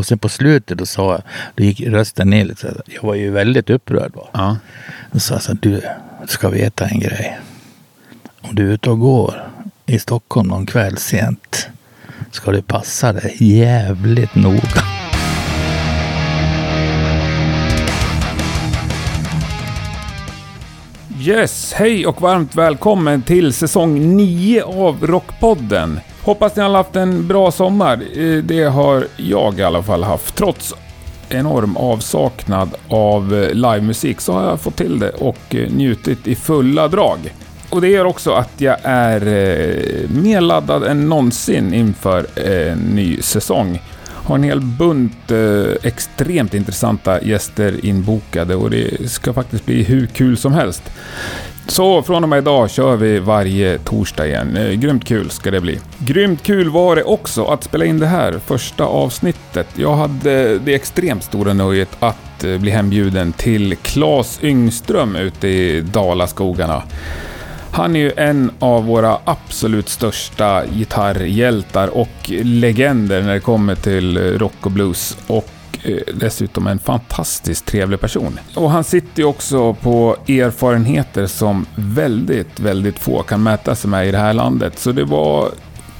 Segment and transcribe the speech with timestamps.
[0.00, 1.22] Och sen på slutet då sa jag,
[1.54, 2.66] då gick rösten ner lite.
[2.66, 2.82] här.
[2.86, 4.12] Jag var ju väldigt upprörd.
[4.14, 4.28] Va?
[4.32, 4.56] Ja.
[5.12, 5.82] Då sa jag så här, du
[6.26, 7.38] ska veta en grej.
[8.40, 9.50] Om du är ute och går
[9.86, 11.68] i Stockholm någon kväll sent
[12.30, 14.82] ska du passa dig jävligt noga.
[21.20, 26.00] Yes, hej och varmt välkommen till säsong 9 av Rockpodden.
[26.22, 28.02] Hoppas ni alla haft en bra sommar.
[28.14, 30.34] Eh, det har jag i alla fall haft.
[30.34, 30.74] Trots
[31.28, 36.34] enorm avsaknad av eh, livemusik så har jag fått till det och eh, njutit i
[36.34, 37.18] fulla drag.
[37.70, 39.20] Och det gör också att jag är
[40.08, 43.82] mer laddad än någonsin inför en ny säsong.
[44.06, 45.30] Har en hel bunt
[45.82, 50.82] extremt intressanta gäster inbokade och det ska faktiskt bli hur kul som helst.
[51.66, 54.56] Så från och med idag kör vi varje torsdag igen.
[54.56, 55.78] Eh, Grymt kul ska det bli.
[55.98, 59.66] Grymt kul var det också att spela in det här första avsnittet.
[59.74, 65.80] Jag hade det extremt stora nöjet att eh, bli hembjuden till Claes Yngström ute i
[65.80, 66.82] Dalaskogarna.
[67.72, 74.38] Han är ju en av våra absolut största gitarrhjältar och legender när det kommer till
[74.38, 75.16] rock och blues.
[75.26, 75.48] Och
[75.82, 78.38] Eh, dessutom en fantastiskt trevlig person.
[78.54, 84.08] Och han sitter ju också på erfarenheter som väldigt, väldigt få kan mäta sig med
[84.08, 84.78] i det här landet.
[84.78, 85.50] Så det var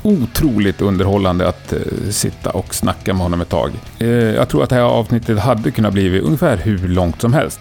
[0.03, 1.79] otroligt underhållande att eh,
[2.11, 3.71] sitta och snacka med honom ett tag.
[3.99, 7.61] Eh, jag tror att det här avsnittet hade kunnat bli ungefär hur långt som helst.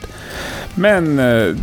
[0.75, 1.15] Men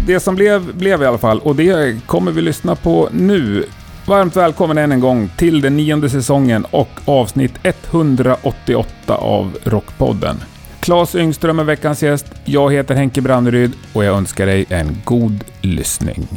[0.07, 3.65] det som blev, blev i alla fall och det kommer vi lyssna på nu.
[4.07, 10.37] Varmt välkommen än en gång till den nionde säsongen och avsnitt 188 av Rockpodden.
[10.81, 12.27] Claes Yngström är veckans gäst.
[12.45, 16.29] Jag heter Henke Branneryd och jag önskar dig en god lyssning.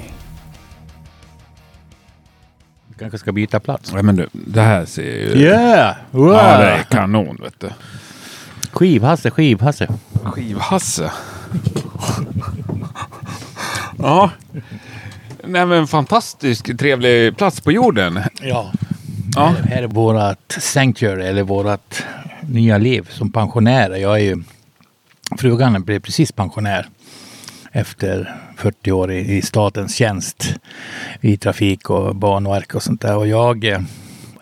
[2.88, 3.92] Du kanske ska byta plats?
[3.96, 5.42] Ja, men du, det här ser ju...
[5.42, 5.96] Yeah!
[6.12, 6.34] Wow.
[6.34, 7.70] Ja, det är kanon vet du.
[8.72, 9.88] Skivhasse, skivhasse.
[10.24, 11.12] Skivhasse.
[13.98, 14.32] ja.
[15.50, 18.20] Nej men fantastisk trevlig plats på jorden.
[18.42, 18.72] Ja.
[19.36, 19.56] Ja.
[19.64, 22.04] Det här är vårat sanctuary, eller vårat
[22.42, 23.96] nya liv som pensionärer.
[23.96, 24.44] Jag är ju...
[25.38, 26.88] Frugan blev precis pensionär
[27.72, 30.56] efter 40 år i, i statens tjänst
[31.22, 33.18] i trafik och banverk och sånt där.
[33.18, 33.80] Och jag eh,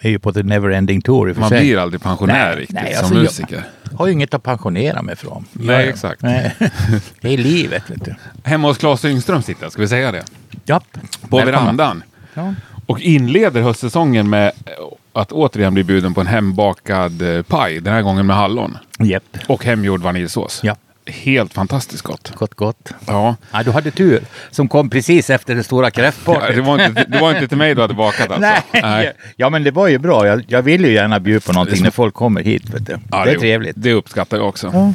[0.02, 1.60] är ju på the never-ending tour i och för Man sig.
[1.60, 3.64] blir aldrig pensionär Nej, riktigt nej, som alltså, jag- musiker.
[3.96, 5.46] har ju inget att pensionera mig från.
[5.54, 6.22] Nej, Jag- exakt.
[6.22, 6.56] Nej.
[7.22, 8.16] Det är livet, vet du.
[8.44, 10.24] Hemma hos Claes Yngström sitter jag, ska vi säga det?
[10.66, 10.84] Japp.
[11.30, 11.46] På Välkomna.
[11.62, 12.04] verandan.
[12.34, 12.54] Ja.
[12.86, 14.52] Och inleder höstsäsongen med
[15.14, 17.80] att återigen bli bjuden på en hembakad eh, paj.
[17.80, 18.78] Den här gången med hallon.
[19.00, 19.24] Japp.
[19.48, 20.60] Och hemgjord vaniljsås.
[20.64, 20.76] Ja.
[21.08, 22.32] Helt fantastiskt gott.
[22.36, 22.94] Gott, gott.
[23.06, 23.36] Ja.
[23.52, 26.56] Ja, du hade tur som kom precis efter det stora Ja, kräftpartyt.
[26.56, 28.62] det, var inte, det var inte till mig du hade bakat alltså?
[28.74, 29.14] Nej.
[29.36, 30.28] Ja, men det var ju bra.
[30.28, 32.70] Jag, jag vill ju gärna bjuda på någonting när folk kommer hit.
[32.70, 32.98] Vet du.
[33.12, 33.76] Ja, det är trevligt.
[33.78, 34.94] Det uppskattar jag också.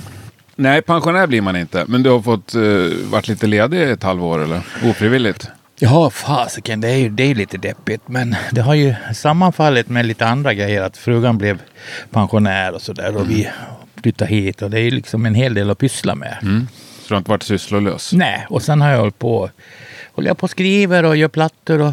[0.56, 1.84] Nej, pensionär blir man inte.
[1.88, 4.60] Men du har fått uh, varit lite ledig ett halvår eller?
[4.84, 5.48] Ofrivilligt?
[5.78, 8.02] Ja, fasiken, det är ju det är lite deppigt.
[8.06, 10.82] Men det har ju sammanfallit med lite andra grejer.
[10.82, 11.58] Att frugan blev
[12.10, 13.16] pensionär och sådär.
[13.16, 13.48] Och vi
[14.02, 14.62] flyttade hit.
[14.62, 16.36] Och det är liksom en hel del att pyssla med.
[16.42, 16.68] Mm.
[17.02, 18.12] Så du har inte varit sysslolös?
[18.12, 19.50] Nej, och sen har jag hållit på,
[20.12, 21.80] håller jag på och skriver och gör plattor.
[21.80, 21.88] Och,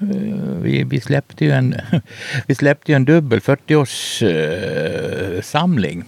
[0.00, 1.74] eh, vi, vi släppte ju en,
[2.46, 6.04] vi släppte ju en dubbel 40-års eh, samling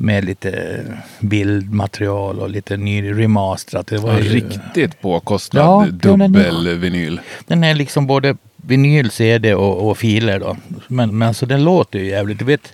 [0.00, 0.80] med lite
[1.20, 3.86] bildmaterial och lite ny remasterat.
[3.86, 7.20] Det var Ja, ju, riktigt påkostad Ja, dubbelvinyl.
[7.46, 8.36] Den är liksom både
[8.66, 10.56] vinyl, CD och, och filer då.
[10.88, 12.38] Men, men alltså den låter ju jävligt.
[12.38, 12.72] Du vet,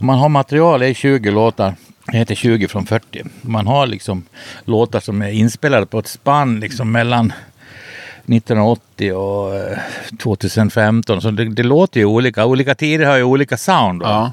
[0.00, 1.74] man har material, det är 20 låtar.
[2.06, 3.24] Det heter 20 från 40.
[3.40, 4.24] Man har liksom
[4.64, 7.32] låtar som är inspelade på ett spann liksom mellan
[8.26, 9.78] 1980 och eh,
[10.18, 11.20] 2015.
[11.20, 12.46] Så det, det låter ju olika.
[12.46, 14.02] Olika tider har ju olika sound.
[14.02, 14.32] Ja.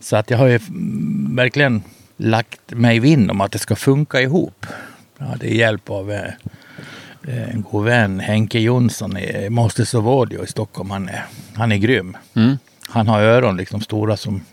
[0.00, 0.60] Så att jag har ju
[1.36, 1.82] verkligen
[2.16, 4.66] lagt mig vinn om att det ska funka ihop.
[5.18, 6.30] Jag hade hjälp av eh, eh,
[7.28, 9.48] en god vän, Henke Jonsson i
[9.94, 10.90] of Audio i Stockholm.
[10.90, 11.24] Han är,
[11.54, 12.16] han är grym.
[12.34, 12.58] Mm.
[12.88, 14.44] Han har öron liksom stora som,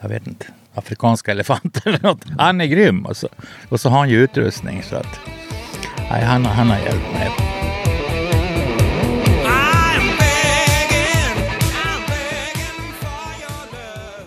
[0.00, 2.24] jag vet inte, afrikanska elefanter eller något.
[2.38, 3.06] Han är grym.
[3.06, 3.28] Och så,
[3.68, 5.20] och så har han ju utrustning så att,
[6.10, 7.30] nej, han, han har hjälpt mig.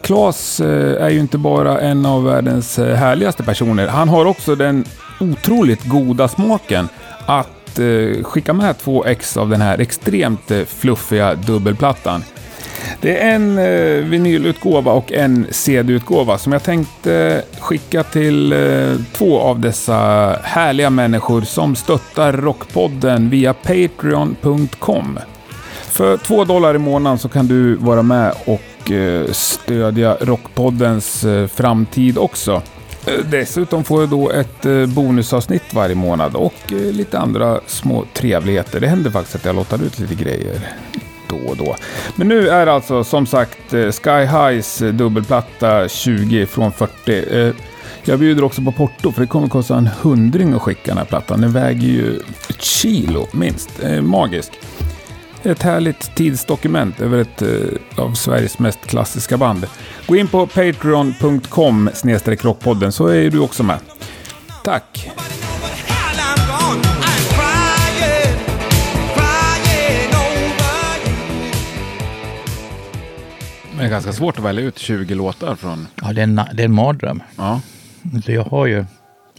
[0.02, 3.88] Claes eh, är ju inte bara en av världens eh, härligaste personer.
[3.88, 4.86] Han har också den
[5.20, 6.90] otroligt goda smaken
[7.26, 12.24] att Eh, skicka med två ex av den här extremt eh, fluffiga dubbelplattan.
[13.02, 18.56] Det är en eh, vinylutgåva och en CD-utgåva som jag tänkte skicka till
[19.14, 19.96] två av dessa
[20.44, 25.20] härliga människor som stöttar Rockpodden via Patreon.com.
[25.72, 28.92] För två dollar i månaden så kan du vara med och
[29.32, 31.26] stödja Rockpoddens
[31.56, 32.62] framtid också.
[33.08, 38.06] Eh, dessutom får jag då ett eh, bonusavsnitt varje månad och eh, lite andra små
[38.14, 38.80] trevligheter.
[38.80, 40.60] Det händer faktiskt att jag låter ut lite grejer
[41.30, 41.76] då och då.
[42.16, 47.54] Men nu är alltså som sagt Sky Highs dubbelplatta 20 från 40.
[48.04, 51.06] Jag bjuder också på porto för det kommer kosta en hundring att skicka den här
[51.06, 51.42] plattan.
[51.42, 52.20] Den väger ju
[52.50, 53.70] ett kilo minst.
[54.02, 54.52] Magisk.
[55.44, 59.68] Ett härligt tidsdokument över ett eh, av Sveriges mest klassiska band.
[60.08, 61.90] Gå in på patreon.com
[62.42, 63.80] rockpodden så är du också med.
[64.64, 65.12] Tack!
[73.78, 75.88] Det är ganska svårt att välja ut 20 låtar från...
[76.02, 77.24] Ja, det är en, det är en mardröm.
[77.38, 77.62] Ja.
[78.26, 78.86] Så jag har ju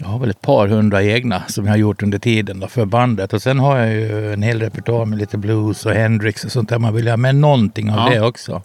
[0.02, 2.84] jag har väl ett par hundra egna som jag har gjort under tiden då för
[2.84, 3.32] bandet.
[3.32, 6.68] Och sen har jag ju en hel repertoar med lite blues och Hendrix och sånt
[6.68, 6.78] där.
[6.78, 8.14] Man vill ha med någonting av Ja.
[8.14, 8.62] det också.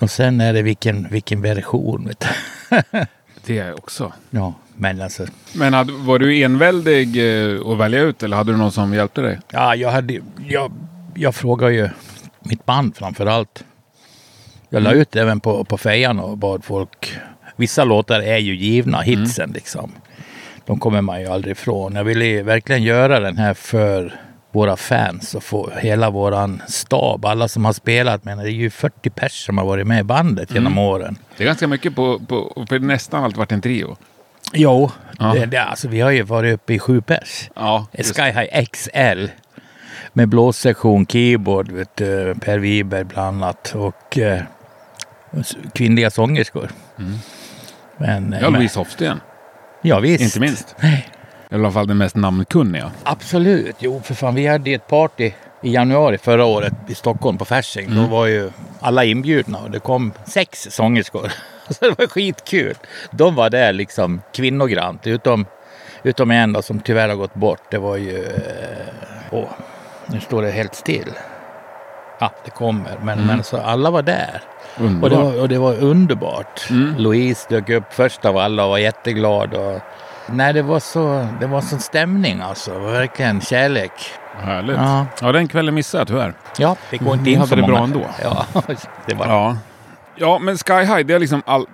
[0.00, 2.06] Och sen är det vilken, vilken version.
[2.08, 2.24] Vet.
[3.46, 4.12] Det är också.
[4.30, 5.26] ja, men alltså.
[5.54, 7.16] Men hade, var du enväldig
[7.54, 9.40] eh, att välja ut eller hade du någon som hjälpte dig?
[9.52, 10.72] Ja, jag, hade, jag,
[11.14, 11.88] jag frågar ju
[12.40, 13.64] mitt band framför allt.
[14.68, 17.16] Jag la ut även på, på fejan och bad folk.
[17.56, 19.92] Vissa låtar är ju givna, hitsen liksom.
[20.66, 21.94] De kommer man ju aldrig ifrån.
[21.94, 24.20] Jag ville verkligen göra den här för
[24.52, 28.24] våra fans och få hela våran stab, alla som har spelat.
[28.24, 31.18] Men det är ju 40 pers som har varit med i bandet genom åren.
[31.36, 32.18] Det är ganska mycket på...
[32.28, 33.96] på för nästan alltid varit en trio.
[34.52, 35.34] Jo, Ja.
[35.34, 37.50] det, det, alltså, vi har ju varit uppe i sju pers.
[37.56, 37.86] Ja.
[37.92, 39.26] Sky High XL.
[40.12, 43.74] Med blåssektion, keyboard, vet du, Per Wiberg bland annat.
[43.74, 44.42] Och eh,
[45.74, 46.70] kvinnliga sångerskor.
[47.96, 49.20] Men, eh, Ja, men, Louise Hofsten.
[49.84, 50.24] Ja, visst.
[50.24, 50.74] Inte minst.
[50.80, 51.08] Nej,
[51.50, 52.90] I alla fall den mest namnkunniga.
[53.04, 53.76] absolut.
[53.78, 54.34] Jo, för fan.
[54.34, 55.32] Vi hade ett party
[55.62, 57.94] i januari förra året i Stockholm på Fasching.
[57.96, 58.50] Då var ju
[58.80, 61.32] alla inbjudna och det kom sex sångerskor.
[61.68, 62.74] Så det var skitkul.
[63.10, 65.06] De var där liksom kvinnogrant.
[65.06, 65.46] Utom,
[66.02, 67.62] utom en då, som tyvärr har gått bort.
[67.70, 68.24] Det var ju...
[68.24, 68.86] eh,
[69.30, 69.48] Åh,
[70.06, 71.10] nu står det helt still.
[72.18, 72.98] Ja, det kommer.
[73.02, 74.40] Men, men så alla var där.
[75.02, 76.70] Och det, var, och det var underbart.
[76.96, 79.54] Louise dök upp först av alla och var jätteglad.
[79.54, 79.80] Och,
[80.26, 82.78] nej, det var så det var sån stämning alltså.
[82.78, 83.92] Verkligen kärlek.
[84.40, 84.76] Härligt.
[84.76, 85.06] Ja.
[85.20, 85.32] Ja.
[85.32, 86.34] den kvällen missade jag tyvärr.
[86.58, 88.06] Ja, det går inte Ni in hade så det bra ändå.
[88.22, 88.46] Ja,
[89.06, 89.26] det var...
[89.26, 89.56] Ja.
[90.16, 91.66] Ja, men Sky High, det är liksom all...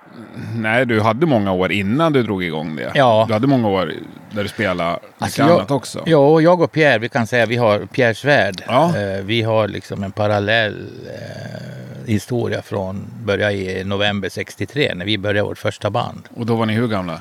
[0.54, 2.92] Nej, du hade många år innan du drog igång det.
[2.94, 3.24] Ja.
[3.28, 3.92] Du hade många år
[4.30, 6.02] där du spelade mycket Alltså, annat jag, också.
[6.06, 8.64] Ja, jag och Pierre, vi kan säga vi har Pierres värld.
[8.66, 8.96] Ja.
[8.98, 15.18] Eh, vi har liksom en parallell eh, historia från, börja i november 63 när vi
[15.18, 16.28] började vårt första band.
[16.36, 17.20] Och då var ni hur gamla?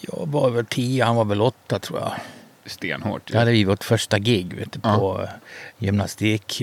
[0.00, 2.12] Jag var väl tio, han var väl åtta tror jag.
[2.66, 3.32] Stenhårt.
[3.32, 4.96] Då hade vi vårt första gig vet du, Ja.
[4.98, 5.28] på eh,
[5.78, 6.62] gymnastik.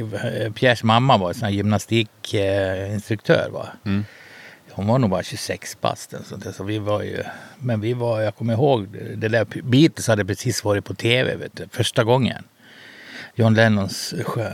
[0.56, 3.50] Pierres mamma var sån gymnastikinstruktör.
[3.54, 3.68] Va?
[3.86, 4.06] Mm.
[4.72, 6.14] Hon var nog bara 26 bast.
[6.14, 7.24] eller sånt där, Så vi var ju,
[7.60, 11.56] men vi var, jag kommer ihåg, det där Beatles hade precis varit på tv vet
[11.56, 12.44] du, första gången.
[13.36, 14.52] John Lennons sjö.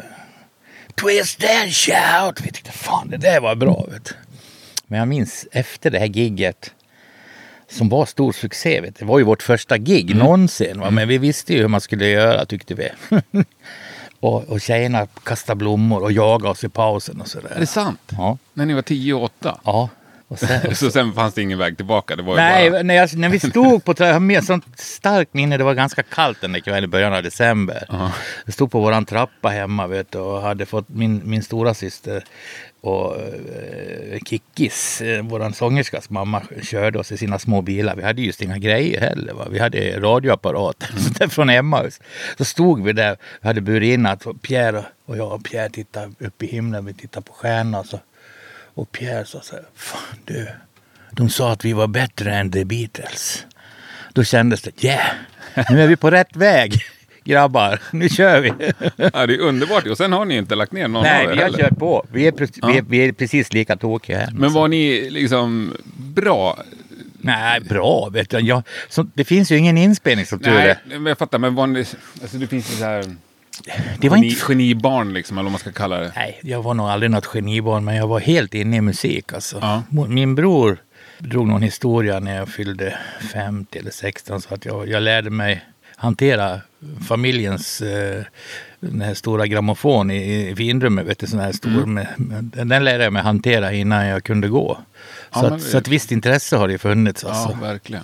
[0.96, 2.42] Twist and shout!
[2.42, 3.86] Vi tyckte fan det där var bra.
[3.92, 4.12] Vet du.
[4.88, 6.72] Men jag minns efter det här gigget
[7.74, 8.82] som var stor succé.
[8.82, 8.96] Vet.
[9.00, 10.24] Det var ju vårt första gig Mm.
[10.24, 10.80] någonsin.
[10.80, 10.90] Va?
[10.92, 12.90] Men vi visste ju hur man skulle göra tyckte vi.
[14.20, 17.56] och, och tjejerna kastade blommor och jagade oss i pausen och Är sådär.
[17.60, 18.00] det sant?
[18.18, 18.38] Ja.
[18.54, 19.60] När ni var 10 och 8?
[19.64, 19.90] ja.
[20.28, 22.16] Och sen, Så sen fanns det ingen väg tillbaka?
[22.16, 22.84] Det var Nej, bara...
[22.84, 25.58] när, jag, när vi stod på jag har med sånt starkt minne.
[25.58, 27.86] Det var ganska kallt den där kvällen i början av december.
[27.90, 28.12] Ja.
[28.46, 32.24] Jag stod på våran trappa hemma vet och hade fått min, min stora syster
[32.84, 37.96] och eh, Kickis, eh, våran sångerskas mamma, körde oss i sina små bilar.
[37.96, 39.34] Vi hade just inga grejer heller.
[39.34, 39.48] Va?
[39.52, 40.84] Vi hade radioapparat
[41.30, 42.00] från Emmaus.
[42.38, 46.12] Så stod vi där, vi hade burit in att Pierre och jag och Pierre tittade
[46.20, 47.80] upp i himlen, vi tittade på stjärnorna.
[47.80, 48.00] och Så.
[48.76, 50.48] Och Pierre sa så här, fan du,
[51.12, 53.46] de sa att vi var bättre än The Beatles.
[54.14, 55.08] Då kändes det, yeah,
[55.70, 56.74] nu är vi på rätt väg.
[57.24, 58.54] Grabbar, nu kör vi.
[58.96, 59.88] Ja, det är underbart.
[59.88, 61.58] Och sen har ni inte lagt ner någon Nej, av er vi har heller.
[61.70, 62.06] kört på.
[62.12, 62.68] Vi är, pre- Ja.
[62.68, 64.30] vi är, vi är precis lika tokiga här.
[64.34, 66.64] Men var ni liksom bra?
[67.22, 68.40] Nej, bra vet du.
[68.40, 71.00] Jag, så, det finns ju ingen inspelning som tur Nej, är.
[71.00, 71.40] men jag fattar.
[71.40, 71.80] Men var ni...
[72.22, 73.16] Alltså det finns ju så här...
[74.00, 74.42] Det var geni, inte...
[74.48, 76.12] Genibarn liksom, eller vad man ska kalla det.
[76.16, 79.34] Nej, jag var nog aldrig något genibarn, men jag var helt inne i musik.
[79.34, 79.58] Alltså.
[79.62, 79.84] Ja.
[80.08, 80.78] Min bror
[81.20, 82.98] drog någon historia när jag fyllde
[83.34, 86.62] 50 eller 16, så att jag, jag lärde mig hantera
[87.08, 88.24] familjens eh,
[88.80, 91.06] den här stora grammofon i, i finrummet.
[91.08, 91.94] Vet du, sån här stor, Mm.
[92.18, 94.80] med, den lärde jag mig hantera innan jag kunde gå.
[95.34, 97.24] Ja, så, att, så att visst intresse har det funnits.
[97.24, 97.58] Ja, Alltså.
[97.62, 98.04] verkligen.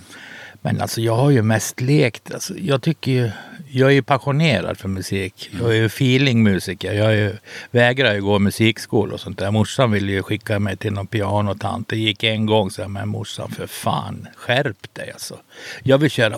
[0.61, 2.33] Men alltså jag har ju mest lekt.
[2.33, 3.31] Alltså, jag tycker ju,
[3.69, 5.49] jag är ju passionerad för musik.
[5.59, 6.93] Jag är ju feelingmusiker.
[6.93, 7.35] Jag är ju,
[7.71, 9.51] vägrar ju gå musikskola och sånt där.
[9.51, 11.87] Morsan ville ju skicka mig till någon pianotant.
[11.87, 15.37] Det gick en gång så jag, men morsan för fan, skärp dig alltså.
[15.83, 16.37] Jag vill köra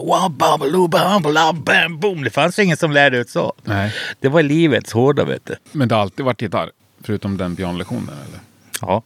[1.90, 2.24] boom.
[2.24, 3.54] Det fanns ingen som lärde ut så.
[3.64, 3.94] Nej.
[4.20, 5.56] Det var livets hårda vet du.
[5.72, 6.72] Men det har alltid varit gitarr?
[7.04, 8.40] Förutom den pianolektionen eller?
[8.82, 9.04] Ja.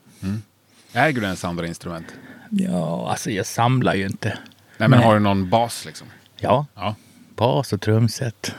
[0.94, 2.06] Äger du ens andra instrument?
[2.50, 4.38] Ja, alltså jag samlar ju inte.
[4.78, 5.08] Nej, men Nej.
[5.08, 6.08] har du någon bas liksom?
[6.38, 6.96] Ja, Ja.
[7.36, 8.56] bas och trumset.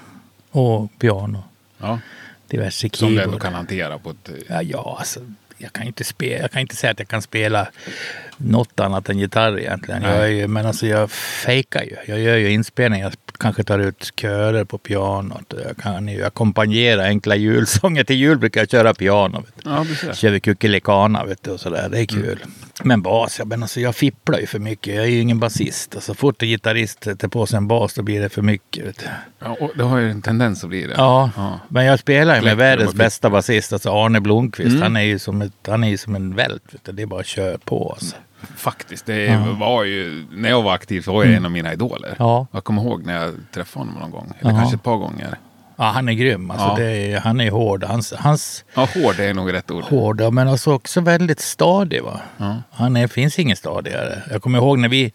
[0.50, 1.44] Och piano.
[1.78, 1.98] ja.
[2.48, 3.42] Diverse Som du ändå keyboard.
[3.42, 4.30] kan hantera på ett...
[4.48, 5.20] Ja, ja alltså,
[5.58, 6.42] jag kan inte spela.
[6.42, 7.68] Jag kan inte säga att jag kan spela
[8.36, 10.02] något annat än gitarr egentligen.
[10.02, 11.96] Jag är ju, men alltså jag fejkar ju.
[12.06, 13.06] Jag gör ju inspelningar.
[13.06, 15.54] Jag kanske tar ut körer på pianot.
[15.66, 18.04] Jag kan ju ackompanjera enkla julsånger.
[18.04, 19.38] Till jul brukar jag köra piano.
[19.40, 19.70] Vet du.
[20.06, 20.14] Ja.
[20.14, 21.88] Kör vi kuckelikana vet du, och sådär.
[21.88, 22.38] Det är kul.
[22.82, 24.94] Men bas, ja, men alltså jag fipplar ju för mycket.
[24.94, 26.02] Jag är ju ingen basist.
[26.02, 28.84] Så fort en gitarrist tar på sig en bas då blir det för mycket.
[28.86, 29.04] Vet du.
[29.38, 30.94] Ja, och det har ju en tendens att bli det.
[30.96, 31.60] Ja, Ja.
[31.68, 34.70] men jag spelar ju med världens bästa basist, alltså Arne Blomqvist.
[34.70, 34.82] Mm.
[34.82, 36.62] Han är ju som, ett, han är ju som en vält.
[36.70, 36.92] Vet du.
[36.92, 37.92] Det är bara att köra på.
[37.92, 38.16] Alltså.
[38.56, 39.06] Faktiskt.
[39.06, 40.24] Det var ju...
[40.32, 42.06] När jag var aktiv så var jag en av mina idoler.
[42.08, 42.16] Mm.
[42.18, 42.46] Ja.
[42.52, 44.32] Jag kommer ihåg när jag träffade honom någon gång.
[44.40, 44.56] Eller Ja.
[44.58, 45.38] kanske ett par gånger.
[45.78, 46.50] Ja, han är grym.
[46.50, 46.88] Alltså, Ja.
[46.88, 47.84] är, han är hård.
[47.84, 49.84] Hans, hans Ja, hård är nog rätt ord.
[49.84, 52.02] hårda, men alltså också väldigt stadig.
[52.02, 52.20] Va?
[52.70, 54.22] Han är, finns ingen stadigare.
[54.30, 55.12] Jag kommer ihåg när vi...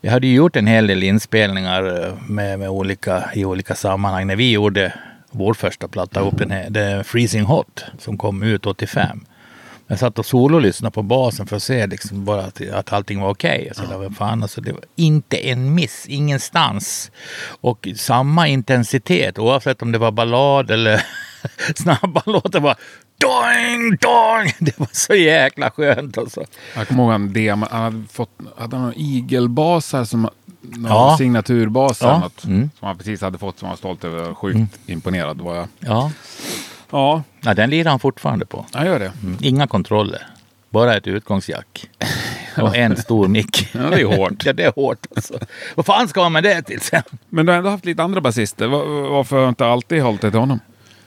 [0.00, 4.26] Vi hade gjort en hel del inspelningar eh, med, med olika, i olika sammanhang.
[4.26, 4.92] När vi gjorde
[5.30, 9.24] vår första platta, upp den här, The Freezing Hot, som kom ut 85.
[9.86, 13.30] Jag satt och sololyssnade på basen för att se liksom bara att, att allting var
[13.30, 13.70] okej.
[13.72, 13.86] Okay.
[13.86, 17.10] Så det, fan, alltså, det var inte en miss, ingenstans.
[17.60, 21.02] Och samma intensitet oavsett om det var ballad eller
[21.76, 22.60] snabba låtar.
[22.60, 22.76] Bara
[23.20, 24.52] doing, doing.
[24.58, 26.44] Det var så jäkla skönt alltså.
[26.76, 30.22] Jag kommer ihåg han, DM, han hade fått hade någon igelbasar som
[30.60, 31.14] någon Ja.
[31.18, 32.08] signaturbasar.
[32.08, 32.18] Ja.
[32.18, 32.70] Något, Mm.
[32.78, 34.34] Som han precis hade fått som han var stolt över.
[34.34, 35.68] Sjukt imponerad var jag.
[35.78, 36.10] Ja.
[36.94, 38.66] Ja, ja, den lirar han fortfarande på.
[38.72, 39.12] jag gör det.
[39.22, 39.36] Mm.
[39.40, 40.26] Inga kontroller.
[40.70, 41.90] Bara ett utgångsjack.
[42.60, 43.68] Och en stor mick.
[43.72, 44.32] Ja, det är hårt.
[44.46, 45.38] ja, det är hårt alltså.
[45.74, 47.02] Vad fan ska man med det till sen?
[47.28, 48.66] Men du har ändå haft lite andra basister.
[48.66, 50.60] Var, varför har du inte alltid hållit dig till honom?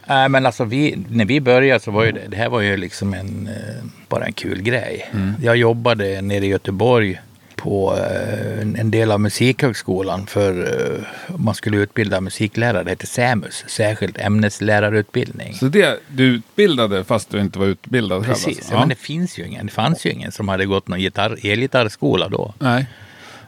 [0.07, 2.77] Nej, men alltså vi, när vi började så var ju det, det här var ju
[2.77, 5.11] liksom en, eh, bara en kul grej.
[5.41, 7.21] Jag jobbade nere i Göteborg
[7.67, 12.83] på eh, en, del av Musikhögskolan för eh, man skulle utbilda musiklärare.
[12.83, 15.53] Det heter SÄMUS, särskilt ämneslärarutbildning.
[15.53, 18.33] Så det du utbildade fast du inte var utbildad själv?
[18.33, 18.73] Precis, alltså?
[18.73, 18.79] ja.
[18.79, 19.65] men det finns ju ingen.
[19.65, 22.53] Det fanns ju ingen som hade gått någon gitarr, elgitarrskola då.
[22.59, 22.85] Nej.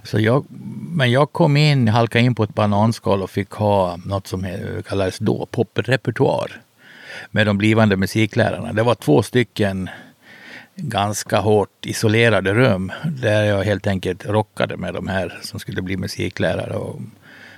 [0.03, 0.45] Så jag,
[0.95, 4.47] men jag kom in, halkade in på ett bananskal och fick ha något som
[4.88, 6.61] kallades då poprepertoar
[7.31, 8.73] med de blivande musiklärarna.
[8.73, 9.89] Det var två stycken
[10.79, 15.98] ganska hårt isolerade rum där jag helt enkelt rockade med de här som skulle bli
[15.98, 16.74] musiklärare.
[16.74, 17.01] Och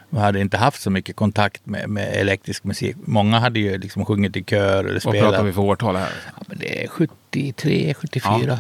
[0.10, 2.96] jag hade inte haft så mycket kontakt med, med elektrisk musik.
[3.06, 6.12] Många hade ju liksom sjungit i kör eller Vad pratar vi för årtal här?
[6.38, 8.60] Ja, men det är 73, 74.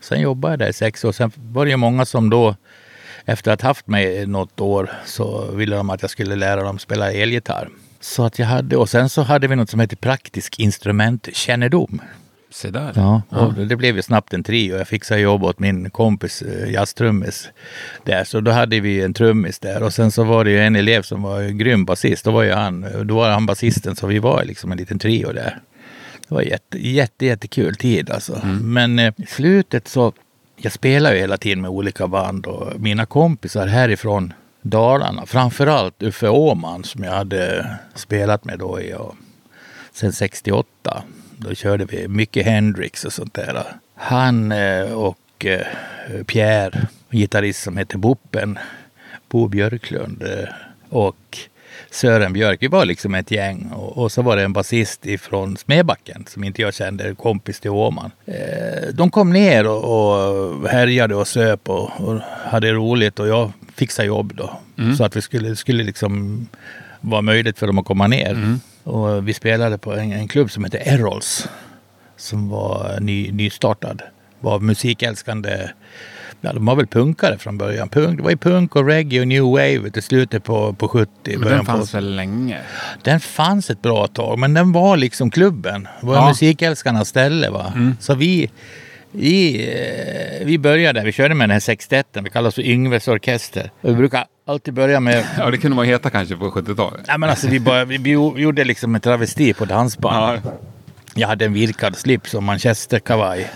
[0.00, 1.12] Sen jobbade jag där i sex år.
[1.12, 2.56] Sen var det ju många som då,
[3.24, 6.78] efter att ha haft mig något år, så ville de att jag skulle lära dem
[6.78, 7.68] spela elgitarr.
[8.00, 12.00] Så att jag hade, och sen så hade vi något som heter praktisk instrumentkännedom.
[12.50, 12.92] Se där.
[12.96, 14.76] Ja, och det blev ju snabbt en trio.
[14.76, 17.48] Jag fixade jobb åt min kompis eh, jazztrummis
[18.04, 18.24] där.
[18.24, 19.82] Så då hade vi en trummis där.
[19.82, 22.24] Och sen så var det ju en elev som var grym basist.
[22.24, 23.96] Då var ju han, då var han basisten.
[23.96, 25.60] Så vi var liksom en liten trio där.
[26.28, 28.40] Det var jätte, jätte, jättekul tid alltså.
[28.62, 30.12] Men eh, i slutet så,
[30.56, 36.28] jag spelar ju hela tiden med olika band och mina kompisar härifrån Dalarna, framförallt Uffe
[36.28, 39.14] Åman som jag hade spelat med då i, och,
[39.92, 41.02] sen 68.
[41.38, 43.64] Då körde vi mycket Hendrix och sånt där.
[43.94, 45.66] Han eh, och eh,
[46.26, 48.58] Pierre, en gitarrist som heter Boppen,
[49.28, 50.48] Bo Björklund eh,
[50.88, 51.38] och
[51.90, 52.62] Sören Björk.
[52.62, 56.44] Vi var liksom ett gäng och, och så var det en basist ifrån Smedbacken som
[56.44, 58.10] inte jag kände, kompis till Åman.
[58.26, 63.52] Eh, de kom ner och, och härjade och söp och, och hade roligt och jag
[63.74, 64.58] fixade jobb då.
[64.96, 66.46] Så att vi skulle, skulle liksom
[67.00, 68.58] vara möjligt för dem att komma ner.
[68.86, 71.48] Och vi spelade på en, en klubb som heter Errols
[72.16, 74.02] som var ny, nystartad.
[74.40, 75.68] Var musikälskande
[76.40, 77.88] Ja, de var väl punkare från början.
[77.88, 81.10] Punk, det var ju punk och reggae och new wave till slutet på, på 70.
[81.24, 82.58] Men den på- fanns väl länge?
[83.02, 85.88] den fanns ett bra tag, men den var liksom klubben.
[86.00, 86.28] Det var Ja.
[86.28, 87.50] musikälskarnas ställe.
[87.50, 87.72] Va?
[88.00, 88.50] Så vi,
[89.10, 89.64] vi,
[90.40, 92.24] eh, vi började, vi körde med den här sextetten.
[92.24, 93.70] Vi kallas för Yngves orkester.
[93.80, 95.26] Vi brukar alltid börja med...
[95.38, 97.04] Ja, det kunde man heta kanske på 70-talet.
[97.08, 100.40] Nej, men alltså, vi, bara, vi, vi gjorde liksom en travesti på dansband.
[100.44, 100.52] Ja.
[101.18, 103.50] Jag hade en virkad slips och manchesterkavaj.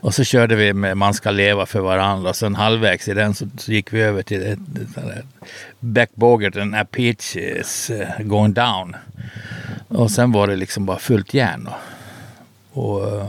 [0.00, 2.30] Och så körde vi med Man ska leva för varandra.
[2.30, 4.56] Och sen halvvägs i den så, så gick vi över till
[4.94, 5.24] sånt där
[5.80, 8.96] Beck Bogert and Apaches uh, Going Down.
[9.88, 11.64] Och sen var det liksom bara fullt järn.
[11.64, 11.76] då.
[12.80, 13.28] Och, eh,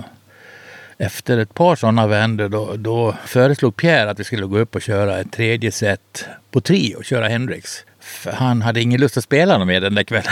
[0.98, 4.82] efter ett par sådana vändor då, då föreslog Pierre att vi skulle gå upp och
[4.82, 7.84] köra ett tredje set på trio, köra Hendrix.
[8.00, 10.32] För han hade ingen lust att spela något mer den där kvällen.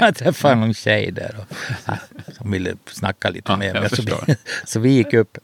[0.00, 1.56] Jag träffade någon tjej där och,
[2.34, 3.90] som ville snacka lite Ja, med mig.
[3.90, 5.38] Så vi, så vi gick upp.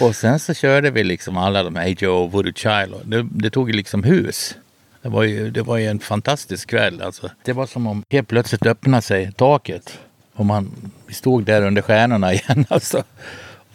[0.00, 2.92] Och sen så körde vi liksom alla de här Hey Joe, Voodoo Child.
[2.94, 4.54] och Det, det tog liksom hus.
[5.02, 7.02] Det var, ju, det var ju en fantastisk kväll.
[7.02, 7.30] Alltså.
[7.44, 9.98] Det var som om helt plötsligt öppnade sig taket.
[10.34, 12.66] Och man, vi stod där under stjärnorna igen.
[12.68, 13.02] Alltså.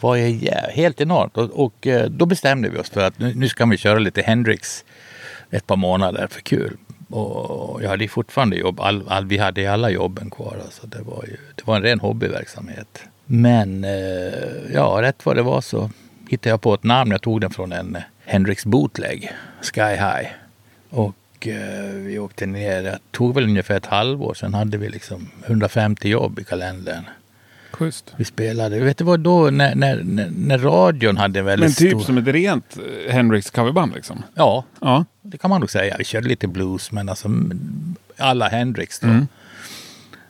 [0.06, 1.38] Var ju helt enormt.
[1.38, 4.22] Och, och eh, då bestämde vi oss för att nu, nu ska vi köra lite
[4.22, 4.86] Hendrix
[5.50, 6.78] ett par månader för kul.
[7.10, 8.80] Och jag hade fortfarande jobb.
[8.80, 10.58] All, all, vi hade alla jobben kvar.
[10.66, 10.88] Alltså.
[10.88, 13.04] Det, var ju, det var en ren hobbyverksamhet.
[13.26, 15.90] Men eh, ja, rätt vad det var så
[16.30, 17.12] hittade jag på ett namn.
[17.12, 19.32] Jag tog den från en Hendrix bootleg,
[19.62, 20.28] Sky High.
[20.90, 22.84] Och eh, vi åkte ner.
[22.84, 24.34] Det tog väl ungefär ett halvår.
[24.34, 27.04] Sen hade vi liksom 150 jobb i kalendern.
[27.76, 28.14] Schysst.
[28.18, 28.80] Vi spelade.
[28.80, 32.00] Vet du vad då när, när, när, när radion hade en väldigt Men typ stor...
[32.00, 32.78] som ett rent
[33.08, 34.24] eh, Hendrix coverband liksom.
[34.36, 35.06] Ja, Ja.
[35.22, 35.96] det kan man nog säga.
[35.98, 37.30] Vi körde lite blues, men alltså
[38.18, 39.08] alla Hendrix då.
[39.08, 39.28] Mm.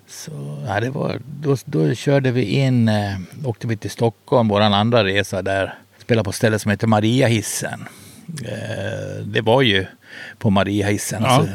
[0.07, 0.31] Så
[0.67, 5.03] ja, det var, då, då körde vi in, eh, åkte vi till Stockholm, vår andra
[5.03, 5.73] resa där.
[6.01, 7.85] Spelade på ett ställe som heter Mariahissen.
[8.43, 9.85] Eh, det var ju
[10.37, 11.21] på Mariahissen.
[11.23, 11.29] Ja.
[11.29, 11.53] Alltså,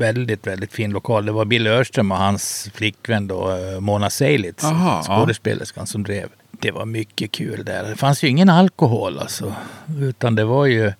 [0.00, 1.26] väldigt, väldigt fin lokal.
[1.26, 5.16] Det var Bill Örström och hans flickvän då, eh, Mona Seilitz, Aha, ja.
[5.16, 6.28] skådespelerskan som drev.
[6.50, 7.84] Det var mycket kul där.
[7.84, 9.54] Det fanns ju ingen alkohol alltså.
[10.00, 10.92] Utan det var ju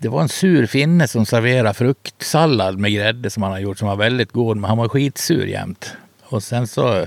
[0.00, 3.88] det var en sur finne som serverade fruktsallad med grädde som han har gjort som
[3.88, 4.56] var väldigt god.
[4.56, 5.92] Men han var skitsur jämt.
[6.22, 7.06] Och sen så,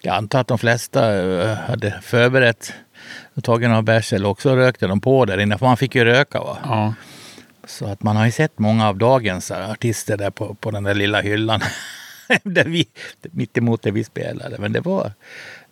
[0.00, 2.72] jag antar att de flesta eh, hade förberett
[3.34, 5.58] och tagit några bärs eller också rökte de på där inne.
[5.58, 6.58] För man fick ju röka va.
[6.64, 6.94] ja.
[7.66, 10.94] Så att man har ju sett många av dagens artister där på, på den där
[10.94, 11.60] lilla hyllan.
[12.42, 12.88] där vi,
[13.22, 14.58] mitt emot där vi spelade.
[14.58, 15.12] Men det var,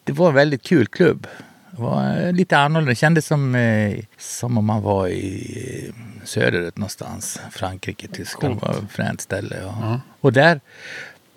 [0.04, 1.26] det var en väldigt kul klubb.
[1.70, 2.90] Det var eh, lite annorlunda.
[2.90, 7.40] Det kändes som, eh, som om man var i eh, söderut någonstans.
[7.50, 8.60] Frankrike, Tyskland.
[8.60, 9.56] Var ett fränt ställe.
[9.62, 10.00] Ja.
[10.20, 10.60] Och där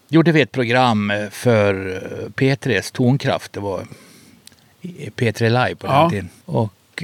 [0.09, 3.53] gjorde vi ett program för eh, P3s Tonkraft.
[3.53, 3.87] Det var
[4.81, 6.09] i P3 Live på den Ja.
[6.09, 6.29] tiden.
[6.45, 7.03] Och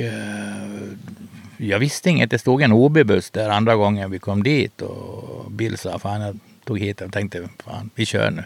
[1.62, 2.30] jag visste inget.
[2.30, 4.82] Det stod en OB-buss där andra gången vi kom dit.
[4.82, 8.44] Och Bill sa, fan jag tog hit den och tänkte, fan vi kör nu.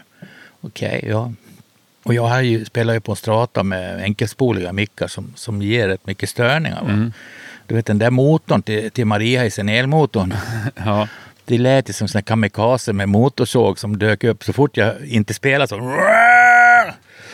[0.60, 1.32] Okej, ja.
[2.02, 5.88] Och jag har ju, spelar ju på en strata med enkelspoliga mickar som, som ger
[5.88, 6.82] rätt mycket störningar.
[6.82, 7.12] Va?
[7.66, 10.34] Du vet den där motorn till, till Mariahissen, elmotorn.
[10.84, 11.08] ja.
[11.44, 15.34] Det lät ju som här kamikaze med motorsåg som dök upp så fort jag inte
[15.34, 15.76] spelade så.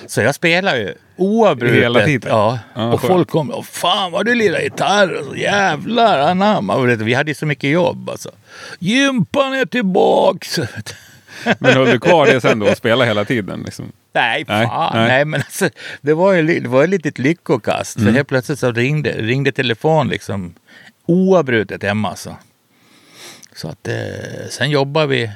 [0.07, 1.83] Så jag spelar ju oavbrutet.
[1.83, 2.31] Hela tiden?
[2.31, 2.59] Ja.
[2.75, 3.13] Ja, och skönt.
[3.13, 5.13] folk kom och fan vad du lirar gitarr.
[5.13, 6.75] Och så Jävlar anamma.
[6.75, 8.31] Och Vi hade ju så mycket jobb alltså.
[8.79, 10.59] Gympan är tillbaks.
[11.59, 13.63] Men höll du kvar det sen då och spela hela tiden?
[13.65, 13.93] Liksom?
[14.13, 14.91] Nej, fan.
[14.95, 15.09] nej.
[15.09, 15.69] Nej, men alltså,
[16.01, 17.97] det var ju det var ett litet lyckokast.
[17.97, 18.09] Mm.
[18.09, 20.55] För helt plötsligt så ringde, ringde telefon liksom
[21.07, 22.09] oavbrutet hemma.
[22.09, 22.37] Alltså.
[23.55, 23.95] Så att eh,
[24.51, 25.31] sen jobbade vi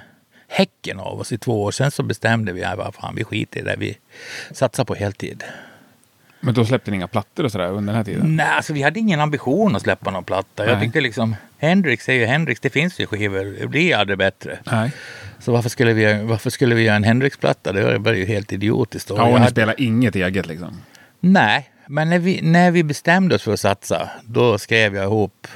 [0.57, 1.71] häcken av oss i två år.
[1.71, 3.77] Sen så bestämde vi att fan, vi skiter i det.
[3.79, 3.99] Vi
[4.53, 5.45] satsar på heltid.
[6.40, 8.37] Men då släppte ni inga plattor och sådär under den här tiden?
[8.37, 10.66] Nej, alltså vi hade ingen ambition att släppa någon platta.
[10.66, 10.85] Jag Nej.
[10.85, 13.57] tyckte liksom, Hendrix är ju Hendrix, det finns ju skivor.
[13.61, 14.59] Det blir aldrig bättre.
[14.64, 14.90] Nej.
[15.40, 17.73] Så varför skulle vi, varför skulle vi göra en Hendrix-platta?
[17.73, 19.11] Det var ju helt idiotiskt.
[19.11, 20.81] Och Ja, jag och ni hade- spelar inget eget liksom?
[21.21, 25.47] Nej, men när vi, när vi bestämde oss för att satsa, då skrev jag ihop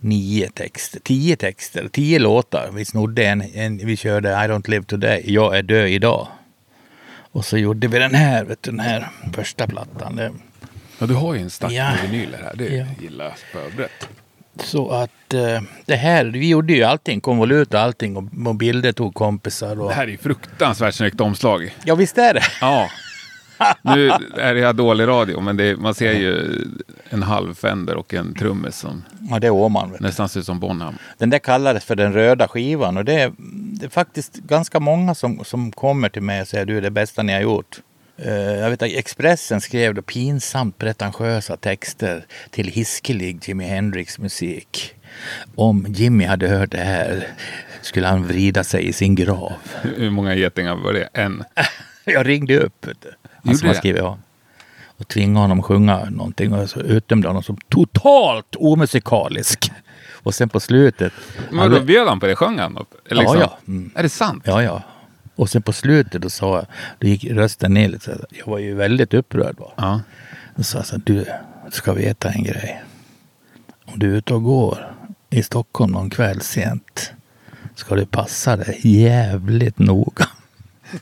[0.00, 2.70] nio texter, tio texter, tio låtar.
[2.74, 6.28] Vi snodde en, en vi körde I don't live today, Jag är död idag.
[7.32, 10.16] Och så gjorde vi den här, vet du, den här första plattan.
[10.16, 10.32] Det,
[10.98, 11.90] Ja, du har ju en stack Ja.
[11.90, 12.54] med vinyler här.
[12.56, 12.86] Det Ja.
[13.02, 14.08] gillar förberett.
[14.64, 18.92] så att eh, det här, vi gjorde ju allting, konvolut och allting och, och bilder
[18.92, 19.80] tog kompisar.
[19.80, 21.74] Och, Det här är ju fruktansvärt snyggt omslag.
[21.84, 22.42] Ja, visst är det.
[22.60, 22.90] Ja.
[23.82, 26.58] Nu är det här dålig radio, men det, man ser ju
[27.10, 29.90] en halv Fender och en trummis som Ja, det är Åman.
[29.90, 30.06] Vet du.
[30.06, 30.98] nästan ser ut som Bonham.
[31.18, 33.32] Den där kallades för den röda skivan och det är,
[33.80, 36.90] det är faktiskt ganska många som, som kommer till mig och säger du är det
[36.90, 37.80] bästa ni har gjort.
[38.18, 44.94] Eh, jag vet att Expressen skrev då pinsamt pretentiösa texter till hiskelig Jimi Hendrix musik.
[45.54, 47.26] Om Jimmy hade hört det här
[47.82, 49.52] skulle han vrida sig i sin grav.
[49.82, 51.08] Hur många getingar var det?
[51.12, 51.44] En?
[52.04, 52.86] Jag ringde upp.
[53.44, 54.18] Han som har skrivit ja.
[54.86, 59.72] Och tvingade honom att sjunga någonting och så utdömde honom som totalt omusikalisk.
[60.22, 61.12] Och sen på slutet.
[61.50, 62.36] Men då bjöd han på det?
[62.36, 62.94] Sjöng han något?
[63.10, 63.50] Eller Ja, liksom?
[63.66, 63.72] ja.
[63.72, 63.90] Mm.
[63.94, 64.42] Är det sant?
[64.46, 64.82] Ja, ja.
[65.36, 66.66] Och sen på slutet då sa jag,
[66.98, 68.04] då gick rösten ner lite.
[68.04, 68.10] så.
[68.30, 69.56] Jag var ju väldigt upprörd.
[69.58, 69.72] Va?
[69.76, 70.00] Ja.
[70.56, 71.26] Då sa jag så här, du
[71.70, 72.82] ska veta en grej.
[73.84, 74.94] Om du är ute och går
[75.30, 77.12] i Stockholm någon kväll sent
[77.74, 80.28] ska du passa dig jävligt noga.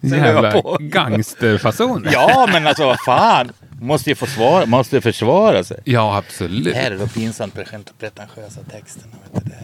[0.01, 0.77] Jag Jävla på.
[0.81, 2.07] gangsterfason.
[2.13, 3.53] Ja, men alltså vad fan.
[3.81, 5.81] Måste ju försvara, måste försvara sig.
[5.85, 6.65] Ja, absolut.
[6.65, 9.13] Det här är då pinsamt pretentiösa- pretentiösa texterna.
[9.33, 9.57] Vet du, det,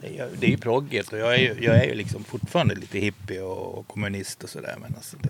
[0.00, 2.24] det, är, ju- det är ju proggigt och jag är ju, jag är ju liksom
[2.24, 4.74] fortfarande lite hippie och, och kommunist och sådär.
[4.82, 5.28] Men alltså det,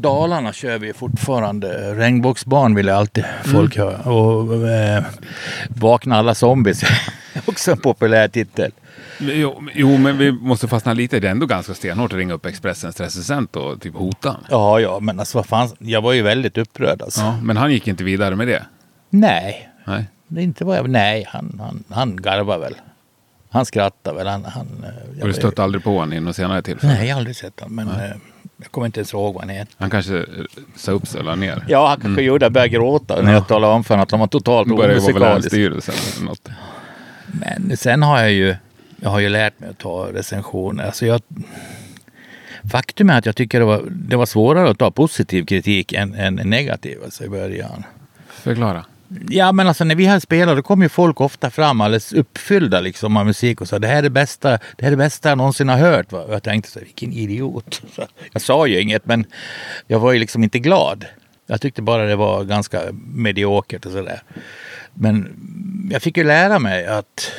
[0.00, 1.94] Dalarna kör vi ju fortfarande.
[1.94, 3.98] Regnbågsbarn vill alltid folk höra.
[4.12, 5.04] Och eh,
[5.68, 6.82] Vakna alla zombies
[7.46, 8.72] också en populär titel.
[9.20, 11.20] Jo, jo, men vi måste fastna lite.
[11.20, 14.36] Det är ändå ganska stenhårt att ringa upp Expressens recensent och typ hota.
[14.50, 15.68] Ja, ja, men alltså vad fan.
[15.78, 17.20] Jag var ju väldigt upprörd alltså.
[17.20, 18.62] Ja, men han gick inte vidare med det.
[19.10, 20.04] Nej, Nej.
[20.28, 20.90] det är inte vad jag...
[20.90, 22.74] Nej, han, han, han garvar väl.
[23.50, 24.26] Han skrattar väl.
[24.26, 26.92] Han, han, eh, Och du vet- stött aldrig på honom i något senare tillfälle?
[26.92, 27.76] Nej, jag har aldrig sett honom.
[27.76, 28.10] Men eh,
[28.56, 29.74] jag kommer inte ens ihåg vad han heter.
[29.78, 30.24] Han kanske eh,
[30.76, 31.64] sa upp sig och la ner.
[31.68, 32.44] Ja, han kanske gjorde.
[32.44, 34.94] Jag började gråta när jag talade om för honom att de var totalt börjar det
[34.94, 35.56] vara omusikaliska.
[35.56, 36.48] Länsstyrelsen eller något.
[37.26, 38.56] Men sen har jag ju...
[39.00, 40.84] Jag har ju lärt mig att ta recensioner.
[40.84, 41.20] Alltså jag,
[42.70, 46.14] faktum är att jag tycker det var, det var svårare att ta positiv kritik än,
[46.14, 47.84] än negativ alltså i början.
[48.28, 48.84] Förklara.
[49.28, 52.80] Ja men alltså när vi hade spelat då kom ju folk ofta fram alldeles uppfyllda
[52.80, 55.28] liksom av musik och sa det här är det bästa, det här är det bästa
[55.28, 56.12] jag någonsin har hört.
[56.12, 56.20] Va?
[56.20, 57.82] Och jag tänkte så vilken idiot.
[57.94, 59.26] Så jag sa ju inget men
[59.86, 61.04] jag var ju liksom inte glad.
[61.46, 62.80] Jag tyckte bara det var ganska
[63.14, 64.22] mediokert och sådär.
[64.94, 65.28] Men
[65.92, 67.32] jag fick ju lära mig att,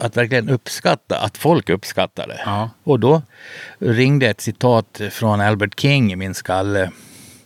[0.00, 2.40] att verkligen uppskatta, att folk uppskattar det.
[2.44, 2.70] Ja.
[2.84, 3.22] Och då
[3.78, 6.90] ringde ett citat från Albert King i min skalle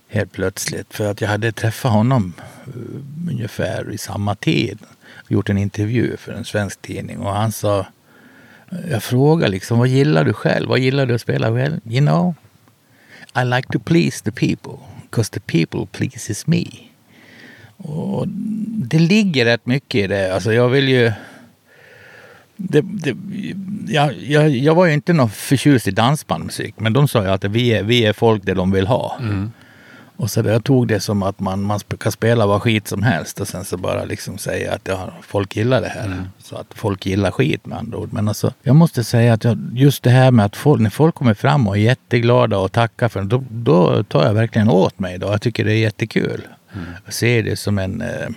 [0.09, 0.95] helt plötsligt.
[0.95, 4.79] För att jag hade träffat honom eh, ungefär i samma tid.
[5.29, 7.87] Gjort en intervju för en svensk tidning och han sa
[8.91, 10.69] jag frågade liksom, vad gillar du själv?
[10.69, 11.51] Vad gillar du att spela?
[11.51, 12.35] Well, you know,
[13.37, 14.79] I like to please the people.
[15.03, 16.65] Because the people pleases me.
[17.77, 18.29] Och
[18.67, 20.35] det ligger rätt mycket i det.
[20.35, 21.13] Alltså jag vill ju...
[22.57, 23.17] Det, det,
[23.87, 26.75] jag, jag, jag var ju inte någon förtjust i dansbandmusik.
[26.79, 29.19] Men de sa ju att vi är, vi är folk det de vill ha.
[30.17, 33.41] Och så jag tog det som att man, man kan spela vad skit som helst
[33.41, 36.25] och sen så bara liksom säga att ja, folk gillar det här.
[36.39, 38.13] Så att folk gillar skit med andra ord.
[38.13, 41.15] Men alltså, jag måste säga att jag, just det här med att folk, när folk
[41.15, 44.99] kommer fram och är jätteglada och tackar för det, då, då tar jag verkligen åt
[44.99, 45.19] mig.
[45.19, 45.27] Då.
[45.27, 46.43] Jag tycker det är jättekul.
[47.05, 48.01] Jag ser det som en...
[48.01, 48.29] Eh,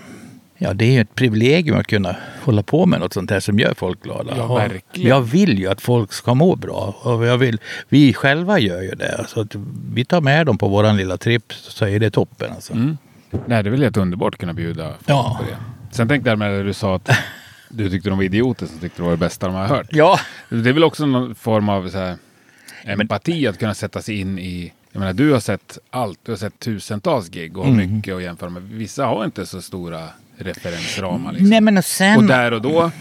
[0.58, 3.60] Ja, det är ju ett privilegium att kunna hålla på med något sånt här som
[3.60, 4.34] gör folk glada.
[4.38, 5.10] Ja, verkligen.
[5.10, 6.96] Jag vill ju att folk ska må bra.
[7.02, 9.26] Och jag vill, vi själva gör ju det.
[9.28, 9.56] Så att
[9.94, 12.52] vi tar med dem på våran lilla tripp så är det toppen.
[12.52, 12.74] Alltså.
[12.76, 12.98] Nej,
[13.48, 15.38] det är väl helt underbart att kunna bjuda folk Ja.
[15.40, 15.58] på det.
[15.96, 17.10] Sen tänkte jag med det du sa att
[17.70, 19.88] du tyckte de var idioter som tyckte det var det bästa de har hört.
[19.92, 22.16] Ja, Det är väl också någon form av så här,
[22.86, 24.74] empati att kunna sätta sig in i.
[24.92, 26.20] Jag menar, du har sett allt.
[26.24, 27.96] Du har sett tusentals gig och Mm.
[27.96, 28.64] mycket att jämföra med.
[28.64, 30.08] Vissa har inte så stora
[30.38, 31.32] referensramar.
[31.32, 31.50] Liksom.
[31.50, 32.18] nej men och sen...
[32.18, 32.92] Och där och då, man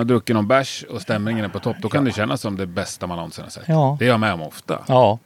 [0.00, 1.76] har druckit någon bärs och stämningen är på topp.
[1.80, 3.64] Då kan det kännas som det bästa man någonsin har sett.
[3.66, 3.96] Ja.
[3.98, 4.78] Det är jag med om ofta.
[4.88, 5.18] Ja,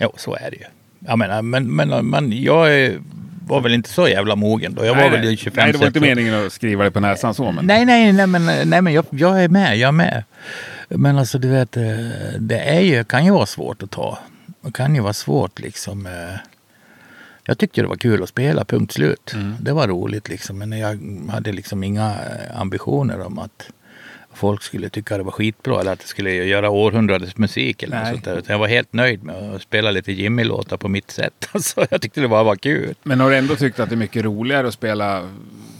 [0.00, 0.64] jo, så är det ju.
[0.98, 2.90] Jag menar, men, men, men jag
[3.46, 4.84] var väl inte så jävla mogen då.
[4.84, 5.32] Jag var nej, väl nej.
[5.32, 7.52] i 25 nej, det var inte meningen att skriva det på näsan så.
[7.52, 7.66] Men...
[7.66, 9.78] Nej, nej, nej, men, nej, men jag, jag är med.
[9.78, 10.24] Jag är med.
[10.88, 11.82] Men alltså du vet, eh,
[12.38, 14.18] det är ju, kan ju vara svårt att ta.
[14.60, 16.06] Det kan ju vara svårt liksom.
[17.48, 19.34] Jag tyckte det var kul att spela, punkt slut.
[19.60, 20.58] Det var roligt liksom.
[20.58, 20.98] Men jag
[21.30, 23.70] hade liksom inga eh, ambitioner om att
[24.32, 28.08] folk skulle tycka det var skitbra eller att det skulle göra århundradets musik eller något
[28.08, 28.42] sånt där.
[28.46, 31.48] Jag var helt nöjd med att spela lite Jimmy-låtar på mitt sätt.
[31.52, 32.94] Alltså, jag tyckte det bara var kul.
[33.02, 35.28] Men har du ändå tyckt att det är mycket roligare att spela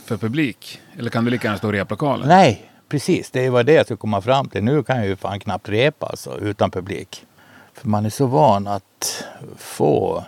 [0.05, 0.81] för publik?
[0.99, 2.29] Eller kan du lika gärna stå i replokalen?
[2.29, 3.31] Nej, precis.
[3.31, 4.65] Det var det jag skulle komma fram till.
[4.65, 7.27] Nu kan jag ju fan knappt repa alltså, utan publik.
[7.75, 9.25] För man är så van att
[9.59, 10.25] få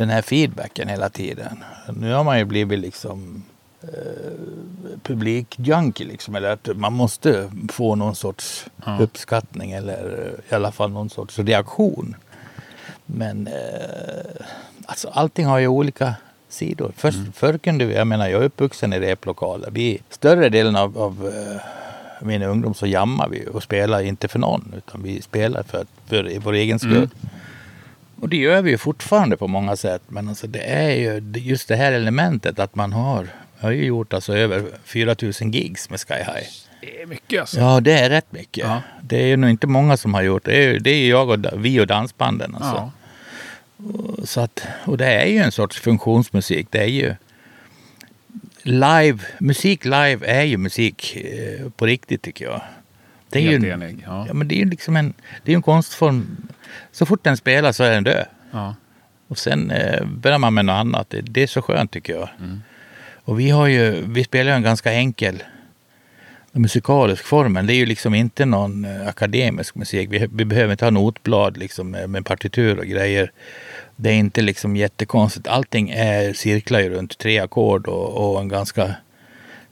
[0.00, 1.64] den här feedbacken hela tiden.
[1.96, 3.42] Nu har man ju blivit liksom
[3.82, 3.88] eh,
[5.02, 6.34] publikjunkie liksom.
[6.34, 8.98] Eller att man måste få någon sorts Ja.
[9.00, 12.16] uppskattning eller i alla fall någon sorts reaktion.
[13.06, 14.46] Men eh,
[14.86, 16.14] alltså allting har ju olika
[16.48, 16.92] sidor.
[16.96, 19.68] Först, Förr kunde vi, jag menar jag är uppvuxen i replokaler.
[19.72, 24.38] Vi, större delen av, av eh, min ungdom så jammar vi och spelar inte för
[24.38, 27.08] någon utan vi spelar för, för vår egen skull.
[28.20, 30.02] Och det gör vi ju fortfarande på många sätt.
[30.08, 33.84] Men alltså det är ju just det här elementet att man har, jag har ju
[33.84, 36.46] gjort alltså över 4000 gigs med Sky High.
[36.80, 37.60] Det är mycket alltså.
[37.60, 38.64] Ja, det är rätt mycket.
[38.66, 38.82] Ja.
[39.02, 40.52] Det är ju nog inte många som har gjort det.
[40.64, 42.54] Är, ju- det är jag och vi och dansbanden.
[42.54, 42.74] Alltså.
[42.76, 42.90] Ja.
[44.24, 46.66] Så att, och det är ju en sorts funktionsmusik.
[46.70, 47.14] Det är ju
[48.62, 49.18] live.
[49.38, 52.60] Musik live är ju musik eh, på riktigt tycker jag.
[53.30, 54.02] Det är ju Helt en- enig.
[54.06, 54.24] Ja.
[54.28, 56.36] Ja, men det är ju liksom en, det är ju en konstform.
[56.92, 58.26] Så fort den spelar så är den död.
[58.50, 58.74] Ja.
[59.28, 61.10] Och sen eh, börjar man med något annat.
[61.10, 62.28] Det, det är så skönt tycker jag.
[63.24, 65.42] Och vi har ju, vi spelar ju en ganska enkel
[66.52, 67.66] musikalisk formen.
[67.66, 70.08] Det är ju liksom inte någon eh, akademisk musik.
[70.12, 73.32] Vi, vi behöver inte ha notblad liksom med, med partitur och grejer.
[73.96, 75.48] Det är inte liksom jättekonstigt.
[75.48, 78.94] Allting är, cirklar ju runt tre ackord och, och en ganska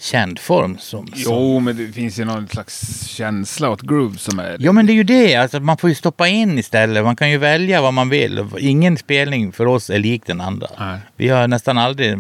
[0.05, 0.79] känd form.
[0.79, 4.57] Som, som, Jo, men det finns ju någon slags känsla åt groove som är...
[4.61, 7.05] Ja men det är ju det, alltså, man får ju stoppa in istället.
[7.05, 8.45] Man kan ju välja vad man vill.
[8.59, 10.69] Ingen spelning för oss är lik den andra.
[10.79, 10.99] Nej.
[11.17, 12.19] Vi har nästan aldrig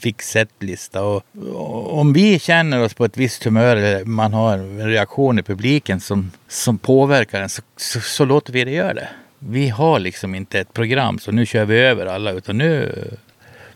[0.00, 1.02] fix setlista.
[1.02, 1.22] Och,
[1.54, 5.42] och om vi känner oss på ett visst humör eller man har en reaktion i
[5.42, 9.08] publiken som, som påverkar en så, så, så låter vi det göra det.
[9.38, 12.92] Vi har liksom inte ett program så nu kör vi över alla utan nu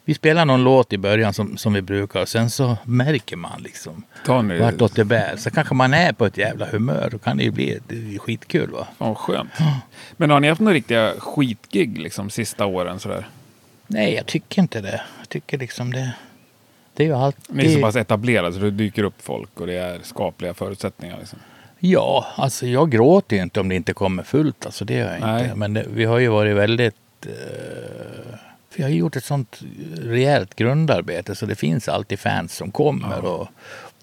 [0.05, 3.63] vi spelar någon låt i början som, som vi brukar och sen så märker man
[3.63, 4.05] liksom
[4.45, 4.59] ni...
[4.59, 5.37] vartåt det bär.
[5.37, 7.09] Så kanske man är på ett jävla humör.
[7.13, 8.87] Då kan det ju bli det är skitkul va.
[8.99, 9.51] Vad skönt.
[10.17, 13.27] Men har ni haft några riktiga skitgig liksom sista åren sådär?
[13.87, 15.01] Nej, jag tycker inte det.
[15.19, 16.13] Jag tycker liksom det.
[16.95, 17.37] Det är ju allt.
[17.49, 21.19] Ni är så pass etablerade så det dyker upp folk och det är skapliga förutsättningar.
[21.19, 21.39] Liksom.
[21.79, 24.67] Ja, alltså jag gråter ju inte om det inte kommer fullt.
[24.67, 25.45] Alltså det gör jag Nej.
[25.45, 25.57] inte.
[25.57, 27.27] Men det, vi har ju varit väldigt...
[27.27, 28.39] Eh,
[28.77, 29.61] vi har ju gjort ett sånt
[29.99, 33.25] rejält grundarbete så det finns alltid fans som kommer.
[33.25, 33.49] Och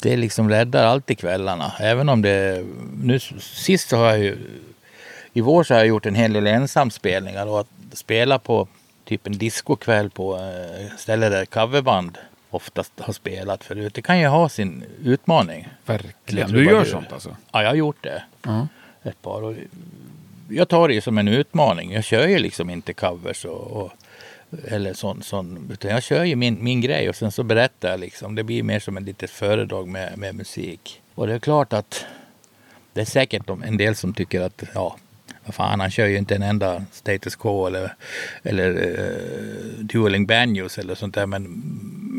[0.01, 1.71] det liksom räddar alltid kvällarna.
[1.79, 2.65] Även om det...
[3.01, 4.37] Nu sist så har jag ju...
[5.33, 8.67] I vår så har jag gjort en hel del ensamspelningar och att spela på
[9.05, 12.17] typ en discokväll på eh, ställe där coverband
[12.49, 13.93] oftast har spelat förut.
[13.93, 15.67] Det kan ju ha sin utmaning.
[15.85, 16.49] Verkligen.
[16.49, 17.35] Jag Du gör du- sånt alltså?
[17.51, 18.23] Ja, jag har gjort det.
[18.43, 18.67] Ja.
[19.03, 19.43] Ett par.
[19.43, 19.55] Och
[20.49, 21.91] jag tar det ju som en utmaning.
[21.93, 23.91] Jag kör ju liksom inte covers och, och
[24.67, 27.99] eller sån, sån, utan jag kör ju min, min grej och sen så berättar jag
[27.99, 28.35] liksom.
[28.35, 31.01] Det blir mer som ett litet föredrag med, med musik.
[31.15, 32.05] Och det är klart att
[32.93, 34.97] det är säkert en del som tycker att ja,
[35.45, 37.95] vad fan, han kör ju inte en enda status quo eller,
[38.43, 41.25] eller uh, dueling banjos eller sånt där.
[41.25, 41.63] Men,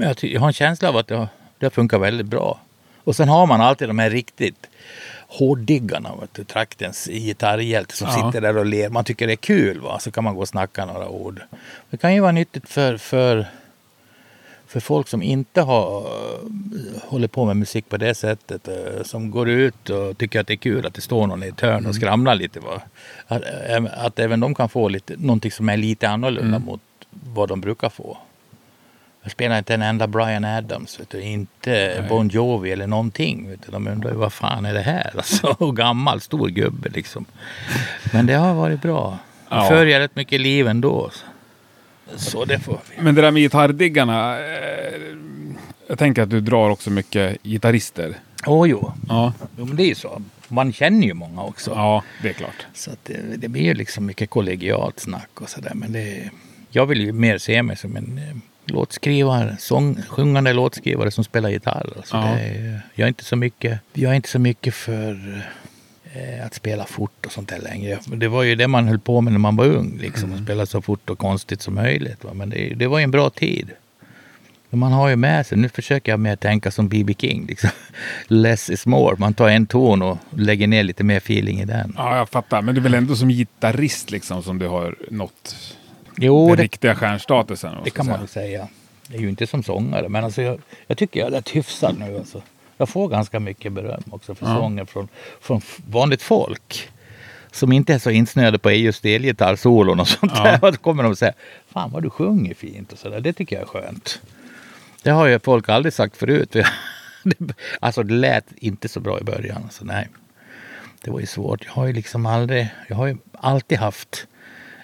[0.03, 2.61] jag, jag har en känsla av att det, har- det funkar väldigt bra.
[3.05, 4.67] Och sen har man alltid de här riktigt
[5.31, 8.15] hårddiggarna, du, traktens gitarrhjälte som Ja.
[8.27, 8.89] sitter där och ler.
[8.89, 9.99] Man tycker det är kul, va?
[9.99, 11.41] så kan man gå och snacka några ord.
[11.91, 13.47] Det kan ju vara nyttigt för, för,
[14.67, 16.07] för folk som inte har
[17.07, 18.69] håller på med musik på det sättet.
[18.69, 21.47] eh, Som går ut och tycker att det är kul att det står någon i
[21.49, 22.61] ett hörn och skramlar lite.
[22.61, 22.83] Va?
[23.27, 27.49] Att, eh, att även de kan få lite, någonting som är lite annorlunda mot vad
[27.49, 28.19] de brukar få.
[29.29, 31.21] Jag spelar inte en enda Brian Adams, vet du.
[31.23, 33.51] inte Bon Jovi eller någonting.
[33.51, 33.73] Vet du.
[33.73, 35.13] De undrar ju vad fan är det här?
[35.17, 37.25] Alltså, och gammal, stor gubbe liksom.
[38.13, 39.19] Men det har varit bra.
[39.49, 39.69] Ja.
[39.69, 41.11] följer rätt mycket liv ändå.
[42.17, 43.03] Så, det får vi.
[43.03, 44.39] Men det där med gitarrdiggarna.
[44.39, 45.17] Eh,
[45.89, 48.15] jag tänker att du drar också mycket gitarrister.
[48.47, 48.93] Åh jo.
[49.09, 50.23] Ja, jo, men det är ju så.
[50.49, 51.71] Man känner ju många också.
[51.71, 52.67] ja det är klart.
[52.75, 55.73] Så det, det blir ju liksom mycket kollegialt snack och sådär.
[55.75, 56.31] Men det,
[56.71, 58.37] jag vill ju mer se mig som en eh,
[58.71, 61.93] låtskrivare, sång, sjungande låtskrivare som spelar gitarr.
[61.97, 62.29] Alltså Ja.
[62.39, 65.43] är, jag, är inte så mycket, jag är inte så mycket för
[66.13, 67.99] eh, att spela fort och sånt där längre.
[68.07, 69.99] Det var ju det man höll på med när man var ung.
[70.01, 72.25] Liksom, Att spela så fort och konstigt som möjligt.
[72.25, 72.31] Va?
[72.35, 73.71] Men det, det var ju en bra tid.
[74.71, 77.15] Man har ju med sig, nu försöker jag mer tänka som B.B.
[77.19, 77.47] King.
[77.47, 77.71] Liksom.
[78.27, 79.17] Less is more.
[79.19, 81.95] Man tar en ton och lägger ner lite mer feeling i den.
[81.97, 82.63] Ja, jag fattar.
[82.63, 85.57] Men det är väl ändå som gitarrist liksom som du har nått
[86.21, 87.75] Jo, den det, riktiga stjärnstatusen.
[87.85, 88.19] det kan man säga.
[88.19, 88.69] väl säga.
[89.09, 91.99] Det är ju inte som sångare, men alltså jag, jag tycker jag är rätt hyfsad
[91.99, 92.17] nu.
[92.19, 92.43] Alltså.
[92.77, 94.57] Jag får ganska mycket beröm också för Ja.
[94.57, 95.09] sånger från,
[95.41, 96.89] från vanligt folk.
[97.53, 100.43] Som inte är så insnöade på EUs elgitarrsolon och sånt Ja.
[100.43, 100.59] där.
[100.73, 101.35] Då kommer de och säger,
[101.69, 103.21] fan vad du sjunger fint och sådär.
[103.21, 104.21] Det tycker jag är skönt.
[105.03, 106.57] Det har ju folk aldrig sagt förut.
[107.81, 109.63] Alltså det lät inte så bra i början.
[109.65, 110.09] Alltså, nej.
[111.05, 111.65] Det var ju svårt.
[111.65, 114.27] Jag har ju liksom aldrig, jag har ju alltid haft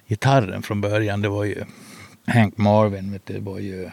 [0.09, 1.23] gitarren från början.
[1.23, 1.65] Det var ju
[2.27, 3.91] Hank Marvin, vet du, det var ju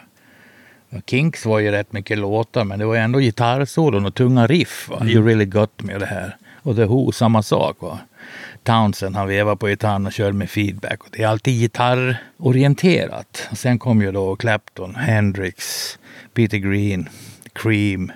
[1.06, 4.88] Kinks var ju rätt mycket låtar men det var ju ändå gitarrsolon och tunga riff.
[4.88, 5.06] Va?
[5.06, 6.36] You really got me och det här.
[6.62, 7.76] Och The Who, samma sak.
[7.80, 7.98] Va?
[8.62, 11.02] Townsend, han vevar på gitarren och körde med feedback.
[11.02, 13.48] Och det är alltid gitarrorienterat.
[13.50, 15.98] Och sen kom ju då Clapton, Hendrix,
[16.34, 17.08] Peter Green,
[17.52, 18.12] Cream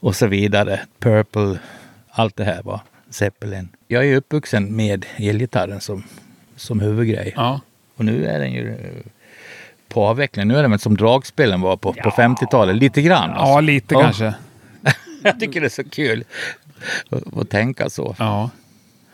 [0.00, 0.80] och så vidare.
[0.98, 1.58] Purple,
[2.10, 3.68] allt det här var Zeppelin.
[3.88, 6.04] Jag är uppvuxen med elgitarren som,
[6.56, 7.32] som huvudgrej.
[7.36, 7.60] Ja.
[7.96, 9.10] Och nu är den ju eh,
[9.88, 10.48] på avveckling.
[10.48, 12.76] Nu är den väl som dragspelen var på, på 50-talet.
[12.76, 13.30] Lite grann.
[13.30, 13.60] ja, alltså.
[13.60, 14.00] lite Ja.
[14.02, 14.34] kanske.
[15.22, 16.24] Jag tycker det är så kul
[17.36, 18.14] att, tänka så.
[18.18, 18.50] Ja.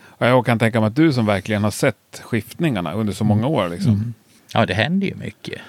[0.02, 3.46] Och jag kan tänka mig att du som verkligen har sett skiftningarna under så många
[3.46, 3.68] år.
[3.68, 4.14] Liksom.
[4.54, 5.60] Ja, det händer ju mycket.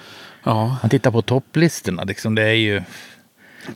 [0.44, 0.76] Ja.
[0.82, 2.04] Man tittar på topplistorna.
[2.04, 2.82] Liksom, det är ju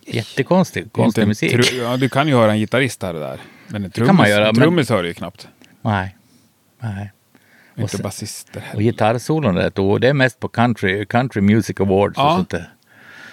[0.06, 1.72] jättekonstig konstig musik.
[1.72, 3.40] ja, du kan ju höra en gitarrist här och där.
[3.68, 5.48] Men en kan man trummis, göra, en men- trummis hör du ju knappt.
[5.82, 6.16] Nej.
[6.80, 7.12] Nej.
[7.76, 8.82] Inte sen- basister Och heller.
[8.82, 10.00] gitarrsolon är ett ord.
[10.00, 12.36] Det är mest på country, country music awards och Ja.
[12.36, 12.72] sånt där.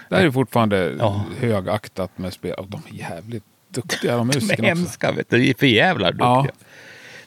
[0.09, 1.25] Det här är fortfarande Ja.
[1.39, 2.53] högaktat med spel.
[2.53, 5.37] Och de är jävligt duktiga de De är musikerna hemska, vet du.
[5.37, 6.25] De är för jävla duktiga.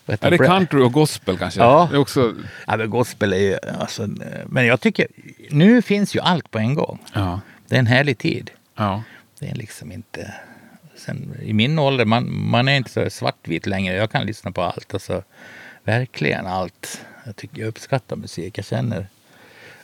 [0.06, 0.14] Ja.
[0.20, 1.60] Är det country och gospel kanske?
[1.60, 1.88] Ja.
[1.90, 2.34] Det är också...
[2.66, 3.58] Ja, men gospel är ju...
[3.80, 4.08] Alltså,
[4.46, 5.06] men jag tycker...
[5.50, 6.98] Nu finns ju allt på en gång.
[7.12, 7.40] Ja.
[7.68, 8.50] Det är en härlig tid.
[8.76, 9.02] Ja.
[9.40, 10.34] Det är liksom inte...
[10.96, 13.94] Sen, I min ålder, man, man är inte så svartvit längre.
[13.94, 14.94] Jag kan lyssna på allt.
[14.94, 15.22] Alltså,
[15.86, 17.00] verkligen allt.
[17.24, 18.58] Jag, tycker, jag uppskattar musik.
[18.58, 19.06] Jag känner,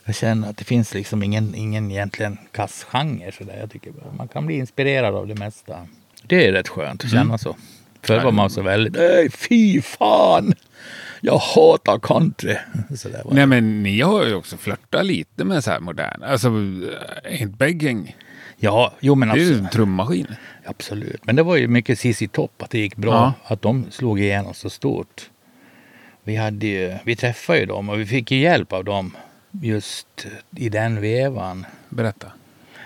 [0.05, 3.31] jag känner att det finns liksom ingen, ingen egentligen kass genre.
[3.37, 3.57] Så där.
[3.59, 5.87] Jag tycker man kan bli inspirerad av det mesta.
[6.23, 7.55] Det är rätt skönt att känna så.
[8.01, 10.53] Förr var man så väldigt, nej fy fan!
[11.21, 12.55] Jag hatar country.
[13.31, 16.23] Nej men ni har ju också flörtat lite med så här modern.
[16.23, 18.15] Alltså, Ain't Begging.
[18.57, 19.63] Ja, jo men Det är ju absolut.
[19.63, 20.27] en trummaskin.
[20.65, 23.11] Absolut, men det var ju mycket CC Topp att det gick bra.
[23.11, 23.33] Ja.
[23.53, 25.29] Att de slog igenom så stort.
[26.23, 29.17] Vi, hade ju, vi träffade ju dem och vi fick ju hjälp av dem
[29.51, 31.65] just i den vevan.
[31.89, 32.31] Berätta.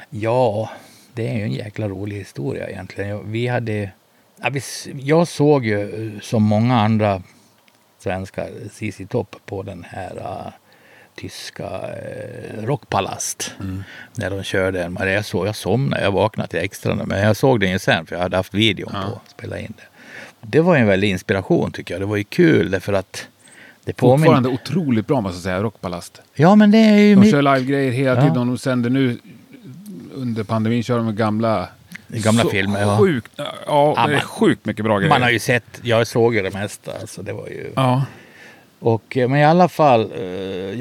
[0.10, 0.70] Ja,
[1.14, 3.32] det är ju en jäkla rolig historia egentligen.
[3.32, 3.92] Vi hade,
[4.36, 4.52] ja,
[4.94, 7.24] jag såg ju eh, som många andra
[8.00, 10.52] svenskar CC Topp på den här uh,
[11.16, 13.52] tyska uh, Rockpalast.
[14.16, 14.94] När de körde en.
[14.94, 18.06] Men jag, såg, jag somnade, jag vaknade till extra Men jag såg den ju sen
[18.06, 19.97] för jag hade haft videon på att spela in det.
[20.42, 22.02] Det var en väldig inspiration tycker jag.
[22.02, 23.28] Det var ju kul därför att
[23.84, 24.18] det påminner...
[24.18, 26.22] Fortfarande otroligt bra måste jag säga, Rockpalast.
[26.34, 27.16] Ja men det är ju...
[27.16, 28.22] De my- kör live-grejer hela Ja.
[28.22, 28.48] tiden.
[28.48, 29.18] De sänder nu
[30.14, 31.70] under pandemin kör de gamla...
[32.08, 32.98] Gamla så filmer, ja.
[32.98, 35.10] Sjukt, ja, Ja, det är sjukt mycket bra grejer.
[35.10, 36.92] Man har ju sett, jag såg ju det mesta.
[37.02, 37.72] Alltså det var ju...
[37.76, 38.06] Ja.
[38.80, 40.26] Och, eh, men i alla fall, eh,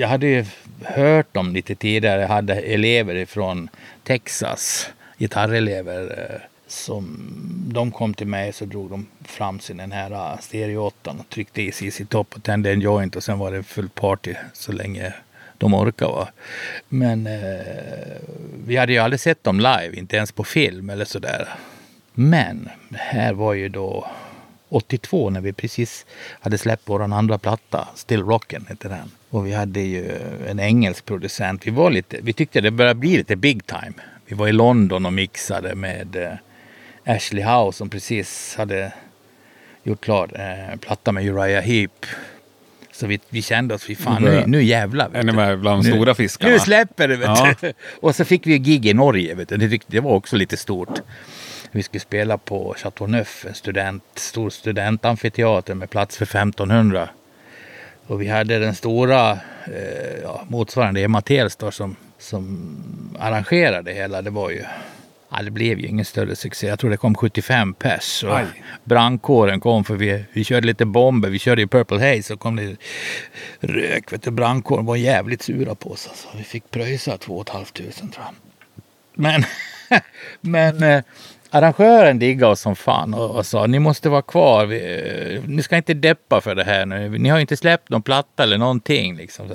[0.01, 0.45] jag hade ju
[0.85, 2.21] hört dem lite tidigare.
[2.21, 3.69] Jag hade elever från
[4.05, 4.89] Texas,
[5.19, 6.49] gitarrelever.
[6.67, 7.33] Som,
[7.73, 11.63] de kom till mig så drog de fram sin den här äh, stereo och tryckte
[11.63, 15.15] i CC Top och tände en joint och sen var det full party så länge
[15.59, 16.13] de orkade.
[16.13, 16.29] Va?
[16.89, 18.21] Men eh,
[18.67, 21.49] vi hade ju aldrig sett dem live, inte ens på film eller sådär.
[22.15, 24.07] Men här var ju då
[24.69, 26.07] 82 när vi precis
[26.41, 29.11] hade släppt vår andra platta, Still Rockin' hette den.
[29.31, 31.67] Och vi hade ju en engelsk producent.
[31.67, 33.93] Vi, var lite, vi tyckte det började bli lite big time.
[34.27, 36.33] Vi var i London och mixade med eh,
[37.07, 38.93] Ashley Howe som precis hade
[39.83, 42.07] gjort klart eh, en platta med Uriah Heep.
[42.93, 45.09] Så vi, vi kände oss, fy fan Nu nu, jävlar.
[45.09, 46.53] vet med bland de stora fiskarna?
[46.53, 47.55] Nu släpper det vet Ja.
[47.61, 47.73] du.
[48.01, 49.35] Och så fick vi gig i Norge.
[49.35, 49.79] Vet du.
[49.87, 51.01] Det var också lite stort.
[51.71, 57.09] Vi skulle spela på Chateau Neuf, en student, stor studentamfiteater med plats för 1500.
[58.07, 59.31] Och vi hade den stora
[59.67, 62.69] eh, ja, motsvarande Emma Telstar som, som
[63.19, 64.23] arrangerade hela.
[64.23, 64.65] Det var ju
[65.29, 66.67] Ja, det blev ju ingen större succé.
[66.67, 68.25] Jag tror det kom 75 pers.
[68.25, 68.47] Och Aj.
[68.85, 71.29] brandkåren kom för vi, vi körde lite bomber.
[71.29, 72.77] Vi körde i Purple Haze och kom det
[73.61, 74.13] rök.
[74.13, 76.09] Vet du, brandkåren var jävligt sura på oss.
[76.09, 76.29] Alltså.
[76.37, 78.35] Vi fick pröjsa 2 500 tror jag.
[79.15, 79.45] Men,
[80.41, 81.03] men eh,
[81.51, 84.67] arrangören diggade oss som fan och, och sa ni måste vara kvar.
[84.67, 84.77] Vi,
[85.35, 87.19] eh, ni ska inte deppa för det här nu.
[87.19, 89.17] Ni har inte släppt någon platta eller någonting.
[89.17, 89.49] Liksom.
[89.49, 89.55] Så,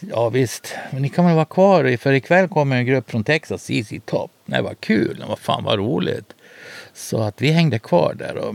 [0.00, 3.62] Ja visst, men ni kan väl vara kvar för ikväll kommer en grupp från Texas,
[3.62, 4.30] CC Top.
[4.44, 6.34] Nej vad kul, vad fan vad roligt.
[6.94, 8.54] Så att vi hängde kvar där och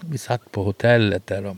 [0.00, 1.56] vi satt på hotellet där och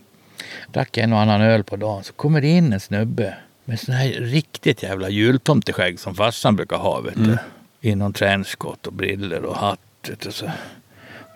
[0.72, 2.04] drack en och annan öl på dagen.
[2.04, 3.34] Så kommer det in en snubbe
[3.64, 7.00] med sån här riktigt jävla jultomteskägg som farsan brukar ha.
[7.00, 7.38] Vet du.
[7.80, 9.80] I någon trenchcoat och briller och hatt.
[10.08, 10.50] Vet du, så.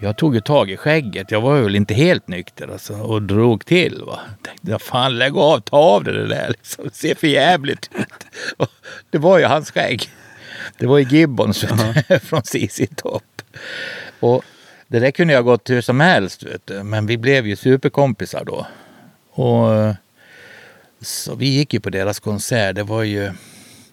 [0.01, 1.31] Jag tog ju tag i skägget.
[1.31, 4.03] Jag var väl inte helt nykter alltså, och drog till.
[4.07, 4.21] Va?
[4.43, 6.49] Tänkte, fan lägg av, ta av det där.
[6.49, 6.85] Liksom.
[6.85, 8.69] Det ser för jävligt ut.
[9.11, 10.11] Det var ju hans skägg.
[10.79, 13.43] Det var ju Gibbons vet du, från CC Top.
[14.21, 14.45] Och
[14.87, 16.43] det där kunde jag gått hur som helst.
[16.43, 16.83] Vet du.
[16.83, 18.67] Men vi blev ju superkompisar då.
[19.31, 19.95] Och
[21.01, 22.75] så vi gick ju på deras konsert.
[22.77, 23.33] Det var ju,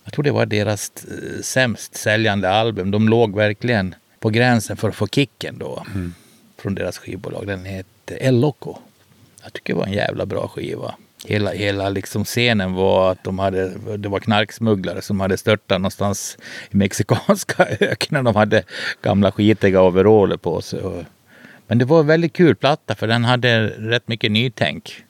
[0.03, 2.91] jag tror det var deras eh, sämst säljande album.
[2.91, 5.85] De låg verkligen på gränsen för att få kicken då.
[6.57, 7.47] Från deras skivbolag.
[7.47, 8.77] Den hette El Loco.
[9.43, 10.95] Jag tycker det var en jävla bra skiva.
[11.25, 16.37] Hela, hela liksom scenen var att de hade, det var knarksmugglare som hade störtat någonstans
[16.71, 18.23] i mexikanska öknen.
[18.23, 18.63] De hade
[19.01, 21.05] gamla skitiga overaller på sig.
[21.67, 25.03] Men det var en väldigt kul platta för den hade rätt mycket nytänk.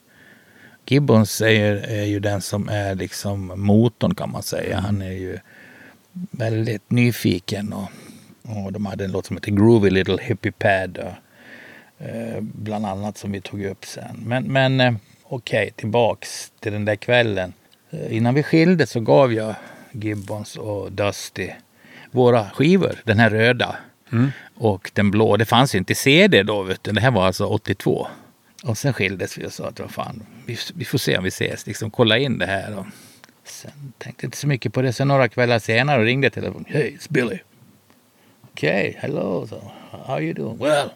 [0.85, 4.79] Gibbons är, är ju den som är liksom motorn kan man säga.
[4.79, 5.39] Han är ju
[6.31, 7.89] väldigt nyfiken och,
[8.47, 10.97] och de hade en låt som heter Groovy Little Hippie Pad.
[10.97, 14.23] Och, eh, bland annat som vi tog upp sen.
[14.25, 14.93] Men, men eh,
[15.23, 17.53] okej, tillbaks till den där kvällen.
[17.91, 19.55] Eh, innan vi skilde så gav jag
[19.91, 21.49] Gibbons och Dusty
[22.11, 23.75] våra skivor, den här röda.
[24.55, 26.91] Och den blå, det fanns ju inte CD då, vet du.
[26.91, 28.07] det här var alltså 82.
[28.63, 31.27] Och sen skildes vi och sa att vad fan, vi, vi får se om vi
[31.27, 32.77] ses, liksom kolla in det här.
[32.77, 32.85] Och
[33.43, 34.93] sen tänkte jag inte så mycket på det.
[34.93, 36.65] Sen några kvällar senare ringde telefonen.
[36.67, 37.39] Hey, it's Billy.
[38.55, 39.45] Okay, hello.
[39.47, 39.71] So,
[40.07, 40.57] how you doing?
[40.57, 40.89] Well,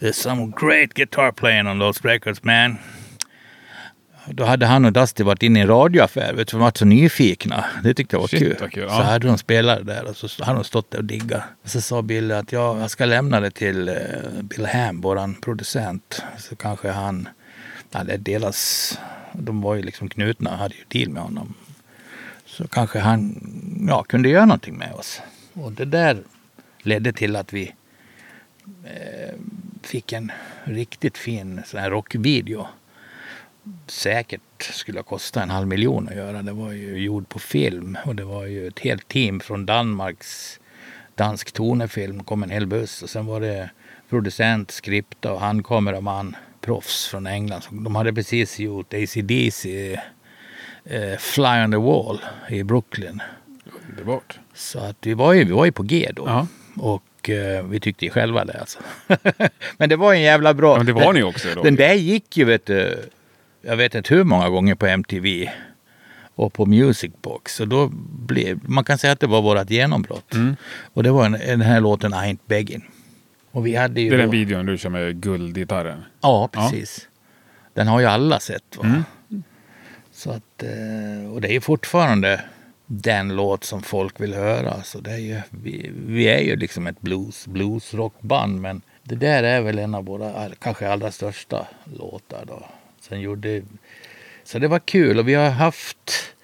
[0.00, 2.78] there's some great guitar playing on those records, man.
[4.26, 6.84] Då hade han och Dusty varit inne i en radioaffär, vet du, de var så
[6.84, 7.64] nyfikna.
[7.82, 8.56] Det tyckte jag var Shit, kul.
[8.60, 9.02] vad kul, Så ja.
[9.02, 11.42] hade de spelare där och så hade de stått där och diggat.
[11.64, 13.94] Så sa Billy att ja, jag ska lämna det till eh,
[14.42, 16.22] Bill Ham, våran producent.
[16.38, 17.28] Så kanske han,
[17.90, 18.98] ja, det delas,
[19.32, 21.54] de var ju liksom knutna, hade ju deal med honom.
[22.46, 23.40] Så kanske han
[23.88, 25.20] ja, kunde göra någonting med oss.
[25.54, 26.22] Och det där
[26.82, 27.74] ledde till att vi
[28.84, 29.34] eh,
[29.82, 30.32] fick en
[30.64, 32.66] riktigt fin sån här rockvideo.
[33.86, 36.42] Säkert skulle ha kostat en halv miljon att göra.
[36.42, 40.60] Det var ju gjord på film och det var ju ett helt team från Danmarks
[41.14, 42.24] dansk tonefilm.
[42.24, 43.70] kom en hel buss och sen var det
[44.08, 47.62] producent, skripta och handkameraman, proffs från England.
[47.70, 49.92] De hade precis gjort ACDC
[50.84, 53.22] eh, Fly on the Wall i Brooklyn.
[53.88, 54.38] Underbart.
[54.54, 56.24] Så att vi var ju, vi var ju på G då.
[56.26, 56.46] Ja.
[56.80, 58.78] Och eh, vi tyckte ju själva det alltså.
[59.76, 60.72] men det var en jävla bra...
[60.72, 61.62] Ja, men det var ni också då.
[61.62, 62.98] Den där gick ju vet du,
[63.62, 65.50] jag vet inte hur många gånger på MTV
[66.34, 67.60] och på Music Box.
[67.60, 67.88] Och då
[68.28, 70.34] blev, man kan säga att det var vårt genombrott.
[70.34, 70.56] Mm.
[70.94, 72.90] Och det var en, den här låten I ain't begging.
[73.50, 76.04] Och vi hade ju Det är den då- videon du kör med guldgitarren.
[76.20, 77.08] Ja, precis.
[77.74, 78.76] Den har ju alla sett.
[78.76, 78.84] Va?
[78.84, 79.02] Mm.
[80.12, 82.40] Så att, eh, och det är ju fortfarande
[82.92, 84.82] den låt som folk vill höra.
[84.82, 88.60] Så det är ju, vi, vi är ju liksom ett blues, bluesrockband.
[88.60, 92.44] Men det där är väl en av våra kanske allra största låtar.
[92.46, 92.66] Då.
[93.00, 93.62] Sen gjorde,
[94.44, 96.34] så det var kul och vi har haft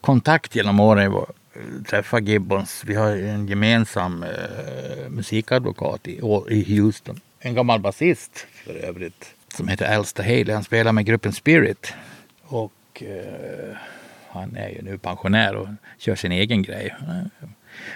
[0.00, 1.12] kontakt genom åren.
[1.12, 2.82] Vi träffa Gibbons.
[2.86, 7.20] Vi har en gemensam eh, musikadvokat i, i Houston.
[7.40, 9.34] En gammal basist för övrigt.
[9.56, 10.52] Som heter Al Haley.
[10.52, 11.92] Han spelar med gruppen Spirit.
[12.42, 13.76] Och eh,
[14.30, 15.68] han är ju nu pensionär och
[15.98, 16.94] kör sin egen grej.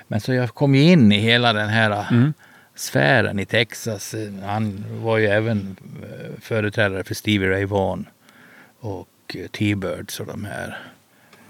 [0.09, 2.33] Men så jag kom ju in i hela den här Mm.
[2.75, 4.15] sfären i Texas.
[4.45, 8.09] Han var ju även eh, företrädare för Stevie Ray Vaughan
[8.81, 10.79] och eh, T-Birds och de här.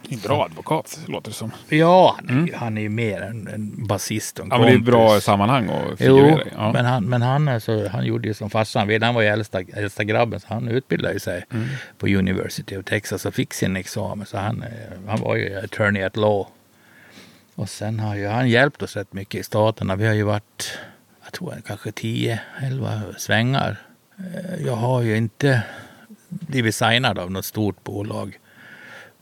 [0.09, 1.51] En bra advokat, låter det som.
[1.69, 4.61] Ja, han är, han är ju mer en, en basist och en Mm.
[4.61, 5.11] Ja, men det är kompis.
[5.11, 6.49] bra sammanhang att Jo, figurera i.
[6.57, 6.73] Ja.
[6.73, 9.07] men, han, men han, alltså, han gjorde ju som farsan ville.
[9.07, 11.69] Han var ju äldsta, äldsta grabben så han utbildade sig Mm.
[11.99, 14.27] på University of Texas och fick sin examen.
[14.27, 14.69] Så han, eh,
[15.09, 16.47] han var ju attorney at law.
[17.55, 19.97] Och sen har ju han hjälpt oss rätt mycket i staterna.
[19.97, 20.79] Vi har ju varit,
[21.25, 22.39] jag tror kanske 10-11
[23.19, 23.77] svängar.
[24.19, 25.63] Eh, Jag har ju inte
[26.29, 28.39] blivit signad av något stort bolag.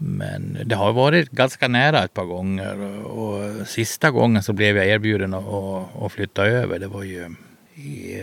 [0.03, 3.05] Men det har varit ganska nära ett par gånger.
[3.07, 5.45] Och, sista gången så blev jag erbjuden att,
[6.03, 6.79] att, flytta över.
[6.79, 7.35] Det var ju
[7.75, 8.19] i...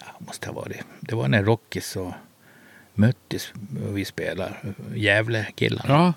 [0.00, 0.80] Ja, måste ha varit.
[1.00, 2.12] Det var när Rockis och
[2.94, 3.52] Möttis
[3.92, 4.60] vi spelar.
[4.94, 5.94] Gävle-killarna.
[5.94, 6.12] ja.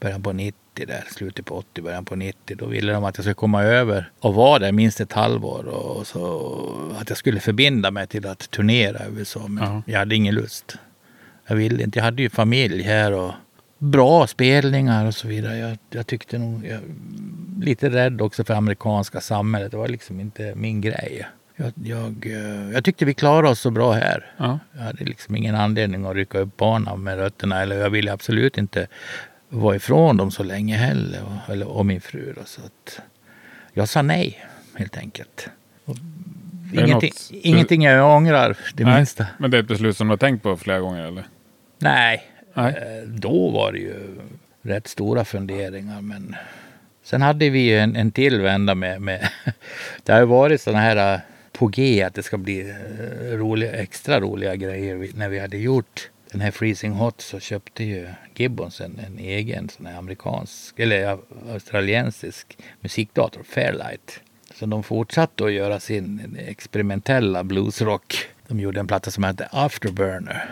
[0.00, 0.54] Början på 90
[0.86, 2.56] där, slutet på 80, början på 90.
[2.56, 5.64] Då ville de att jag skulle komma över och vara där minst ett halvår.
[5.64, 9.48] Och så att jag skulle förbinda mig till att turnera i USA.
[9.48, 9.82] Men Ja.
[9.86, 10.76] jag hade ingen lust.
[11.46, 11.98] Jag ville inte.
[11.98, 13.32] Jag hade ju familj här och
[13.78, 15.56] bra spelningar och så vidare.
[15.58, 16.66] Jag, jag tyckte nog...
[16.66, 16.80] Jag,
[17.60, 19.70] lite rädd också för amerikanska samhället.
[19.70, 21.26] Det var liksom inte min grej.
[21.56, 24.26] Jag, jag, eh, jag tyckte vi klarade oss så bra här.
[24.36, 24.58] ja.
[24.76, 27.62] Jag hade liksom ingen anledning att rycka upp barnen med rötterna.
[27.62, 28.86] Eller jag ville absolut inte
[29.48, 31.20] vara ifrån dem så länge heller.
[31.24, 32.32] Och, eller, och min fru.
[32.36, 33.00] Då, så att
[33.72, 35.48] jag sa nej, helt enkelt.
[35.84, 35.96] Och
[36.72, 39.26] ingenting, något- ingenting jag ångrar det Nej, minsta.
[39.38, 41.24] Men det är ett beslut som du har tänkt på flera gånger eller?
[41.78, 42.22] Nej,
[42.54, 42.74] Nej.
[42.74, 43.94] Eh, då var det ju
[44.62, 46.00] rätt stora funderingar.
[46.00, 46.36] Men
[47.02, 49.28] sen hade vi ju en, en till vända med, med
[50.02, 51.20] det har ju varit sådana här eh,
[51.52, 55.08] på G att det ska bli eh, roliga, extra roliga grejer.
[55.14, 59.68] När vi hade gjort den här Freezing Hot så köpte ju Gibbons en, en egen
[59.68, 61.18] sån här amerikansk eller
[61.52, 64.20] australiensisk musikdator, Fairlight.
[64.54, 68.26] Så de fortsatte att göra sin experimentella bluesrock.
[68.48, 70.50] De gjorde en platta som hette Afterburner.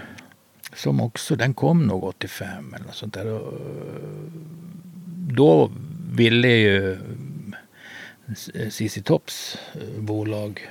[0.77, 3.27] Som också, den kom nog 85 eller något sånt där.
[3.27, 3.61] Och
[5.33, 5.71] Då
[6.13, 6.99] ville ju
[8.71, 10.71] CC Tops eh, bolag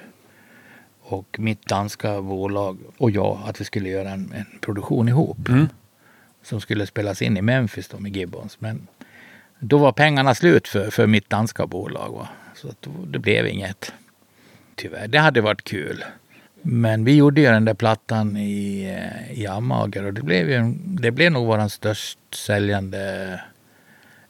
[1.02, 5.50] och mitt danska bolag och jag att vi skulle göra en, en produktion ihop.
[5.50, 5.68] Mm.
[6.44, 8.62] Som skulle spelas in i Memphis då med Gibbons.
[8.62, 8.88] Men
[9.60, 12.12] då var pengarna slut för, för mitt danska bolag.
[12.12, 12.28] Va?
[12.56, 12.74] Så
[13.08, 13.94] det blev inget.
[14.76, 15.08] Tyvärr.
[15.08, 16.04] Det hade varit kul.
[16.68, 18.84] Men vi gjorde ju den där plattan i,
[19.32, 23.40] eh, i Amager och det blev, ju, det blev nog vår störst säljande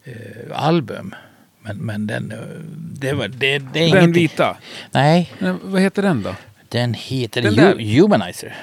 [0.04, 0.12] eh,
[0.66, 1.14] album.
[1.62, 2.38] Men, men den, eh,
[3.00, 4.12] det, var, det, det är Den ingenting.
[4.12, 4.56] vita.
[4.90, 6.34] Nej, Nej, vad heter den då?
[6.68, 8.54] den heter Den Hu- Humanizer.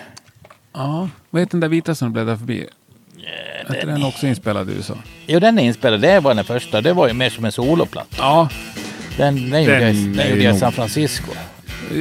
[0.73, 1.09] Ja.
[1.29, 2.67] Vad heter den där vita som du bläddrar förbi?
[3.67, 4.97] Är inte den också inspelad i USA?
[5.27, 6.01] Jo, den är inspelad.
[6.01, 6.81] Det var den första.
[6.81, 8.15] Det var ju mer som en soloplatta.
[8.17, 8.49] Ja.
[9.17, 11.31] Den, den, Den den gjorde jag i San Francisco.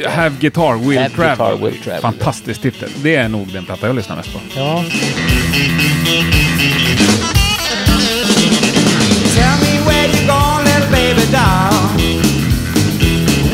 [0.09, 1.47] Have Guitar Will Have Travel.
[1.47, 2.01] Guitar Will Travel.
[2.03, 2.89] Fantastisk titel.
[3.03, 4.41] Det är nog den platta jag lyssnar mest på.
[4.57, 4.85] Ja.
[9.35, 11.73] Tell me where you gone, little baby doll.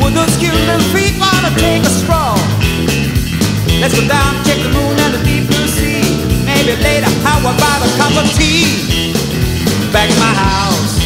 [0.01, 2.39] Would those human feet wanna take a stroll?
[3.81, 6.03] Let's go down, check the moon and the deep blue sea.
[6.45, 8.65] Maybe later, how about a cup of tea?
[9.93, 10.99] Back in my house.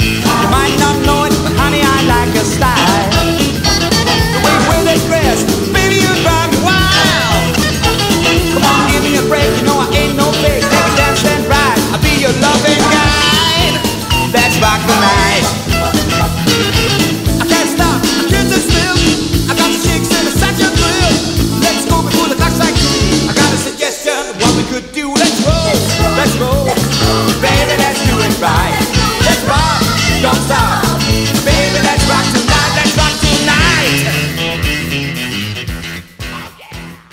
[0.00, 3.25] You might not know it, but honey, I like your style.
[5.26, 5.42] The way you wear that dress,
[5.74, 7.56] baby, you drive me wild.
[8.54, 9.50] Come on, give me a break.
[9.58, 9.75] You know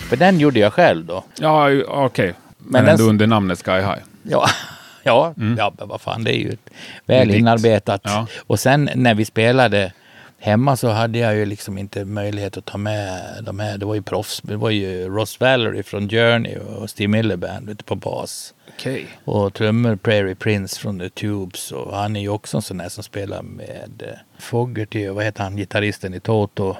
[0.08, 1.24] För den gjorde jag själv då.
[1.40, 2.34] Ja, okej.
[2.58, 4.02] Men, den- ändå under namnet Sky High.
[4.22, 4.46] Ja,
[5.02, 6.70] ja, ja men vad fan, det är ju ett
[7.06, 8.00] väl inarbetat.
[8.04, 8.26] Ja.
[8.46, 9.92] Och sen när vi spelade
[10.38, 13.78] hemma så hade jag ju liksom inte möjlighet att ta med de här.
[13.78, 14.40] Det var ju proffs.
[14.44, 18.54] Det var ju Ross Valerie från Journey och Steve Miller Band du, på bas.
[18.78, 19.06] Okej.
[19.24, 21.72] Och trummor Prairie Prince från The Tubes.
[21.72, 25.24] Och han är ju också en sån där som spelar med eh, Fogerty och vad
[25.24, 26.76] heter han, gitarristen i Toto.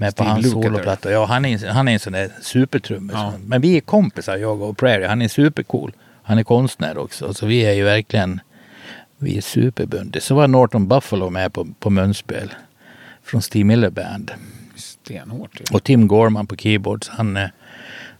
[0.00, 0.62] Med på Steve hans Lukather.
[0.68, 1.10] soloplatta.
[1.10, 3.14] Ja, han är, han är en sån där supertrummis.
[3.14, 3.32] Ja.
[3.46, 5.08] Men vi är kompisar, jag och Prairie.
[5.08, 5.92] Han är supercool.
[6.22, 7.34] Han är konstnär också.
[7.34, 8.40] Så vi är ju verkligen,
[9.18, 10.24] vi är superbundis.
[10.24, 12.54] Så var Norton Buffalo med på, på munspel.
[13.22, 14.30] Från Steve Miller Band.
[14.76, 15.60] Stenhårt.
[15.60, 15.64] ju.
[15.76, 17.08] Och Tim Gorman på keyboards.
[17.08, 17.48] Han, eh,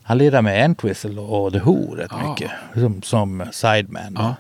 [0.03, 2.31] han lirar med Entwistle och The Who rätt Ah.
[2.31, 2.51] mycket.
[2.75, 4.35] Som, som sideman Ja.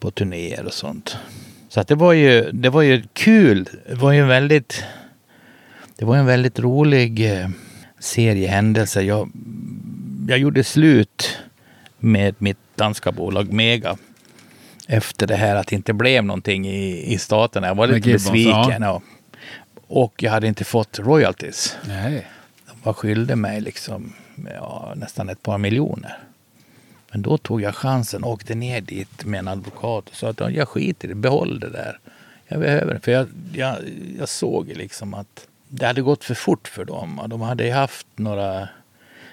[0.00, 1.16] på turnéer och sånt.
[1.68, 3.68] Så att det var ju, det var ju kul.
[3.88, 4.84] Det var ju väldigt,
[5.98, 7.48] det var en väldigt rolig eh,
[7.98, 9.02] serie händelser.
[9.02, 9.30] Jag,
[10.28, 11.38] jag gjorde slut
[11.98, 13.96] med mitt danska bolag Mega.
[14.88, 17.66] Efter det här att det inte blev någonting i, i staterna.
[17.66, 18.82] Jag var Med lite Gibbons, besviken.
[18.82, 19.02] Ja.
[19.86, 21.76] Och jag hade inte fått royalties.
[21.86, 22.26] Nej.
[22.66, 24.12] De var skyldig mig liksom
[24.54, 26.18] ja, nästan ett par miljoner.
[27.10, 30.54] Men då tog jag chansen och åkte ner dit med en advokat och sa att
[30.54, 31.98] jag skiter i det, behåll det där.
[32.46, 33.00] Jag behöver det.
[33.00, 33.76] För jag, jag,
[34.18, 37.20] jag såg liksom att det hade gått för fort för dem.
[37.26, 38.68] De hade haft några,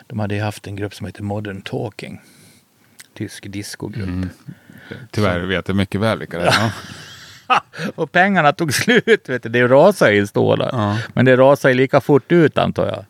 [0.08, 2.22] de hade haft en grupp som heter Modern Talking.
[3.14, 4.28] Tysk discogrupp.
[5.12, 6.72] Tyvärr vet jag mycket väl vilka det är.
[7.96, 9.30] Och pengarna tog slut.
[9.30, 9.50] Vet du.
[9.50, 10.70] Det rasade ju stålar.
[10.72, 10.98] Ja.
[11.14, 13.06] Men det rasade lika fort ut antar jag.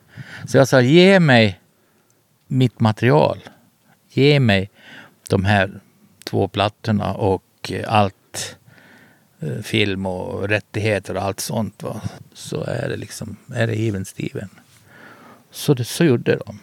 [0.50, 1.60] Så jag sa, ge mig
[2.46, 3.38] mitt material.
[4.10, 4.70] Ge mig
[5.28, 5.80] de här
[6.24, 8.14] två plattorna och eh, allt.
[9.46, 11.82] Eh, film och rättigheter och allt sånt.
[11.82, 12.00] Va?
[12.34, 14.48] Så är det liksom, är det even Steven.
[15.50, 16.58] Så, det, så gjorde de.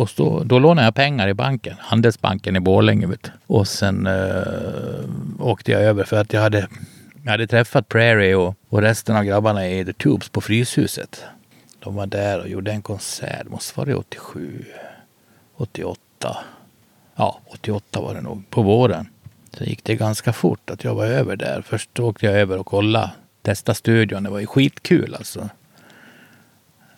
[0.00, 3.06] Och så, då lånade jag pengar i banken, Handelsbanken i Borlänge.
[3.06, 3.30] Vet.
[3.46, 5.04] Och sen eh,
[5.38, 6.68] åkte jag över för att jag hade,
[7.22, 11.24] jag hade träffat Prairie och, och resten av grabbarna i The Tubes på Fryshuset.
[11.78, 14.64] De var där och gjorde en konsert, det måste vara 87,
[15.56, 16.36] 88.
[17.16, 19.08] Ja, 88 var det nog, på våren.
[19.58, 21.62] Så gick det ganska fort att jag var över där.
[21.62, 23.10] Först åkte jag över och kollade,
[23.42, 24.22] testa studion.
[24.22, 25.48] Det var ju skitkul alltså.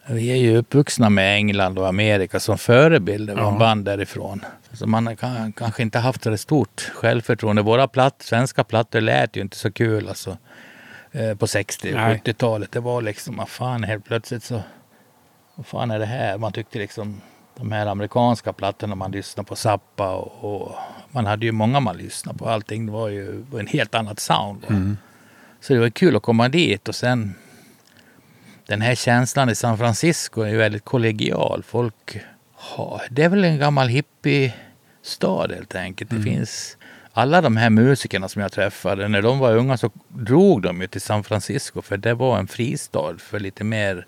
[0.06, 3.56] Vi är ju uppvuxna med England och Amerika som förebilder, Ja.
[3.58, 4.44] band därifrån.
[4.72, 7.62] Så man kan, kanske inte haft så stort självförtroende.
[7.62, 10.36] Våra platt, svenska plattor lät ju inte så kul alltså.
[11.12, 12.22] Eh, på 60 och Nej.
[12.24, 12.72] 70-talet.
[12.72, 14.62] Det var liksom, vad fan helt plötsligt så,
[15.54, 16.38] vad fan är det här?
[16.38, 17.20] Man tyckte liksom
[17.56, 20.74] de här amerikanska plattorna man lyssnade på Zappa och, och
[21.12, 22.48] man hade ju många man lyssnade på.
[22.48, 24.62] Allting var ju en helt annat sound.
[24.68, 24.96] va.
[25.60, 27.34] Så det var kul att komma dit och sen
[28.66, 31.62] den här känslan i San Francisco är ju väldigt kollegial.
[31.62, 32.20] Folk
[32.54, 36.10] har, det är väl en gammal hippiestad helt enkelt.
[36.10, 36.76] Det finns
[37.12, 40.86] alla de här musikerna som jag träffade, när de var unga så drog de ju
[40.86, 44.06] till San Francisco för det var en fristad för lite mer,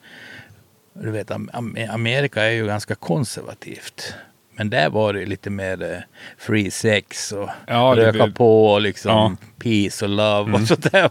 [0.92, 4.14] du vet Am- Am- Amerika är ju ganska konservativt.
[4.56, 5.98] Men där var det lite mer eh,
[6.38, 9.36] free sex och Ja, röka på och liksom Ja.
[9.58, 11.10] peace och love och sånt där.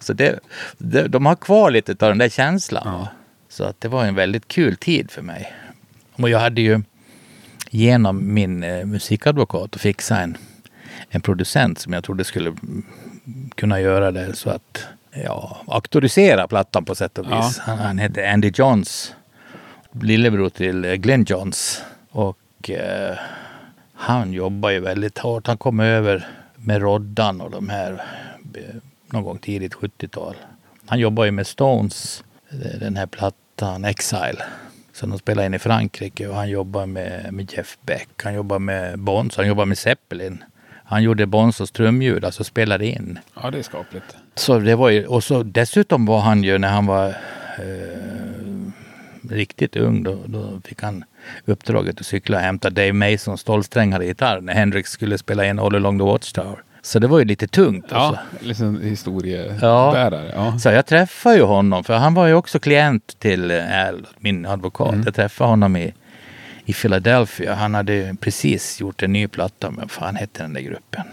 [0.00, 0.38] Så det,
[0.78, 2.92] det, de har kvar lite av den där känslan.
[2.98, 3.08] va.
[3.48, 5.52] Så att det var en väldigt kul tid för mig.
[6.12, 6.82] Och jag hade ju
[7.70, 10.36] genom min eh, musikadvokat och fixa en,
[11.10, 12.54] en producent som jag trodde skulle
[13.54, 14.86] kunna göra det så att
[15.24, 17.46] ja, auktorisera plattan på sätt och Ja.
[17.46, 17.58] vis.
[17.58, 19.14] Han, han hette Andy Johns,
[20.00, 21.82] lillebror till eh, Glenn Johns.
[22.10, 22.38] Och
[22.70, 23.16] eh,
[23.94, 25.46] han jobbar ju väldigt hårt.
[25.46, 27.92] Han kom över med Roddan och de här
[28.54, 28.74] eh,
[29.06, 30.36] någon gång tidigt 70-tal.
[30.86, 34.42] Han jobbar ju med Stones, eh, den här plattan Exile.
[34.92, 38.08] Som de spelade in i Frankrike och han jobbar med, med Jeff Beck.
[38.22, 40.44] Han jobbar med Bonzo, han jobbar med Zeppelin.
[40.84, 43.18] Han gjorde Bonzos trumljud, alltså spelade in.
[43.42, 44.16] Ja, det är skapligt.
[44.34, 48.21] Så det var ju, och så dessutom var han ju när han var eh,
[49.32, 51.04] riktigt ung, då, då fick han
[51.44, 55.74] uppdraget att cykla och hämta Dave Masons stålsträngade gitarr när Hendrix skulle spela in All
[55.76, 56.62] along the Watchtower.
[56.84, 57.86] Så det var ju lite tungt.
[57.90, 58.20] Ja, Alltså.
[58.40, 60.32] liksom historiebärare.
[60.34, 60.58] Ja.
[60.58, 64.46] Så jag träffade ju honom, för han var ju också klient till eh, Al, min
[64.46, 64.94] advokat.
[65.04, 65.94] Jag träffade honom i,
[66.64, 67.54] i Philadelphia.
[67.54, 71.04] Han hade precis gjort en ny platta, men vad fan hette den där gruppen?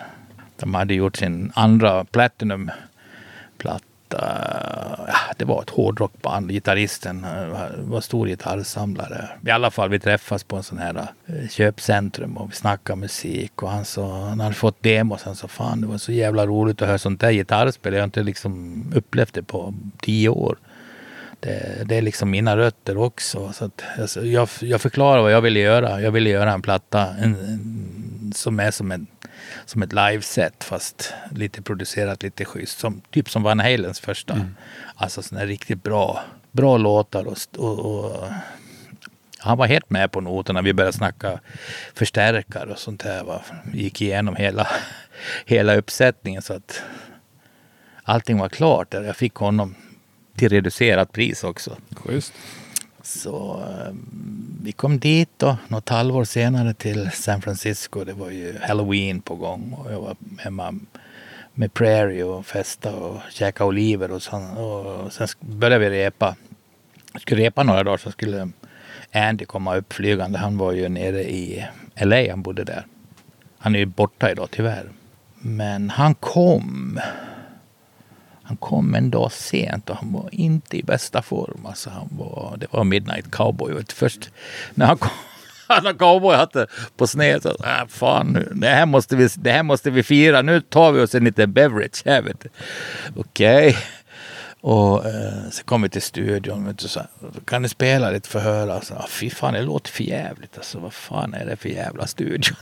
[0.59, 3.83] De hade gjort sin andra Platinum-platta.
[4.11, 6.51] Ja, det var ett hårdrockband.
[6.51, 9.29] Gitarristen eh, var stor gitarrsamlare.
[9.45, 13.63] I alla fall, vi träffas på en sån här eh, köpcentrum och vi snackade musik.
[13.63, 15.23] Och han sa, han hade fått demos.
[15.23, 17.93] Han sa, fan det var så jävla roligt att höra sånt där gitarrspel.
[17.93, 20.57] Jag har inte liksom upplevt det på tio år.
[21.39, 23.53] Det, det är liksom mina rötter också.
[23.53, 26.01] Så att, alltså, jag, jag förklarar vad jag ville göra.
[26.01, 27.98] Jag ville göra en platta en, en,
[28.33, 29.07] som är som, en,
[29.65, 32.79] som ett liveset fast lite producerat, lite schysst.
[32.79, 34.47] Som, typ som Van Halens första.
[34.95, 37.27] Alltså sådana riktigt bra, bra låtar.
[37.27, 38.27] Och, och, och,
[39.39, 40.61] han var helt med på noterna.
[40.61, 41.39] Vi började snacka
[41.93, 43.23] förstärkare och sånt där.
[43.23, 43.41] Va?
[43.73, 44.67] Gick igenom hela,
[45.45, 46.81] hela uppsättningen så att
[48.03, 48.91] allting var klart.
[48.91, 49.03] Där.
[49.03, 49.75] Jag fick honom
[50.35, 51.77] till reducerat pris också.
[51.95, 52.33] Schysst.
[53.09, 53.93] Så eh,
[54.63, 58.03] vi kom dit då, något halvår senare till San Francisco.
[58.03, 60.79] Det var ju Halloween på gång och jag var hemma
[61.53, 66.35] med Prairie och festa och käka oliver och, sån, och sen började vi repa.
[67.13, 68.49] Jag skulle repa några dagar så skulle
[69.13, 70.39] Andy komma upp flygande.
[70.39, 72.85] Han var ju nere i LA, han bodde där.
[73.57, 74.89] Han är ju borta idag tyvärr.
[75.39, 76.99] Men han kom.
[78.49, 81.65] Han kom en dag sent och han var inte i bästa form.
[81.65, 83.73] Alltså han var, det var Midnight Cowboy.
[83.73, 83.91] Vet.
[83.91, 84.29] Först
[84.73, 85.11] när han kom,
[85.67, 87.43] han har cowboyhatten på sned.
[87.43, 90.41] Så, äh, fan, nu, det, här måste vi, det här måste vi fira.
[90.41, 92.23] Nu tar vi oss en liten beverage här.
[93.15, 93.67] Okej.
[93.67, 93.75] Okay.
[94.61, 96.75] Och eh, så kom vi till studion.
[96.77, 97.07] Så, här,
[97.45, 98.73] kan du spela lite för att höra?
[98.73, 100.57] Alltså, ah, fy fan, det låter för jävligt.
[100.57, 102.55] Alltså, vad fan är det för jävla studio?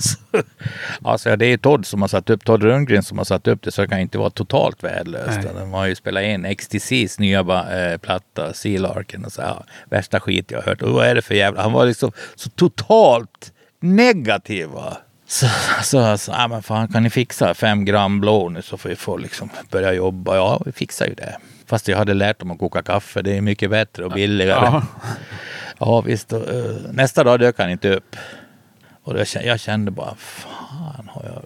[1.01, 3.71] alltså, det är Todd som har satt upp, Todd Rundgren som har satt upp det.
[3.71, 5.39] Så det kan inte vara totalt värdelöst.
[5.55, 8.89] De har ju spelat in XTCs nya eh, platta, Sea.
[9.25, 10.81] Och så, ja, värsta skit jag har hört.
[10.81, 11.61] Och vad är det för jävla...
[11.61, 14.67] Han var liksom så totalt negativ.
[14.67, 14.97] Va?
[15.27, 15.47] Så,
[15.83, 18.95] så, så ja, men fan, kan ni fixa fem gram blå nu så får vi
[18.95, 20.35] få liksom börja jobba.
[20.35, 21.37] Ja, vi fixar ju det.
[21.67, 23.21] Fast jag hade lärt dem att koka kaffe.
[23.21, 24.65] Det är mycket bättre och billigare.
[24.65, 24.83] Ja.
[25.79, 26.33] Ja, visst.
[26.33, 28.15] Och, eh, nästa dag dök han inte upp.
[29.03, 31.43] Och då, jag kände bara, fan har jag...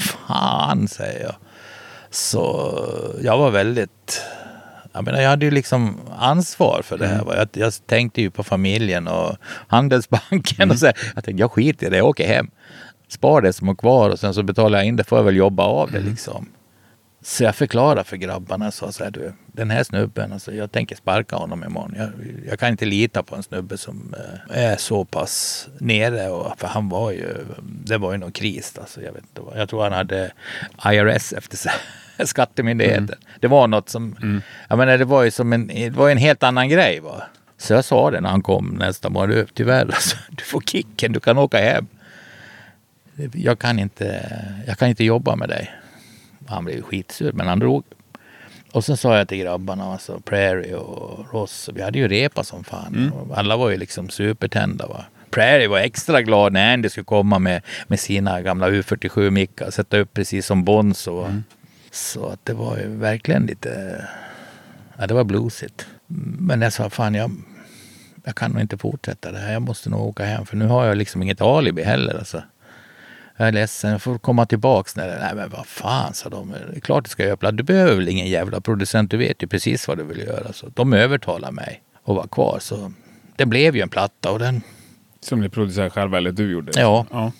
[0.00, 1.34] Fan, säger jag.
[2.10, 2.72] Så
[3.22, 4.22] jag var väldigt...
[4.92, 7.24] Jag menar, jag hade ju liksom ansvar för det här.
[7.24, 7.36] va.
[7.36, 9.36] Jag, jag tänkte ju på familjen och
[9.68, 10.86] Handelsbanken och så.
[10.86, 10.94] här.
[11.14, 12.50] Jag tänkte, jag skiter i det, jag åker hem.
[13.08, 15.36] Spar det som är kvar och sen så betalar jag in det, får jag väl
[15.36, 16.46] jobba av det liksom.
[17.22, 20.96] Så jag förklarade för grabbarna så, så här, du, den här snubben, alltså, jag tänker
[20.96, 21.94] sparka honom imorgon.
[21.96, 22.10] Jag,
[22.48, 24.14] jag kan inte lita på en snubbe som
[24.54, 26.28] eh, är så pass nere.
[26.28, 27.34] Och, för han var ju,
[27.84, 28.74] det var ju någon kris.
[28.80, 30.32] Alltså, jag, vet inte, jag tror han hade
[30.84, 31.72] IRS efter sig.
[32.24, 33.18] Skattemyndigheten.
[33.40, 34.16] Det var något som,
[34.68, 37.00] jag menar det var ju som en, det var en helt annan grej.
[37.00, 37.22] Va?
[37.56, 41.12] Så jag sa det när han kom nästa morgon, du, tyvärr alltså, du får kicken,
[41.12, 41.86] du kan åka hem.
[43.32, 44.32] Jag kan inte,
[44.66, 45.70] jag kan inte jobba med dig.
[46.48, 47.84] Han blev skitsur, men han drog.
[48.72, 52.64] Och sen sa jag till grabbarna, alltså Prairie och Ross, vi hade ju repa som
[52.64, 53.12] fan.
[53.12, 54.86] Och Alla var ju liksom supertända.
[54.86, 55.04] Va?
[55.30, 60.14] Prairie var extra glad när Andy skulle komma med, med sina gamla U47-mickar, sätta upp
[60.14, 61.16] precis som Bonzo.
[61.16, 61.42] va.
[61.90, 64.04] Så att det var ju verkligen lite,
[64.98, 65.86] ja det var bluesigt.
[66.38, 67.30] Men jag sa, fan jag,
[68.24, 69.52] jag kan nog inte fortsätta det här.
[69.52, 72.18] Jag måste nog åka hem, för nu har jag liksom inget alibi heller.
[72.18, 72.42] Alltså.
[73.40, 74.94] Jag är ledsen, jag får komma tillbaks.
[74.94, 76.54] Det, nej men vad fan, sa de.
[76.70, 79.46] Det är klart du ska göra Du behöver väl ingen jävla producent, du vet ju
[79.46, 80.52] precis vad du vill göra.
[80.52, 82.58] Så de övertalade mig att vara kvar.
[82.60, 82.92] Så
[83.36, 84.62] det blev ju en platta och den
[85.20, 86.80] Som ni producerade själva eller du gjorde?
[86.80, 87.06] Ja.
[87.10, 87.32] ja.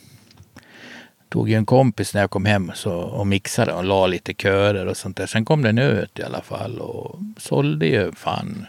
[1.29, 4.87] tog ju en kompis när jag kom hem så, och mixade och la lite körer
[4.87, 5.27] och sånt där.
[5.27, 8.67] Sen kom den ut i alla fall och sålde ju fan.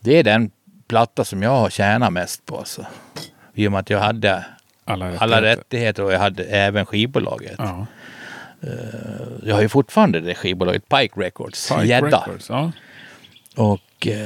[0.00, 0.50] Det är den
[0.88, 2.58] platta som jag har tjänat mest på.
[2.58, 2.86] Alltså.
[3.54, 4.44] I och med att jag hade
[4.92, 5.24] Alla rättigheter.
[5.24, 7.54] alla rättigheter och jag hade även skivbolaget.
[7.58, 7.86] Ja.
[8.62, 8.68] Eh,
[9.44, 12.26] jag har ju fortfarande det skivbolaget Pike Records, Gädda.
[12.48, 12.72] Ja.
[13.56, 14.16] Och eh,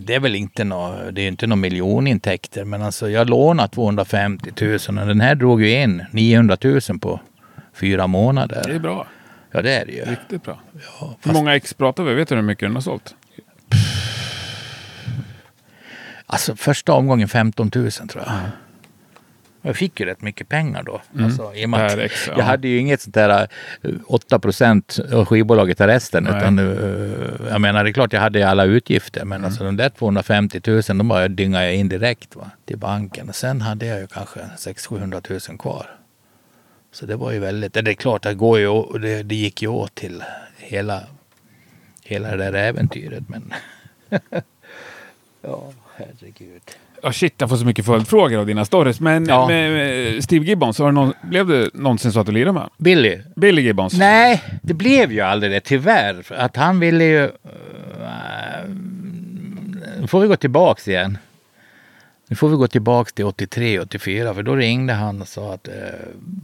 [0.00, 4.50] det är väl inte nå, det är inte några miljonintäkter men alltså jag lånade 250
[4.60, 7.20] 000 och den här drog ju in 900 000 på
[7.74, 8.62] fyra månader.
[8.66, 9.06] Det är bra.
[9.50, 10.04] Ja det är det ju.
[10.04, 10.60] Riktigt bra.
[10.72, 12.14] Ja, Hur fast, många ex pratar vi?
[12.14, 13.14] Vet du hur mycket den har sålt?
[16.26, 18.32] alltså första omgången 15 000 tror jag.
[19.62, 21.00] Jag fick ju rätt mycket pengar då.
[21.18, 22.10] Alltså, i och med att.
[22.26, 23.48] Jag hade ju inget sånt där
[23.82, 26.24] eh, 8 procent och skivbolaget tar resten.
[26.24, 26.36] Nej.
[26.36, 29.88] Utan, eh, jag menar det är klart jag hade alla utgifter men alltså de där
[29.88, 33.28] 250 000 de bara dyngade jag in direkt va, till banken.
[33.28, 35.86] Och sen hade jag ju kanske 600-700 000 kvar.
[36.92, 39.68] Så det var ju väldigt, det är klart det går ju, det, det gick ju
[39.68, 40.24] åt till
[40.56, 41.02] hela,
[42.02, 43.54] hela det där äventyret men
[45.42, 46.62] ja herregud.
[47.04, 49.00] Ja, shit, jag får så mycket följdfrågor av dina stories.
[49.00, 49.48] Men Ja.
[49.48, 52.68] med, med Steve Gibbons, har någon, blev det någonsin så att du lirade med?
[52.78, 53.98] Billy, Billy Gibbons?
[53.98, 56.22] Nej, det blev ju aldrig det tyvärr.
[56.22, 57.22] För Att han ville ju...
[57.22, 57.30] Uh,
[60.00, 61.18] nu får vi gå tillbaks igen.
[62.28, 64.34] Nu får vi gå tillbaks till 83, 84.
[64.34, 65.74] För då ringde han och sa att uh,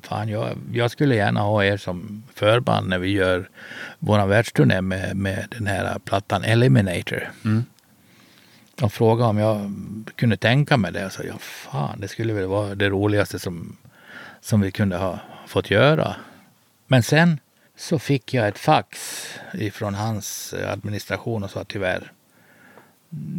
[0.03, 3.49] fan, jag, jag skulle gärna ha er som förband när vi gör
[3.99, 7.31] vår världsturné med, med den här plattan Eliminator.
[7.45, 7.65] Mm.
[8.79, 9.73] De frågade om jag
[10.17, 11.01] kunde tänka mig det.
[11.01, 13.77] Jag sa, ja fan, det skulle väl vara det roligaste som,
[14.41, 16.17] som vi kunde ha fått göra.
[16.87, 17.41] Men sen
[17.77, 19.25] så fick jag ett fax
[19.55, 22.13] ifrån hans administration och sa tyvärr,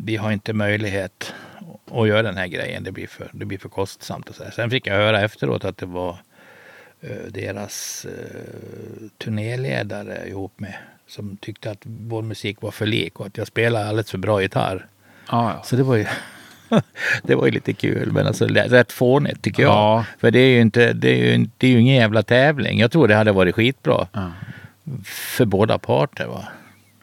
[0.03, 1.33] vi har inte möjlighet
[1.91, 2.83] att göra den här grejen.
[2.83, 4.29] Det blir för, det blir för kostsamt.
[4.29, 4.51] Och så här.
[4.51, 6.17] Sen fick jag höra efteråt att det var
[7.01, 10.73] eh, deras eh, turnéledare ihop med
[11.07, 14.41] som tyckte att vår musik var för lik och att jag spelade alldeles för bra
[14.41, 14.87] gitarr.
[15.31, 15.61] Ja, ja.
[15.63, 16.05] Så det var ju,
[17.23, 19.71] det var ju lite kul, men alltså rätt fånigt tycker jag.
[19.71, 20.05] Ja.
[20.19, 22.79] För det är ju inte, det är ju, det är ju ingen jävla tävling.
[22.79, 24.31] Jag tror det hade varit skitbra Ja.
[25.03, 26.25] för båda parter.
[26.27, 26.43] Va?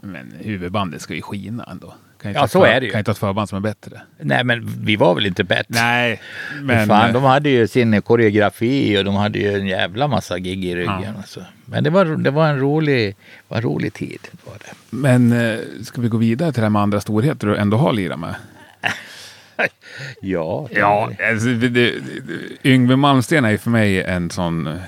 [0.00, 1.94] Men huvudbandet ska ju skina ändå.
[2.22, 2.92] Kan inte Ja, så för- är det ju.
[2.92, 4.00] Kan inte ha ett förband som är bättre.
[4.20, 5.64] Nej, men vi var väl inte bättre.
[5.68, 6.20] Nej,
[6.62, 6.86] Men.
[6.88, 10.74] Fan, de hade ju sin koreografi och de hade ju en jävla massa gig i
[10.76, 11.02] ryggen.
[11.02, 11.12] Ja.
[11.18, 11.40] Alltså.
[11.64, 13.16] Men det var, det var en rolig,
[13.48, 14.20] var en rolig tid.
[14.44, 14.96] Var det.
[14.96, 17.92] Men eh, ska vi gå vidare till det här med andra storheter du ändå har
[17.92, 18.34] lirat med?
[20.20, 21.92] Ja, Ja, alltså, det, det,
[22.64, 24.78] Yngwie Malmsteen är ju för mig en sån...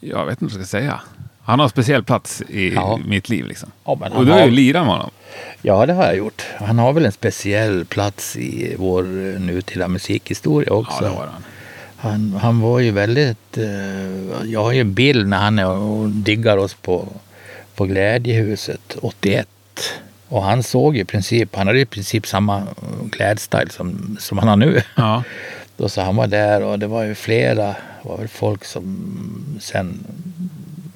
[0.00, 1.00] Jag vet inte vad jag ska säga.
[1.46, 2.98] Han har en speciell plats i Ja.
[3.06, 3.46] mitt liv.
[3.46, 3.70] Liksom.
[3.84, 5.10] Ja, men Och du har ju lirat med honom.
[5.62, 6.42] Ja, det har jag gjort.
[6.58, 9.02] Han har väl en speciell plats i vår
[9.38, 10.98] nutida musikhistoria också.
[11.04, 11.42] Ja, det har han.
[11.96, 13.58] Han, han var ju väldigt...
[13.58, 17.08] Eh, jag har ju en bild när han är och diggar oss på,
[17.74, 19.48] på Glädjehuset 81.
[20.28, 22.62] Och han såg ju i princip, han hade i princip samma
[23.12, 24.82] klädstil som, som han har nu.
[24.96, 25.22] Ja.
[25.76, 28.96] Då så han var där och det var ju flera, det var väl folk som
[29.60, 30.04] sen,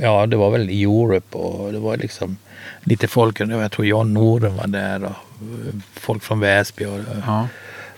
[0.01, 2.37] ja det var väl i Europe och det var liksom
[2.85, 6.85] lite folk, jag tror John Noren var där och eh, folk från Väsby.
[6.85, 7.49] Och, ja.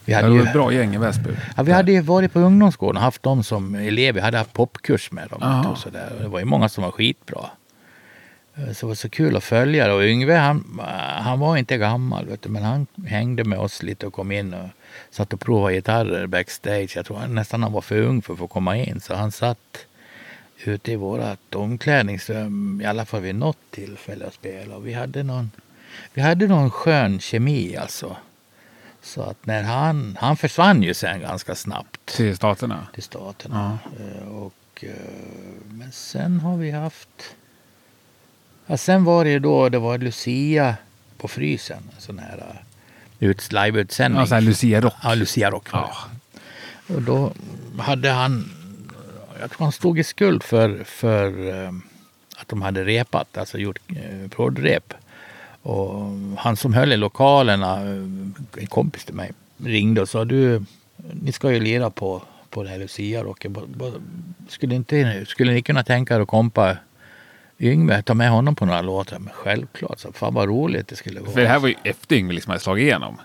[0.05, 1.31] vi Det hade var ju, ett bra gäng i Väsby.
[1.57, 4.13] Ja, vi hade ju varit på ungdomsgården och haft dem som elever.
[4.13, 5.67] Vi hade haft popkurs med dem.
[5.71, 6.13] Och så där.
[6.21, 7.51] Det var ju många som var skitbra.
[8.57, 9.93] Eh, Så det var så kul att följa det.
[9.93, 10.81] Och Yngve han,
[11.23, 14.55] han var inte gammal vet du, men han hängde med oss lite och kom in
[14.55, 14.69] och
[15.11, 16.97] satt och provade gitarrer backstage.
[16.97, 19.01] Jag tror han, nästan han var för ung för att få komma in.
[19.01, 19.59] Så han satt
[20.65, 24.75] ute i vårat omklädningsrum i alla fall vid något tillfälle och spelade.
[24.75, 25.51] Och vi hade någon,
[26.15, 28.17] vi hade någon skön kemi alltså.
[29.03, 32.87] Så att när han, han försvann ju sen ganska snabbt Till Staterna.
[32.95, 33.79] till staterna.
[34.01, 34.55] Eh, Och,
[34.85, 34.91] eh,
[35.71, 37.09] men sen har vi haft...
[38.67, 40.77] Ja, sen var det ju då det var Lucia
[41.19, 41.83] på Frysen.
[41.95, 42.63] En sån här
[43.19, 44.21] ut, liveutsändning.
[44.21, 44.95] Ja, så här Lucia Rock.
[45.03, 45.81] Ja, Lucia Rock var
[46.87, 46.95] Ja.
[46.95, 47.33] Och då
[47.79, 48.51] hade han...
[49.43, 51.73] Jag tror han stod i skuld för, för eh,
[52.37, 54.95] att de hade repat, alltså gjort eh, prodrep.
[55.63, 55.95] Och
[56.39, 59.33] han som höll i lokalerna, eh, en kompis till mig,
[59.65, 60.65] ringde och sa du,
[61.13, 63.25] ni ska ju lira på, på det här Lucia
[64.49, 66.77] Skulle, inte, skulle ni kunna tänka er att kompa
[67.61, 69.19] Yngve, ta med honom på några låtar?
[69.19, 71.33] Men självklart, så fan vad roligt det skulle vara.
[71.33, 73.21] För det här var ju efter Yngwie liksom hade slagit igenom.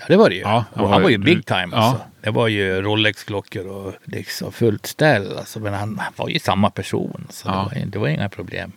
[0.00, 0.40] Ja, det var det ju.
[0.40, 1.76] Ja, och han var ju big time Ja.
[1.76, 2.00] alltså.
[2.20, 5.36] Det var ju Rolex-klockor och liksom fullt ställ.
[5.38, 7.26] Alltså, men han, han var ju samma person.
[7.30, 7.70] Så Ja.
[7.74, 8.72] det, var, det var inga problem.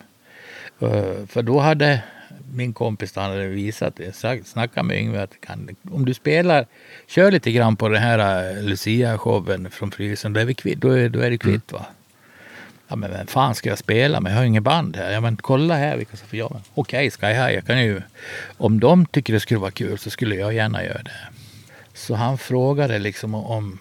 [0.80, 2.00] Eh, för då hade
[2.54, 4.16] min kompis han hade visat det,
[4.46, 6.66] snackat med Yngve att kan, om du spelar,
[7.06, 8.18] kör lite grann på den här
[8.56, 11.86] eh, Lucia-showen från Frysen, då är, vi kvitt, då är, då är det kvitt va.
[12.94, 14.32] Ja men vem fan ska jag spela med?
[14.32, 15.10] Jag har inget band här.
[15.12, 16.60] Ja men kolla här vilka som får jag.
[16.74, 18.02] Okej Sky High, jag kan ju...
[18.56, 21.10] Om de tycker det skulle vara kul så skulle jag gärna göra det.
[21.94, 23.78] Så han frågade liksom om,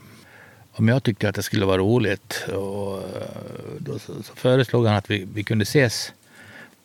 [0.72, 2.46] om jag tyckte att det skulle vara roligt.
[2.48, 3.04] Och eh,
[3.80, 6.14] då så, så föreslog han att vi, vi kunde ses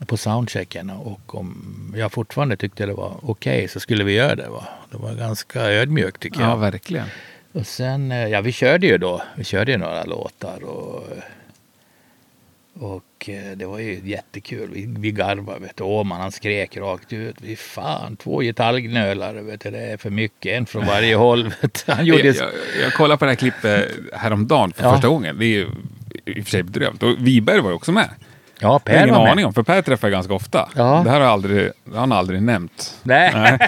[0.06, 4.48] på soundchecken och om jag fortfarande tyckte det var okej så skulle vi göra det.
[4.48, 4.64] Va?
[4.90, 6.56] Det var ganska ödmjukt tycker Ja, jag.
[6.56, 7.06] verkligen.
[7.52, 11.04] Och sen, eh, ja vi körde ju då, vi körde ju några låtar och,
[12.80, 14.70] och eh, det var ju jättekul.
[14.72, 15.84] Vi, vi garvade, vet du.
[15.84, 17.36] Åman han skrek rakt ut.
[17.40, 19.70] Vi fan, två gitarrgnölare, vet du.
[19.70, 21.50] Det är för mycket, en från varje håll.
[21.86, 22.48] Han gjorde Jag, jag,
[22.84, 24.92] jag kollade på det här klippet häromdagen för Ja.
[24.92, 25.38] första gången.
[25.38, 25.66] Det är ju
[26.26, 27.02] i och för sig bedrövligt.
[27.02, 28.08] Och Wiberg var ju också med.
[28.10, 28.18] Ja,
[28.60, 29.32] Jag har Per ingen var med.
[29.32, 30.68] aning om, för Per träffar jag ganska ofta.
[30.76, 31.00] Ja.
[31.04, 32.94] Det här har, jag aldrig, det har han aldrig nämnt.
[33.02, 33.58] Nej,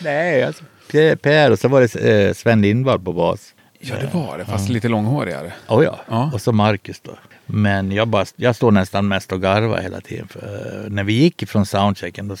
[0.00, 3.54] nej alltså, Per, per och så var det eh, Sven Lindvall på bas.
[3.80, 5.52] Ja, det var det, fast lite långhårigare.
[5.68, 6.00] Oh ja.
[6.08, 6.30] Ja.
[6.34, 7.18] och så Marcus då.
[7.46, 10.28] Men jag, bara, jag står nästan mest och garvar hela tiden.
[10.28, 10.40] För,
[10.84, 12.36] eh, när vi gick ifrån soundchecken då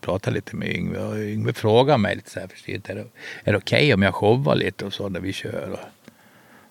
[0.00, 0.98] pratade jag lite med Yngve.
[0.98, 2.88] Och Yngve frågade mig lite så här försiktigt.
[2.88, 3.04] Är det,
[3.44, 5.70] är det okej om jag showar lite och så när vi kör?
[5.72, 5.78] Och,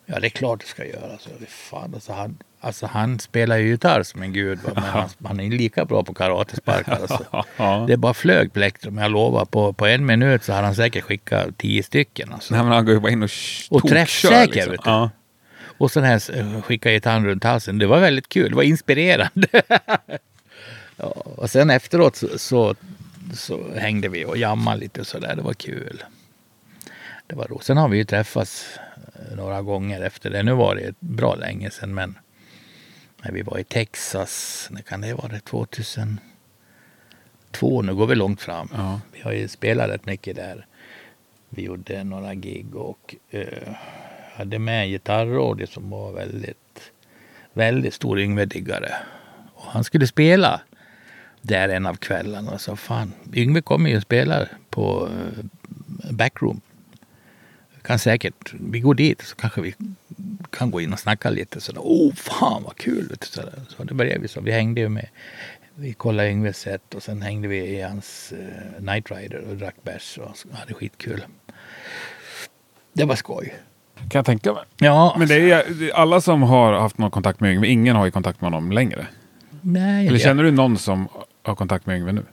[0.10, 1.18] ja, det är klart du ska göra.
[1.20, 4.60] Så, fan, alltså, han, alltså, han spelar ju gitarr som en gud.
[4.64, 4.72] Va?
[4.76, 7.00] Men han, han är lika bra på karatesparkar.
[7.02, 7.86] Alltså.
[7.88, 8.98] Det bara flög plektrum.
[8.98, 9.46] Jag lovar.
[9.46, 12.34] På, på en minut så hade han säkert skickat tio stycken.
[12.34, 12.54] Alltså.
[12.54, 14.90] Nej, men han går ju bara in och, sh- Och tokkör, träffsäker, vet du.
[14.90, 15.10] Ja.
[15.80, 17.78] Och sen här eh, skicka gitarren runt halsen.
[17.78, 18.50] Det var väldigt kul.
[18.50, 19.48] Det var inspirerande.
[20.98, 21.06] ja,
[21.36, 22.76] och sen efteråt så, så,
[23.34, 25.36] så hängde vi och jammade lite och sådär.
[25.36, 26.04] Det var kul.
[27.28, 27.64] Det var roligt.
[27.66, 28.66] Sen har vi ju träffats
[29.36, 30.44] några gånger efter det.
[30.44, 32.18] Nu var det bra länge sedan men
[33.24, 35.40] när vi var i Texas, när kan det vara?
[35.40, 36.22] 2002?
[37.82, 38.70] Nu går vi långt fram.
[38.74, 39.02] Ja.
[39.14, 40.66] Vi har ju spelat rätt mycket där.
[41.50, 43.74] Vi gjorde några gig och eh,
[44.34, 46.92] hade med en gitarrråd som var väldigt,
[47.54, 48.94] väldigt stor Yngve-diggare.
[49.54, 50.62] Och han skulle spela
[51.42, 55.44] där en av kvällarna sa fan, Yngve kommer ju och spelar på eh,
[56.12, 56.62] backroom.
[57.88, 59.76] Kan säkert, vi går dit så kanske vi
[60.50, 61.62] kan gå in och snacka lite.
[61.62, 63.16] Så, oh fan vad kul!
[63.22, 64.42] Så, så det började vi så.
[64.42, 65.08] Vi hängde ju med.
[65.76, 69.76] Vi kollade Yngves set och sen hängde vi i hans uh, Night Rider och drack
[69.84, 71.24] bärs och hade skitkul.
[72.94, 73.56] Det var skoj.
[73.96, 74.64] Kan jag tänka mig.
[74.78, 78.12] Ja, Men det är alla som har haft någon kontakt med Yngve, ingen har ju
[78.12, 79.08] kontakt med honom längre.
[79.62, 81.08] nej, Eller känner du någon som
[81.44, 82.26] har kontakt med Yngve nu?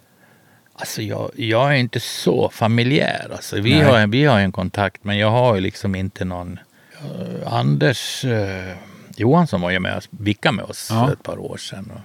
[0.76, 3.28] Alltså jag, jag är inte så familjär.
[3.32, 3.82] Alltså vi, Nej.
[3.84, 6.58] har, en- vi har en kontakt men jag har ju liksom inte någon...
[6.98, 8.76] Eh, Anders eh,
[9.16, 11.06] Johansson var ju med oss, vicka med oss Ja.
[11.06, 11.90] för ett par år sedan.
[11.94, 12.00] Och,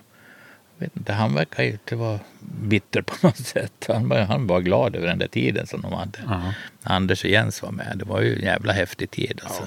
[0.84, 3.86] vet inte, han verkar ju inte vara bitter på något sätt.
[3.88, 6.20] Han var, han var glad över den där tiden som de hade.
[6.28, 6.53] Ja.
[6.84, 7.93] Anders och Jens var med.
[7.95, 9.41] Det var ju en jävla häftig tid.
[9.43, 9.63] Alltså.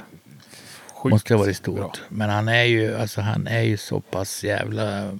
[0.94, 1.74] Sjukt Måste ha varit bra.
[1.74, 2.00] stort.
[2.08, 5.18] Men han är ju, alltså, han är ju så pass jävla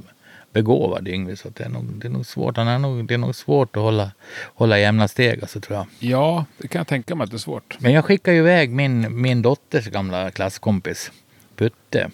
[0.53, 2.57] begåvad Yngve så det är nog, det är nog svårt.
[2.57, 4.11] Han är nog, det är nog svårt att hålla,
[4.55, 5.87] hålla jämna steg alltså, tror jag.
[5.99, 7.77] Ja, det kan jag tänka mig att det är svårt.
[7.81, 11.13] Men jag skickade ju iväg min, min dotters gamla klasskompis
[11.57, 12.11] Putte.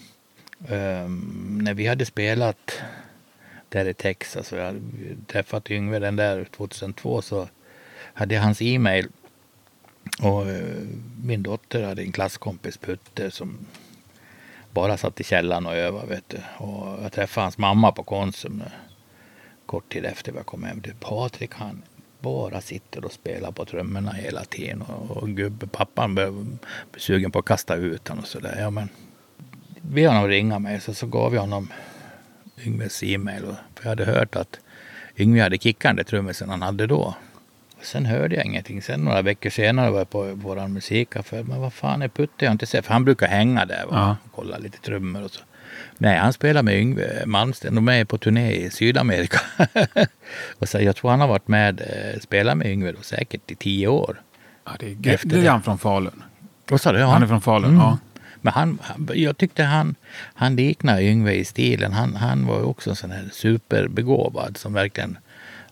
[0.67, 2.81] Ehm, när vi hade spelat
[3.69, 4.81] där i Texas och jag
[5.27, 7.47] träffat Yngve den där 2002 så
[8.13, 9.07] hade jag hans e-mail.
[10.21, 10.85] Och eh,
[11.23, 13.57] min dotter hade en klasskompis Putte som
[14.73, 16.07] bara satt i källaren och övade.
[16.07, 16.37] Vet du.
[16.57, 18.71] Och jag träffade hans mamma på Konsum eh,
[19.65, 20.81] kort tid efter vi kom hem.
[20.81, 21.81] Du, Patrik han
[22.19, 24.81] bara sitter och spelar på trummorna hela tiden.
[24.81, 26.57] Och, och gubbe, pappan blev
[26.97, 28.57] sugen på att kasta ut honom och sådär.
[28.59, 28.89] Ja, men
[29.81, 31.71] vi honom ringa mig så, så gav jag honom
[32.65, 33.41] Yngves e-mail.
[33.75, 34.59] För jag hade hört att
[35.17, 37.15] Yngve hade kickat den trummisen han hade då.
[37.83, 38.81] Sen hörde jag ingenting.
[38.81, 41.43] Sen några veckor senare var jag på vår musikaffär.
[41.43, 42.33] Men vad fan är Putte?
[42.37, 42.85] Jag har inte sett.
[42.85, 43.91] För han brukar hänga där va?
[43.91, 44.17] Ja.
[44.25, 45.41] och kolla lite trummor och så.
[45.97, 47.75] Nej, han spelar med Yngve Malmsten.
[47.75, 49.39] De är på turné i Sydamerika.
[50.59, 53.55] och så, jag tror han har varit med, eh, spelat med Yngve då, säkert i
[53.55, 54.21] tio år.
[54.65, 55.13] Ja, det är.
[55.13, 56.23] Efter Det är han från Falun.
[56.69, 56.99] Vad sa du?
[56.99, 57.07] Ja.
[57.07, 57.81] Han är från Falun, Mm.
[57.81, 57.97] ja.
[58.41, 58.79] Men han,
[59.13, 59.95] jag tyckte han,
[60.33, 61.93] han liknar Yngve i stilen.
[61.93, 65.17] Han, han var ju också en sån här superbegåvad som verkligen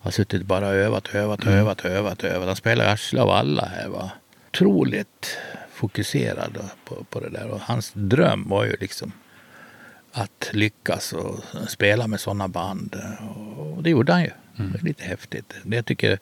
[0.07, 1.53] har suttit bara och övat, övat, Mm.
[1.57, 2.47] övat, övat, övat.
[2.47, 3.87] Han spelar arsle av alla här.
[3.87, 4.11] Va?
[4.49, 5.37] Otroligt
[5.73, 7.47] fokuserad på, på det där.
[7.47, 9.11] Och hans dröm var ju liksom
[10.11, 12.95] att lyckas och spela med sådana band.
[13.57, 14.31] Och det gjorde han ju.
[14.59, 14.71] Mm.
[14.71, 15.53] Det är lite häftigt.
[15.63, 16.19] Det jag tycker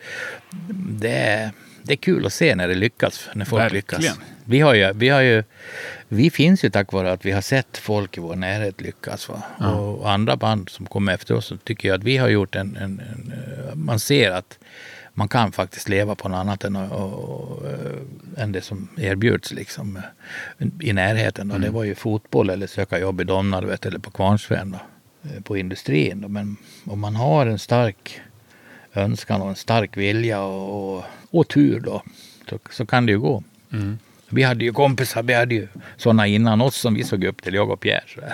[0.90, 1.52] det är,
[1.84, 3.30] det är kul att se när det lyckas.
[3.34, 4.02] När folk Verkligen.
[4.02, 4.20] lyckas.
[4.46, 5.44] Vi, har ju, vi, har ju,
[6.08, 9.30] vi finns ju tack vare att vi har sett folk i vår närhet lyckas.
[9.30, 9.44] Va?
[9.72, 12.76] Och, andra band som kommer efter oss så tycker jag att vi har gjort en,
[12.76, 13.34] en, en...
[13.70, 14.60] eh, Man ser att
[15.14, 19.54] man kan faktiskt leva på något annat än, och, och, eh, än det som erbjuds
[19.54, 20.00] liksom,
[20.82, 21.48] i närheten.
[21.48, 21.58] Då.
[21.58, 24.78] Det var ju fotboll eller söka jobb i Domnarvet eller på Kvarnsveden.
[25.24, 26.22] Eh, på industrin.
[26.22, 26.28] Då.
[26.28, 28.22] Men om man har en stark
[28.94, 32.04] önskan och en stark vilja och, och, och tur då
[32.50, 33.44] så, så kan det ju gå.
[34.30, 35.68] Vi hade ju kompisar, vi hade ju
[35.98, 38.34] sådana innan oss som vi såg upp till, jag och Pierre, så där,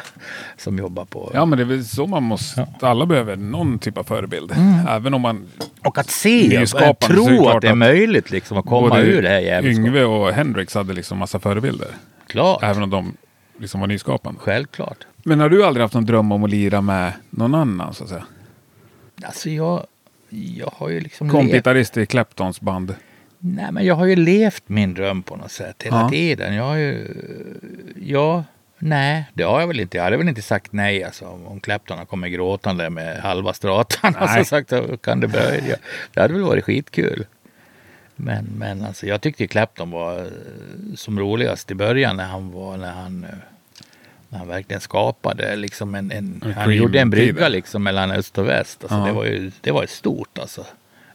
[0.57, 1.31] som jobbar på...
[1.33, 2.67] Ja, men det är väl så man måste...
[2.79, 4.51] Alla behöver någon typ av förebild.
[4.89, 5.47] Även om man...
[5.85, 9.39] Och att se, och tro att det är möjligt liksom att komma ur det här
[9.39, 9.85] jävelskapet.
[9.87, 11.87] Yngve och Hendrix hade liksom massa förebilder.
[12.27, 13.17] Klart, Även om de
[13.59, 14.39] liksom var nyskapande.
[14.39, 14.97] självklart.
[15.23, 18.09] Men har du aldrig haft någon dröm om att lira med någon annan så att
[18.09, 18.25] säga?
[19.23, 19.85] Alltså jag,
[20.29, 22.95] jag har ju liksom levt, Kompgitarrist i Claptons band.
[23.43, 26.09] Nej, men jag har ju levt min dröm på något sätt hela Ja.
[26.09, 26.55] tiden.
[26.55, 27.07] Jag har ju,
[28.01, 28.43] ja,
[28.79, 29.97] nej, det har jag väl inte.
[29.97, 34.13] Jag hade väl inte sagt nej alltså, om- Clapton har kommit gråtande med halva stratan.
[34.19, 34.27] Nej.
[34.29, 35.75] Alltså sagt, "Då kan det börja?
[36.13, 37.25] Det hade väl varit skitkul.
[38.15, 40.25] Men, men alltså, jag tyckte Clapton var eh,
[40.95, 43.29] som roligast i början när han var, när han, eh,
[44.29, 48.47] när han verkligen skapade liksom en, en han gjorde en brygga liksom mellan öst och
[48.47, 48.83] väst.
[48.83, 49.05] Alltså, Ja.
[49.05, 50.65] det var ju det var ju stort alltså.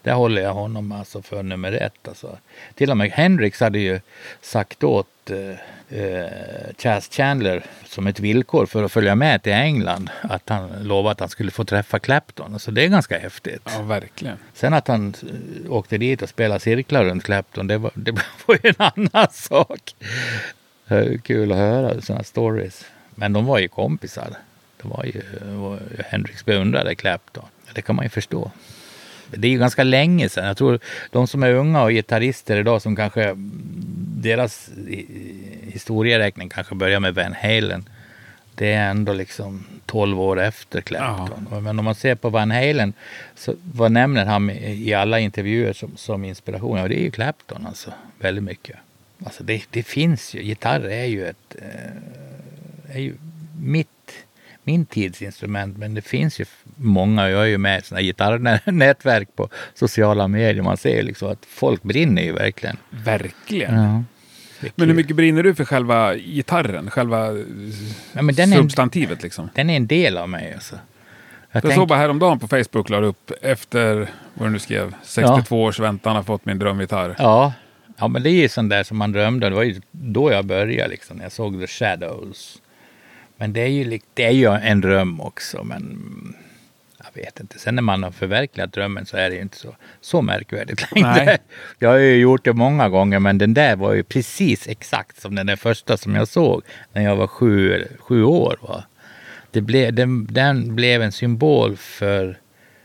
[0.06, 2.08] Där håller jag honom alltså för nummer ett.
[2.08, 2.38] Alltså.
[2.74, 4.00] Till och med Hendrix hade ju
[4.40, 6.30] sagt åt eh, eh,
[6.78, 11.20] Chas Chandler som ett villkor för att följa med till England att han lovade att
[11.20, 12.52] han skulle få träffa Clapton.
[12.52, 13.62] Alltså det är ganska häftigt.
[13.64, 14.36] Ja, verkligen.
[14.54, 15.14] Sen att han
[15.64, 18.12] eh, åkte dit och spelade cirklar runt Clapton, det var, det
[18.46, 19.94] var ju en annan sak.
[21.22, 22.84] Kul att höra sådana stories.
[23.14, 24.28] Men de var ju kompisar.
[24.82, 27.44] De var ju, var Hendrix beundrade Clapton.
[27.74, 28.50] Det kan man ju förstå.
[29.30, 30.46] Det är ju ganska länge sedan.
[30.46, 30.78] Jag tror
[31.10, 33.50] de som är unga och gitarrister idag som kanske mm,
[34.16, 34.70] deras
[35.62, 37.88] historieräkning kanske börjar med Van Halen.
[38.54, 41.62] Det är ändå liksom 12 år efter Clapton.
[41.62, 42.92] Men om man ser på Van Halen
[43.34, 46.78] så vad nämner han i i alla intervjuer som, som inspiration?
[46.78, 47.92] Ja, det är ju Clapton alltså.
[48.18, 48.76] Väldigt mycket.
[49.24, 50.42] Alltså det, det finns ju.
[50.42, 53.14] Gitarr är ju ett eh, är ju
[53.60, 53.88] mitt,
[54.66, 55.78] min tids instrument.
[55.78, 56.44] Men det finns ju
[56.76, 57.30] många.
[57.30, 60.62] Jag är ju med i sådana gitarrnätverk på sociala medier.
[60.62, 62.76] Man ser ju liksom att folk brinner ju verkligen.
[62.90, 63.74] Verkligen.
[63.74, 64.02] Ja.
[64.74, 66.90] Men hur mycket brinner du för själva gitarren?
[66.90, 67.28] Själva
[68.12, 69.50] Ja, substantivet liksom?
[69.54, 70.74] Den är en del av mig alltså.
[70.74, 70.80] Jag
[71.50, 75.62] Jag tänk- såg bara häromdagen på Facebook, la upp efter, vad du nu skrev, 62
[75.62, 77.14] års väntan har fått min drömgitarr.
[77.18, 77.52] Ja.
[77.98, 79.48] ja, men det är ju sånt där som man drömde.
[79.48, 82.58] Det var ju då jag började liksom, när jag såg The Shadows.
[83.36, 85.64] Men det är ju, det är ju en dröm också.
[85.64, 86.34] Men
[87.04, 87.58] jag vet inte.
[87.58, 91.38] Sen när man har förverkligat drömmen så är det ju inte så, så märkvärdigt längre.
[91.78, 95.34] Jag har ju gjort det många gånger, men den där var ju precis exakt som
[95.34, 96.62] den där första som jag såg
[96.92, 98.58] när jag var sju, sju år.
[98.60, 98.84] Va?
[99.50, 102.38] Det blev, den, den blev en symbol för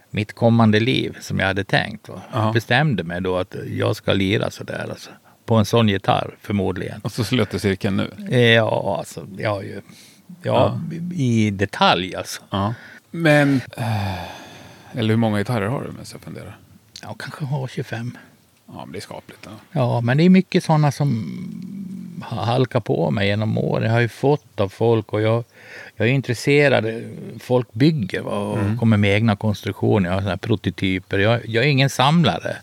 [0.10, 2.10] mitt kommande liv som jag hade tänkt.
[2.10, 2.22] Va?
[2.34, 2.43] Ja.
[2.45, 4.88] Jag bestämde mig då att jag ska lira sådär.
[4.89, 5.10] Alltså.
[5.45, 7.02] På en sån gitarr förmodligen.
[7.02, 8.36] Och så slöt du cirkeln nu.
[8.36, 9.82] Eh, Ja, alltså, jag har ju...
[10.44, 10.80] Ja,
[11.14, 12.42] i detalj alltså.
[12.50, 12.74] Ja.
[13.12, 14.24] Men, eh,
[15.00, 16.58] eller hur många gitarrer har du med sig jag funderar?
[17.02, 18.18] Jag kanske har 25.
[18.68, 19.40] Ja, men det är skapligt.
[19.46, 19.52] Ja.
[19.72, 23.84] Ja, men det är mycket sådana som har halkat på mig genom åren.
[23.86, 25.44] Jag har ju fått av folk och jag,
[25.96, 27.04] jag är intresserad.
[27.40, 30.10] Folk bygger och kommer med egna konstruktioner.
[30.10, 31.20] Jag har såna här prototyper.
[31.20, 32.56] Jag, jag är ingen samlare.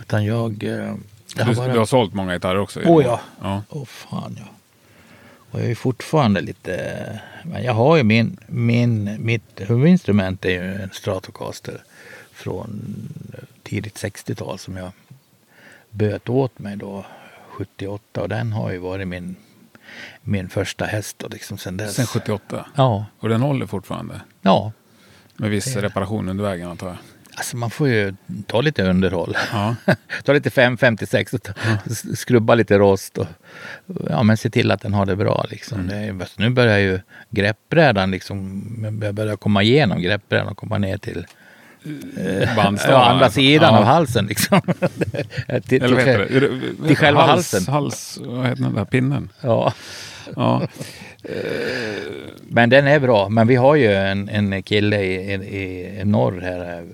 [0.00, 0.64] Utan jag...
[0.64, 0.94] eh, Det
[1.36, 1.72] Du, har bara...
[1.72, 2.80] du har sålt många gitarrer också?
[2.84, 3.10] Åh ja.
[3.12, 3.18] åren.
[3.42, 3.62] ja.
[3.68, 4.44] Åh fan ja.
[5.52, 7.20] Och jag är fortfarande lite...
[7.44, 8.38] Men jag har ju min...
[8.46, 11.82] min mitt huvudinstrument är ju en Stratocaster
[12.32, 12.82] från
[13.62, 14.92] tidigt 60-tal som jag
[15.90, 17.04] böt åt mig då
[17.48, 19.36] 78 och den har ju varit min,
[20.22, 21.94] min första häst och liksom sen dess.
[21.94, 22.66] Sen 78?
[22.74, 23.06] Ja.
[23.18, 24.20] Och den håller fortfarande?
[24.42, 24.72] Ja.
[25.36, 26.96] Med viss reparation under vägen antar jag?
[27.36, 28.14] Alltså man får ju
[28.46, 29.36] ta lite underhåll.
[29.52, 29.74] Ja.
[30.24, 31.52] ta lite 556 och ta,
[31.86, 33.18] s- skrubba lite rost.
[33.18, 33.26] Och,
[34.10, 35.46] ja, men se till att den har det bra.
[35.50, 35.88] Liksom.
[35.88, 38.62] Det är, ju- nu börjar ju greppbrädan liksom,
[39.12, 41.26] börjar komma igenom greppbrädan och komma ner till
[42.56, 42.98] Bandstavar.
[43.04, 43.78] ja, andra sidan Ja.
[43.78, 44.26] av halsen.
[44.26, 44.60] Liksom.
[45.68, 46.40] till, Eller vad heter
[46.80, 46.86] det?
[46.88, 47.72] till själva hals, halsen.
[47.74, 49.28] Hals, vad heter den där pinnen?
[49.40, 49.72] Ja.
[50.36, 50.62] Ja.
[52.48, 53.28] Men den är bra.
[53.28, 56.84] Men vi har ju en, en kille i, i, i norr här eh,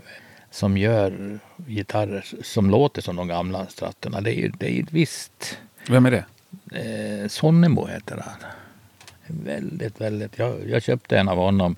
[0.59, 4.21] som gör gitarrer som låter som de gamla stratterna.
[4.21, 5.59] Det är ju det är ett visst...
[5.89, 6.25] Vem är det?
[7.23, 8.51] Eh, Sonnemo heter han.
[9.27, 10.39] Väldigt, väldigt.
[10.39, 11.77] Jag, jag köpte en av honom.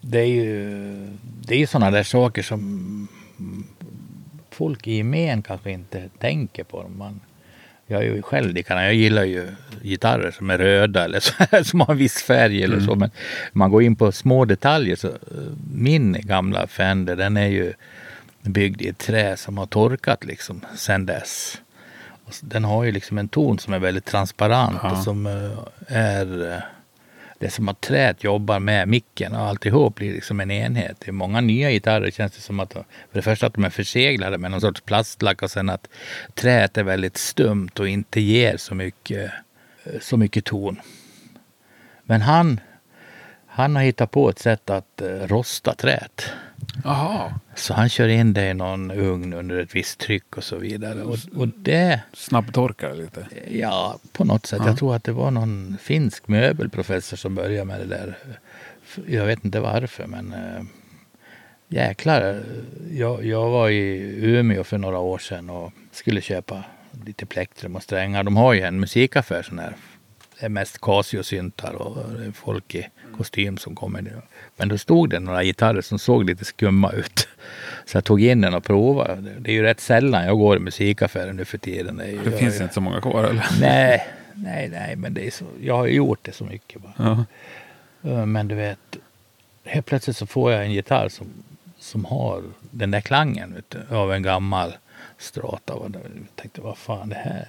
[0.00, 3.08] Det är ju, det är sådana där saker som
[4.50, 6.88] folk i gemen kanske inte tänker på.
[6.88, 7.20] Man,
[7.86, 8.84] jag är ju själv likadan.
[8.84, 9.48] Jag gillar ju
[9.82, 12.94] gitarrer som är röda eller så, som har en viss färg eller så.
[12.94, 13.10] Men
[13.52, 14.96] man går in på små detaljer.
[14.96, 15.14] Så, eh,
[15.74, 17.72] min gamla Fender den är ju
[18.42, 21.60] byggd i ett trä som har torkat liksom sen dess.
[22.24, 24.90] Och Den har ju liksom en ton som är väldigt transparent Ja.
[24.92, 25.58] och som eh,
[25.96, 26.58] är eh,
[27.38, 30.96] det är som att träet jobbar med micken och alltihop blir liksom en enhet.
[31.00, 33.70] Det är många nya gitarrer känns det som att, för det första att de är
[33.70, 35.88] förseglade med någon sorts plastlack och sen att
[36.34, 39.30] träet är väldigt stumt och inte ger så mycket,
[40.00, 40.80] så mycket ton.
[42.02, 42.60] Men han,
[43.46, 46.30] han har hittat på ett sätt att eh, rosta träet.
[46.84, 47.34] Jaha.
[47.54, 51.02] Så han kör in det i någon ugn under ett visst tryck och så vidare.
[51.02, 53.26] Och, och det, Snabbtorkar lite.
[53.50, 54.60] ja, på något sätt.
[54.62, 54.68] Ja.
[54.68, 58.18] Jag tror att det var någon finsk möbelprofessor som började med det där.
[59.06, 60.62] Jag vet inte varför, men äh,
[61.68, 62.42] jäklar.
[62.90, 66.64] Jag, jag var i Umeå för några år sedan och skulle köpa
[67.06, 68.22] lite plektrum och strängar.
[68.22, 69.76] De har ju en musikaffär sån här.
[70.42, 71.96] Är mest Casio-syntar och
[72.34, 74.22] folk i kostym som kommer.
[74.56, 77.28] Men då stod det några gitarrer som såg lite skumma ut.
[77.86, 79.14] Så jag tog in den och provade.
[79.38, 81.96] Det- är ju rätt sällan jag går i musikaffären nu för tiden.
[81.96, 83.46] Det, Det finns inte så många kvar eller?
[83.60, 85.44] Nej, nej, nej, men det är så.
[85.60, 86.82] Jag har ju gjort det så mycket.
[86.82, 86.92] Bara.
[86.96, 87.24] Ja.
[88.10, 88.78] Eh, Men du vet,
[89.64, 91.26] helt plötsligt så får jag en gitarr som,
[91.78, 94.72] som har den där klangen du, av en gammal
[95.18, 95.74] strata.
[95.74, 96.02] Och jag
[96.34, 97.46] tänkte, vad fan det här?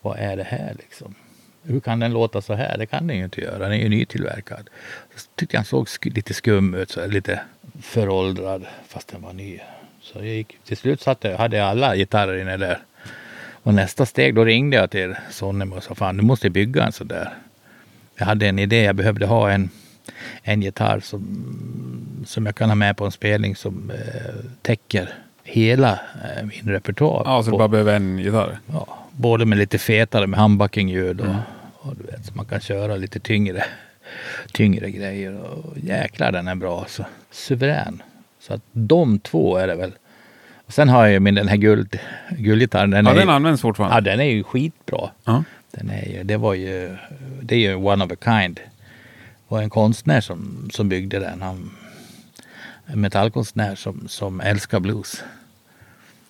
[0.00, 1.14] Vad är det här liksom?
[1.62, 2.78] Hur kan den låta så här?
[2.78, 3.58] Det kan den ju inte göra.
[3.58, 4.70] Den är ju nytillverkad.
[5.16, 7.40] Så tyckte jag såg sk- lite skum ut, så här, lite
[7.82, 9.58] föråldrad fast den var ny.
[10.00, 12.78] Så jag gick, till slut satt jag, hade jag alla gitarrer inne där.
[13.62, 16.92] Och nästa steg, då ringde jag till Sonnem och sa fan du måste bygga en
[16.92, 17.34] sån där.
[18.16, 19.70] Jag hade en idé, jag behövde ha en,
[20.42, 21.22] en gitarr som,
[22.26, 27.22] som jag kan ha med på en spelning som eh, täcker hela eh, min repertoar.
[27.24, 28.58] Ja, så du bara behöver en gitarr?
[28.72, 31.38] ja, både med lite fetare med handbackingljud och, Mm.
[31.78, 33.64] och du vet, så man kan köra lite tyngre,
[34.52, 35.36] tyngre grejer.
[35.40, 37.04] Och jäklar den är bra alltså.
[37.30, 38.02] Suverän.
[38.40, 39.92] Så att de två är det väl.
[40.66, 41.98] Och sen har jag ju min den här guld,
[42.30, 42.90] guldgitarren.
[42.90, 43.96] Den Ja, är den används fortfarande?
[43.96, 45.10] ja, den är ju skitbra.
[45.24, 45.44] Ja.
[45.70, 46.96] Den är ju, det var ju,
[47.42, 48.54] det är ju one of a kind.
[48.56, 51.42] Det var en konstnär som, som byggde den.
[51.42, 51.70] Han,
[52.86, 55.22] en metallkonstnär som, som älskar blues.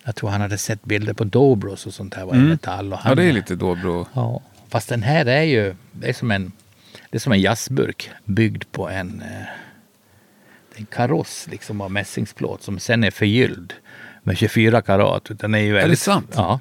[0.09, 2.49] Jag tror han hade sett bilder på Dobros och sånt här var i Mm.
[2.49, 2.93] metall.
[2.93, 4.07] Och han, ja, det är lite Dobro.
[4.13, 6.51] Ja, fast den här är ju, det är som en,
[7.09, 9.45] det är som en jazzburk byggd på en, eh,
[10.75, 13.73] en kaross liksom av mässingsplåt som sen är förgylld
[14.23, 15.29] med 24 karat.
[15.29, 16.33] Den är ju väldigt, det sant?
[16.35, 16.59] Ja,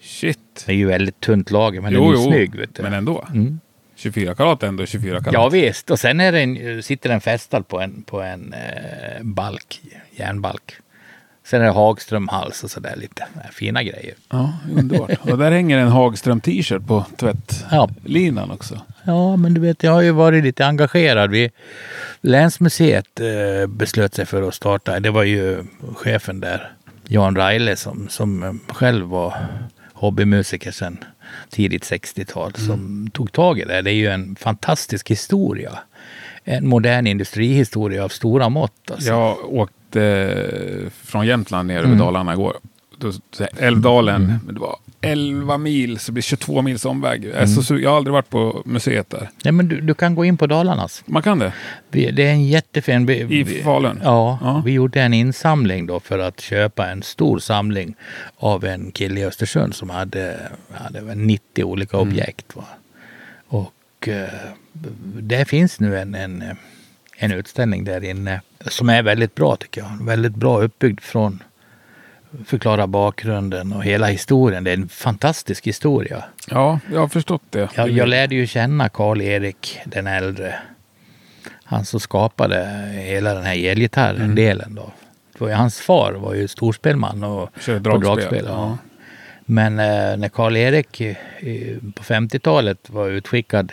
[0.00, 0.64] Shit.
[0.66, 2.54] det är ju väldigt tunt lager men jo, den är jo, snygg.
[2.54, 2.82] Vet du.
[2.82, 3.26] men ändå.
[3.34, 3.60] Mm.
[3.96, 5.32] 24 karat är ändå 24 karat.
[5.34, 9.80] Ja visst, och sen är den, sitter den fästad på en, på en eh, balk,
[10.10, 10.74] järnbalk.
[11.46, 14.14] Sen är det Hagström-hals och sådär lite fina grejer.
[14.30, 15.10] Ja, underbart.
[15.30, 17.16] Och där hänger en Hagström t-shirt på Ja.
[17.16, 18.80] tvättlinan också.
[19.04, 21.30] Ja, men du vet, jag har ju varit lite engagerad.
[21.30, 21.50] Vi,
[22.20, 25.00] Länsmuseet eh, beslöt sig för att starta.
[25.00, 26.72] Det var ju chefen där,
[27.08, 29.34] Jan Reile, som, som eh, själv var
[29.92, 30.98] hobbymusiker sedan
[31.50, 33.82] tidigt 60-tal, som tog tag i det.
[33.82, 35.78] Det är ju en fantastisk historia.
[36.44, 38.90] En modern industrihistoria av stora mått.
[38.90, 39.08] Alltså.
[39.08, 39.36] Jag
[40.90, 41.98] från Jämtland ner över Mm.
[41.98, 42.56] Dalarna igår.
[42.98, 47.24] Då, så- Älvdalen, men det var 11 mil, så det blir 22 mils omväg.
[47.24, 47.46] Jag, Mm.
[47.48, 49.30] så, su- jag har aldrig varit på museet där.
[49.44, 51.02] Nej, men du, du kan gå in på Dalarnas.
[51.06, 51.52] Man kan det?
[51.90, 53.06] Vi, det är en jättefin...
[53.06, 54.00] Vi, I Falun?
[54.04, 54.62] Ja, Ja.
[54.64, 57.94] vi gjorde en insamling då för att köpa en stor samling
[58.36, 60.36] av en kille i Östersund som hade,
[60.72, 62.08] hade väl 90 olika Mm.
[62.08, 62.56] objekt.
[62.56, 62.64] Va?
[63.48, 64.28] Och eh,
[65.20, 66.44] det finns nu en, en,
[67.16, 70.06] en utställning där inne som är väldigt bra tycker jag.
[70.06, 71.42] Väldigt bra uppbyggd från
[72.46, 74.64] förklara bakgrunden och hela historien.
[74.64, 76.24] Det är en fantastisk historia.
[76.50, 77.68] Ja, jag har förstått det.
[77.74, 80.54] Jag, jag lärde ju känna Karl-Erik den äldre.
[81.64, 84.92] Han som skapade hela den här elgitarren-delen då.
[85.32, 88.44] Det var ju hans far var ju storspelman och, Kör och dragspel.
[88.48, 88.52] ja.
[88.52, 88.78] Ja.
[89.48, 91.16] Men eh, när Karl-Erik eh,
[91.94, 93.72] på 50-talet var utskickad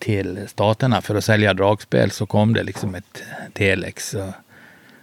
[0.00, 3.22] till staterna för att sälja dragspel så kom det liksom ett
[3.52, 4.14] telex.
[4.14, 4.32] Och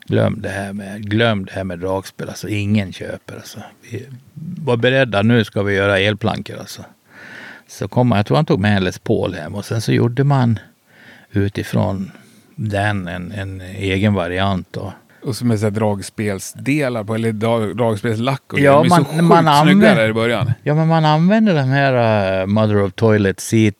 [0.06, 3.36] glöm, det här med, glöm det här med dragspel, alltså ingen köper.
[3.36, 3.60] Alltså.
[3.92, 4.06] Vi
[4.64, 6.58] var beredda, nu ska vi göra elplankor.
[6.60, 6.82] Alltså.
[7.68, 9.92] Så kom man, jag tror han tog med en Les Paul hem och sen så
[9.92, 10.60] gjorde man
[11.32, 12.12] utifrån
[12.56, 14.68] den en, en egen variant.
[14.72, 14.94] Då.
[15.24, 18.72] Och som är så här dragspelsdelar på, eller drag- dragspelslack och Ja.
[18.72, 20.52] De är man- så sjukt man använder- i början.
[20.64, 23.74] Ja, men man använder de här uh, Mother of Toilet Seat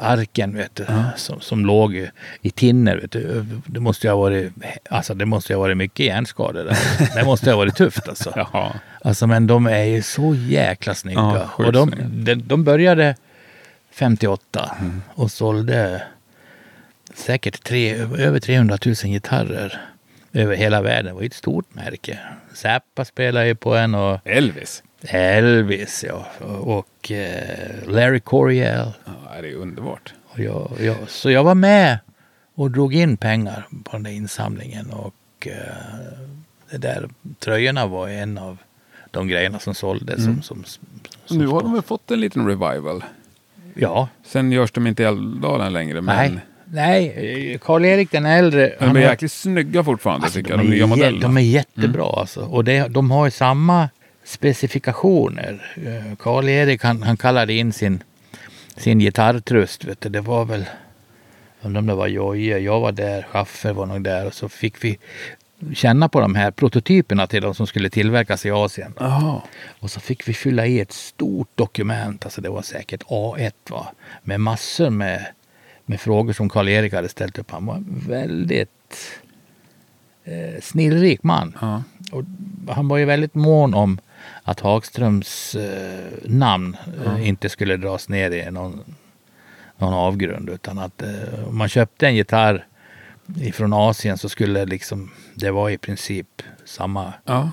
[0.00, 0.86] arken vet du,
[1.16, 1.94] som, som låg
[2.42, 2.96] i- tinner.
[2.96, 3.46] Vet du.
[3.66, 4.52] Det måste ha varit,
[4.90, 6.78] alltså, det måste ha varit mycket hjärnskador där.
[7.14, 8.32] Det måste ha varit tufft alltså.
[8.36, 8.72] Jaha.
[9.02, 11.20] Alltså men de är ju så jäkla snygga.
[11.58, 11.92] Ja, och de,
[12.24, 13.16] de, de började
[13.92, 14.76] 58
[15.14, 16.02] och sålde
[17.14, 19.80] säkert tre, över 300 000 gitarrer
[20.32, 21.04] över hela världen.
[21.06, 22.18] Det var ju ett stort märke.
[22.54, 24.82] Zappa spelade ju på en och Elvis.
[25.02, 26.26] Elvis ja.
[26.60, 28.92] och eh, Larry Coryell.
[29.04, 30.14] Ja, det är underbart.
[30.26, 31.98] Och jag, jag, så jag var med
[32.54, 34.90] och drog in pengar på den där insamlingen.
[34.90, 35.14] Och
[35.46, 35.52] eh,
[36.70, 37.08] det där
[37.38, 38.58] tröjorna var en av
[39.10, 40.24] de grejerna som såldes.
[40.24, 40.64] Som, som,
[41.24, 43.04] som Nu har de väl fått en liten revival.
[43.74, 46.38] Ja, Sen görs de inte i Älvdalen längre, men nej.
[46.70, 48.74] Nej, Karl-Erik den äldre.
[48.78, 51.22] de är har- jäkligt snygga fortfarande Alltså, tycker jag, de, de nya modellerna.
[51.22, 52.40] de är jättebra alltså.
[52.40, 53.88] Och det, de har ju samma
[54.28, 55.74] specifikationer.
[55.86, 58.02] Eh, Karl-Erik han, han kallade in sin,
[58.76, 59.84] sin gitarrtrust.
[59.84, 60.08] Vet du.
[60.08, 60.64] Det var väl,
[61.62, 64.26] undrar om det var Jojje, jag var där, Schaffer var nog där.
[64.26, 64.98] Och så fick vi
[65.74, 68.94] känna på de här prototyperna till de som skulle tillverkas i Asien.
[69.00, 69.42] Jaha.
[69.80, 73.86] Och så fick vi fylla i ett stort dokument, alltså det var säkert A1 va,
[74.22, 75.26] med massor med,
[75.86, 77.50] med frågor som Karl-Erik hade ställt upp.
[77.50, 79.20] Han var en väldigt
[80.24, 81.58] eh, snillrik man.
[81.60, 81.82] Ja.
[82.12, 82.24] Och
[82.68, 83.98] han var ju väldigt mån om
[84.48, 86.76] att Hagströms eh, namn
[87.06, 88.84] eh, inte skulle dras ner i någon,
[89.78, 90.50] någon avgrund.
[90.50, 92.66] Utan att eh, om man köpte en gitarr
[93.40, 97.50] ifrån Asien så skulle liksom, det var i princip samma Ja.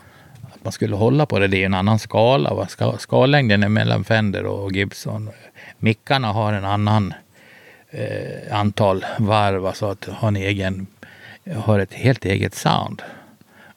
[0.53, 1.47] att man skulle hålla på det.
[1.47, 2.53] Det är en annan skala.
[2.53, 2.67] Va?
[2.67, 5.29] Ska, skallängden är mellan Fender och Gibson.
[5.79, 7.13] Mickarna har en annan
[7.89, 9.65] eh, antal varv.
[9.65, 10.87] Alltså att ha en egen,
[11.55, 13.01] har ett helt eget sound.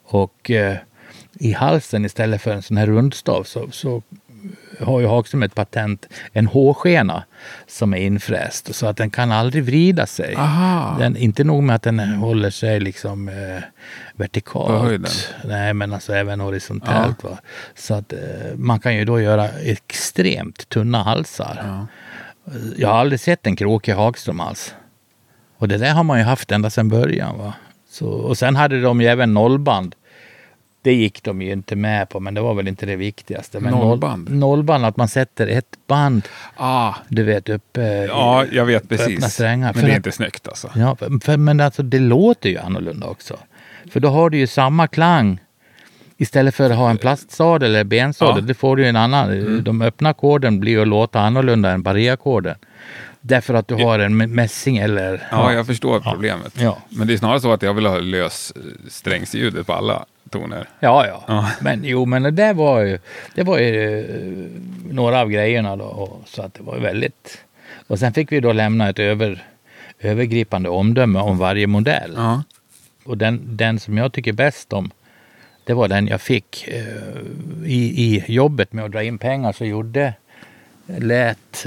[0.05, 0.77] Och eh,
[1.39, 4.03] i halsen istället för en sån här rundstav så, så
[4.81, 7.25] har ju Hagström ett patent, en H-skena
[7.67, 10.35] som är infräst så att den kan aldrig vrida sig.
[10.37, 10.97] Aha.
[10.99, 13.63] Den, inte nog med att den håller sig liksom eh,
[14.13, 15.35] vertikalt.
[15.45, 17.25] Nej, men alltså även horisontellt.
[17.25, 17.39] Va?
[17.75, 18.19] Så att eh,
[18.55, 21.63] man kan ju då göra extremt tunna halsar.
[21.65, 21.87] Ja.
[22.77, 24.75] Jag har aldrig sett en krokig Hagström alls.
[25.59, 27.39] Och det där har man ju haft ända sedan början.
[27.39, 27.55] Va?
[27.91, 29.95] Så, och sen hade de ju även nollband.
[30.83, 33.61] Det gick de ju inte med på, men det var väl inte det viktigaste.
[33.61, 34.31] Men noll- Nollband?
[34.31, 36.23] Nollband, att man sätter ett band,
[36.57, 39.33] Ah, du vet, uppe ja, jag vet på öppna precis.
[39.35, 39.67] strängar.
[39.67, 40.71] Men För det är att- inte snyggt alltså.
[40.75, 43.37] Ja, för- men alltså det låter ju annorlunda också.
[43.91, 45.39] För då har du ju samma klang.
[46.21, 48.39] Istället för att ha en plastsadel eller bensadel, Ja.
[48.39, 48.47] Mm.
[48.47, 49.61] det får du ju en annan.
[49.65, 52.55] De öppna ackorden blir ju att låta annorlunda än barré-ackorden.
[53.21, 55.29] Därför att du har en mä- mässing eller...
[55.31, 56.53] Ja, jag förstår problemet.
[56.59, 56.79] Ja.
[56.89, 60.69] Men det är snarare så att jag vill ha lös eh, strängsljudet på alla toner.
[60.81, 61.25] Ja, ja.
[61.27, 61.51] Ja.
[61.61, 62.99] Men jo, men det var ju,
[63.35, 65.85] det var ju eh, några av grejerna då.
[65.85, 67.45] Och, så att det var väldigt...
[67.87, 69.47] Och sen fick vi då lämna ett över,
[70.01, 72.13] övergripande omdöme om varje modell.
[72.17, 72.43] Ja.
[73.05, 74.91] Och den, den som jag tycker bäst om,
[75.65, 76.83] det var den jag fick eh,
[77.65, 79.53] i, i jobbet med att dra in pengar.
[79.53, 80.15] Så gjorde,
[80.87, 81.67] lät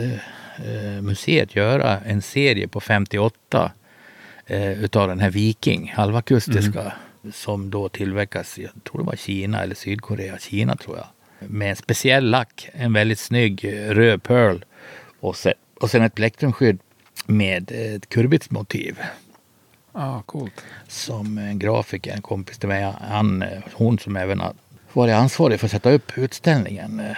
[0.58, 3.72] eh, museet göra en serie på 58
[4.46, 6.94] eh, utav den här Viking, halvakustiska,
[7.34, 11.08] som då tillverkas jag tror det var Kina eller Sydkorea, Kina tror jag.
[11.50, 14.64] Med en speciell lack, en väldigt snygg eh, röd pearl
[15.20, 16.80] och sen, och sen ett plektrumskydd
[17.26, 19.00] med ett kurbitsmotiv
[19.94, 20.64] Ah, coolt.
[20.88, 24.54] som en grafiker, en kompis till mig, han, eh, hon som även har
[24.94, 27.18] varit ansvarig för att sätta upp utställningen eh,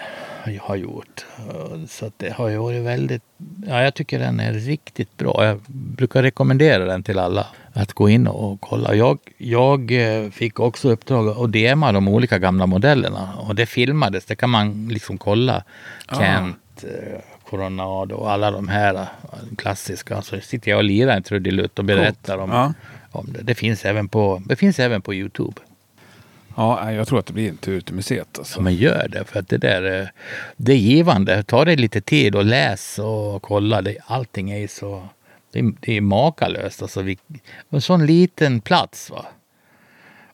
[0.61, 1.25] har gjort.
[1.37, 3.23] Eh, Så det har ju varit väldigt,
[3.67, 5.45] ja jag tycker den är riktigt bra.
[5.45, 8.95] Jag brukar rekommendera den till alla att gå in och kolla.
[8.95, 14.25] Jag, jag eh, fick också uppdrag att DMa de olika gamla modellerna och det filmades,
[14.25, 15.63] det kan man liksom kolla.
[16.07, 16.19] Ah.
[16.19, 19.05] Kent, eh, Coronado och alla de här
[19.57, 20.21] klassiska.
[20.21, 22.73] Så sitter jag och lirar en trudelutt och berättar om, Ja.
[23.11, 23.41] om det.
[23.43, 25.61] Det finns även på, det finns även på Youtube.
[26.55, 28.37] Ja, jag tror att det blir en tur till museet.
[28.37, 28.53] Alltså.
[28.53, 30.07] Så man gör det för att det där eh,
[30.57, 31.43] det är givande.
[31.43, 33.81] Ta dig lite tid och läs och kolla.
[33.81, 35.03] Det, allting är så
[35.53, 36.81] det är, det är makalöst.
[36.81, 37.17] Alltså vi,
[37.69, 39.25] en sån liten plats va.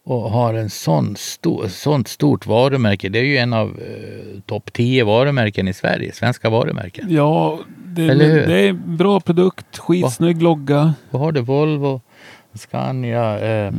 [0.03, 3.09] Och har en sån stor, sånt stort varumärke.
[3.09, 6.11] Det är ju en av eh, topp 10 varumärken i Sverige.
[6.13, 7.07] Svenska varumärken.
[7.09, 8.47] Ja, det, Eller hur?
[8.47, 10.93] det är en bra produkt, skitsnygg logga.
[11.09, 11.41] Vad har du?
[11.41, 12.01] Volvo,
[12.53, 13.73] Scania, eh,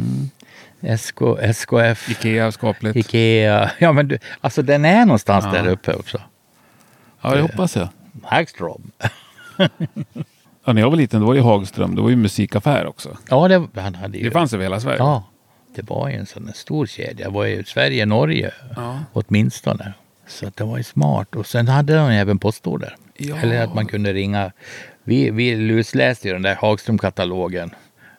[0.98, 2.97] SK, SKF, Ikea, skapligt.
[2.97, 3.70] Ikea.
[3.78, 5.52] Ja men du, alltså den är någonstans Ja.
[5.62, 6.20] där uppe också.
[7.20, 7.89] Ja, det hoppas jag.
[8.23, 8.90] Hagström.
[10.65, 11.94] Ja, när jag var liten då var det Hagström.
[11.94, 13.16] Det var ju musikaffär också.
[13.28, 14.24] Ja, det, han hade ju...
[14.24, 14.98] Det fanns över hela Sverige.
[14.98, 15.24] Ja,
[15.74, 17.27] det var ju en sån där stor kedja.
[17.27, 18.98] Det var ju Sverige, Norge Ja.
[19.12, 19.93] åtminstone.
[20.27, 21.35] Så att det var ju smart.
[21.36, 22.97] Och sen hade de även postorder.
[23.16, 23.36] Ja.
[23.36, 24.52] Eller att man kunde ringa.
[25.05, 27.70] Vi, vi lusläste ju den där Hagström-katalogen.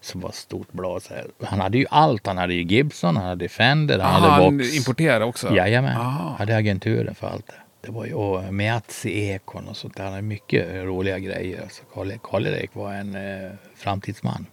[0.02, 1.04] Som var stort blad.
[1.04, 1.26] Så här.
[1.44, 2.28] Han hade ju allt.
[2.28, 4.76] Han hade ju Gibson, han hade Fender, han Aha, hade han Vox.
[4.78, 5.56] importerar också?
[5.56, 6.36] Jajamän, Aha.
[6.40, 7.54] hade agenturen för allt det.
[7.82, 10.04] Det var ju och Meazzi Ekon och sånt där.
[10.04, 11.62] Han hade mycket roliga grejer.
[11.62, 14.46] Alltså Karl- Karl-Erik var en eh, framtidsman.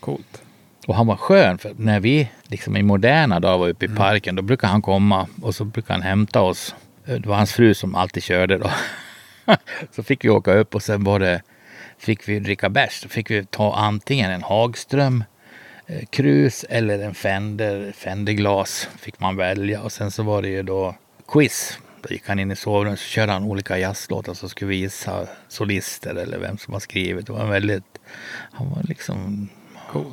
[0.00, 0.42] Coolt.
[0.86, 3.96] Och han var skön för när vi liksom i moderna dagar var uppe Mm.
[3.96, 6.74] i parken då brukar han komma och så brukar han hämta oss
[7.04, 8.70] Det var hans fru som alltid körde då.
[9.96, 11.42] så fick vi åka upp och sen var det,
[11.98, 13.00] fick vi dricka bärs.
[13.02, 15.24] Då fick vi ta antingen en Hagström
[15.86, 19.82] eh, krus eller en Fender, Fenderglas fick man välja.
[19.82, 20.94] Och sen så var det ju då
[21.28, 21.78] quiz.
[22.02, 25.26] Då gick han in i sovrummet så körde han olika jazzlåtar så skulle vi gissa
[25.48, 27.26] solister eller vem som har skrivit.
[27.26, 27.98] Det var en väldigt,
[28.52, 29.48] han var liksom,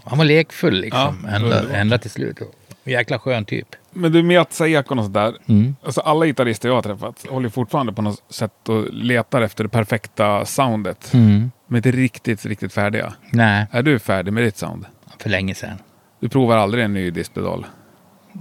[0.04, 1.28] han var lekfull liksom.
[1.28, 2.40] Ja, ända, ända till slut.
[2.84, 3.76] Jäkla skön typ.
[3.92, 5.38] Men du, Miazza-ekon och sådär.
[5.46, 5.76] Mm.
[5.84, 9.70] Alltså alla gitarrister jag har träffat håller fortfarande på något sätt och letar efter det
[9.70, 11.14] perfekta soundet.
[11.14, 11.52] Mm.
[11.68, 13.14] Men inte riktigt, riktigt färdiga.
[13.32, 14.86] Nej, Är du färdig med ditt sound?
[15.20, 15.78] för länge sedan.
[16.20, 17.66] Du provar aldrig en ny diskpedal?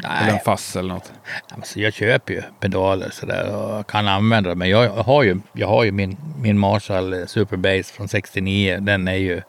[0.05, 1.12] Eller en Nej, fass eller något?
[1.51, 4.59] alltså jag köper ju pedaler sådär och kan använda dem.
[4.59, 8.78] Men jag har ju, jag har ju min, min Marshall Super Bass från 69.
[8.80, 9.42] Den är ju,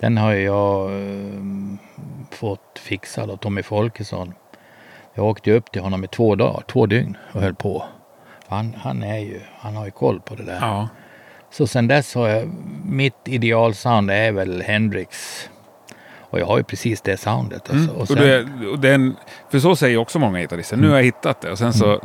[0.00, 1.40] den har jag eh,
[2.30, 4.34] fått fixad av Tommy Folkesson.
[5.14, 7.84] Jag åkte upp till honom i två dagar, två dygn och höll på.
[8.48, 10.58] Han, han är ju, han har ju koll på det där.
[10.60, 10.88] Ja.
[11.50, 12.50] Så sen dess har jag,
[12.84, 15.48] mitt idealsound är väl Hendrix.
[16.30, 17.70] Och jag har ju precis det soundet.
[17.70, 17.90] Alltså.
[17.94, 18.18] Och Och sen,
[18.72, 19.16] och det är en,
[19.50, 20.76] för så säger också många gitarrister.
[20.76, 22.00] Nu har jag hittat det och sen så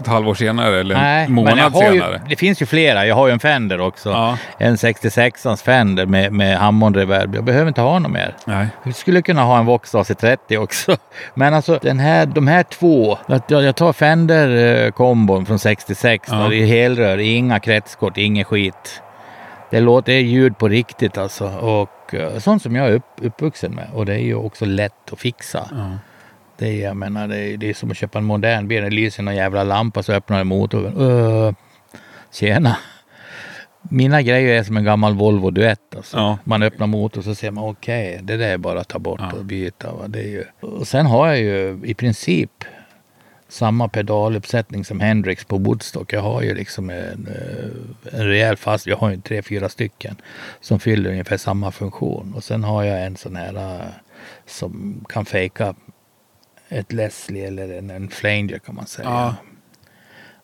[0.00, 1.00] ett halvår senare eller en.
[1.00, 2.22] Nej, månad men jag har ju, senare.
[2.28, 3.06] det finns ju flera.
[3.06, 4.10] Jag har ju en Fender också.
[4.10, 4.38] Ja.
[4.58, 7.34] En 66ans Fender med, med Hammond reverb.
[7.34, 8.36] Jag behöver inte ha något mer.
[8.44, 8.66] Nej.
[8.82, 10.96] Vi skulle kunna ha en Vox AC30 också.
[11.34, 13.18] Men alltså den här, de här två.
[13.26, 16.28] Jag, jag tar Fender-kombon från 66.
[16.30, 16.52] Ja.
[16.52, 19.02] Är helrör, inga kretskort, inget skit.
[19.70, 21.46] Det låter det är ljud på riktigt alltså.
[21.48, 23.88] Och eh, sånt som jag är upp, uppvuxen med.
[23.94, 25.68] Och det är ju också lätt att fixa.
[25.70, 25.90] Ja.
[26.58, 28.82] Det är, jag menar, det är, det är som att köpa en modern bil.
[28.82, 30.96] Det lyser någon jävla lampa så öppnar motorn.
[31.00, 31.52] Uh,
[32.32, 32.76] tjena.
[33.90, 35.96] Mina grejer är som en gammal Volvo Duett.
[35.96, 36.16] Alltså.
[36.16, 36.38] Ja.
[36.44, 39.32] Man öppnar motorn så ser man okej, det där är bara att ta bort Ja.
[39.38, 39.92] och byta.
[39.92, 40.08] Va?
[40.08, 40.44] Det är ju.
[40.60, 42.50] Och sen har jag ju i princip
[43.48, 46.12] samma pedaluppsättning som Hendrix på Woodstock.
[46.12, 50.16] Jag har ju liksom en, eh, en rejäl fast, jag har ju tre, fyra stycken
[50.60, 52.32] som fyller ungefär samma funktion.
[52.36, 53.86] Och sen har jag en sån här eh,
[54.46, 55.74] som kan fejka
[56.68, 59.08] ett Leslie eller en, en Flanger kan man säga.
[59.08, 59.34] Ja.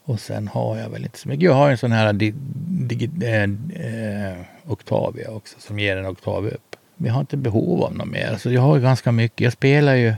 [0.05, 1.45] Och sen har jag väl inte så mycket.
[1.45, 2.35] Jag har en sån här di,
[2.67, 6.77] digi, eh, eh, Octavia också som ger en oktav upp.
[6.97, 8.31] Men jag har inte behov av något mer.
[8.31, 9.41] Alltså jag har ju ganska mycket.
[9.41, 10.15] Jag spelar ju.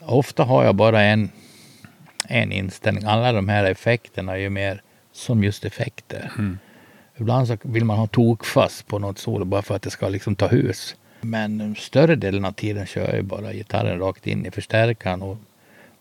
[0.00, 1.30] Ofta har jag bara en,
[2.28, 3.04] en inställning.
[3.04, 6.32] Alla de här effekterna är ju mer som just effekter.
[6.38, 6.58] Mm.
[7.16, 10.36] Ibland så vill man ha tokfast på något solo bara för att det ska liksom
[10.36, 10.96] ta hus.
[11.22, 15.22] Men större delen av tiden kör jag ju bara gitarren rakt in i förstärkaren.
[15.22, 15.36] Och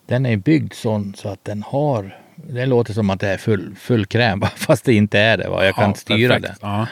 [0.06, 3.76] den är byggd sån så att den har, det låter som att det är full,
[3.76, 5.50] full kräm fast det inte är det.
[5.50, 5.66] Va?
[5.66, 6.62] Jag kan Ja, styra perfekt.
[6.62, 6.70] den.
[6.70, 6.88] Ja.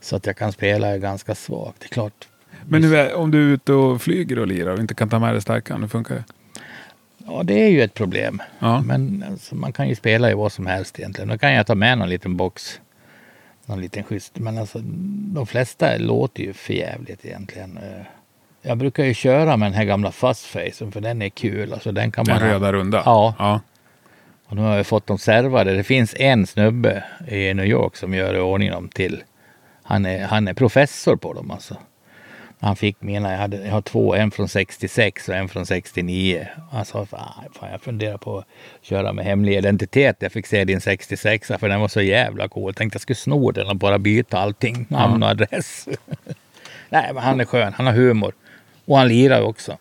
[0.00, 1.80] Så att jag kan spela ganska svagt.
[1.80, 2.28] Det är klart.
[2.66, 5.34] Men är, om du är ute och flyger och lirar och inte kan ta med
[5.34, 6.24] dig stärkan, hur funkar det?
[7.26, 8.42] Ja, det är ju ett problem.
[8.58, 8.80] Ja.
[8.82, 11.28] Men alltså, man kan ju spela i vad som helst egentligen.
[11.28, 12.80] Då kan jag ta med någon liten box.
[13.68, 14.38] Någon liten schysst.
[14.38, 14.78] Men alltså
[15.34, 17.76] de flesta låter ju för jävligt egentligen.
[17.78, 18.06] Eh,
[18.62, 21.72] Jag brukar ju köra med den här gamla Fuzzfacen för den är kul.
[21.72, 22.48] Alltså den kan Den man...
[22.48, 23.02] röda runda?
[23.04, 23.34] Ja.
[23.38, 23.60] ja.
[24.46, 25.76] Och nu har jag fått dem servade.
[25.76, 29.22] Det finns en snubbe i New York som gör i ordning dem till.
[29.82, 31.76] Han är, han är professor på dem alltså.
[32.60, 36.46] Han fick mina, jag, hade, jag har två, en från 66 och en från 69.
[36.72, 38.44] Han sa, fan, fan jag funderar på att
[38.82, 40.16] köra med hemlig identitet.
[40.18, 42.68] Jag fick se din 66 för den var så jävla cool.
[42.68, 45.88] Jag tänkte jag skulle sno den och bara byta allting, namn och adress.
[46.88, 48.32] Nej, men han är skön, han har humor.
[48.84, 49.78] Och han lirar också.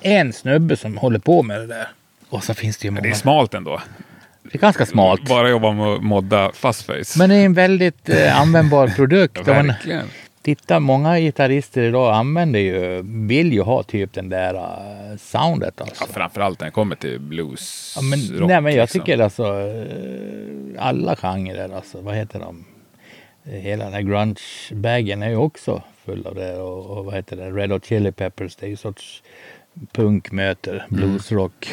[0.00, 1.88] En snubbe som håller på med det där.
[2.28, 3.02] Och så finns det ju många.
[3.02, 3.80] Det är smalt ändå.
[4.42, 5.28] Det är ganska smalt.
[5.28, 7.18] Bara jobba med att modda fastface.
[7.18, 9.36] Men det är en väldigt eh, användbar produkt.
[9.46, 10.08] ja, verkligen.
[10.56, 16.04] Tittar, många gitarrister idag använder ju, vill ju ha typ den där uh, soundet alltså.
[16.08, 19.00] Ja, framförallt när det kommer till blues, Ja, men, rock, nej men jag liksom.
[19.00, 22.64] tycker alltså eh, alla genrer, alltså vad heter de?
[23.44, 26.56] Hela den här grunge-bagen är ju också full av det.
[26.56, 27.50] Och, och vad heter det?
[27.50, 29.22] Red Hot Chili Peppers, det är ju sorts
[29.92, 30.86] punk möter Mm.
[30.88, 31.68] bluesrock.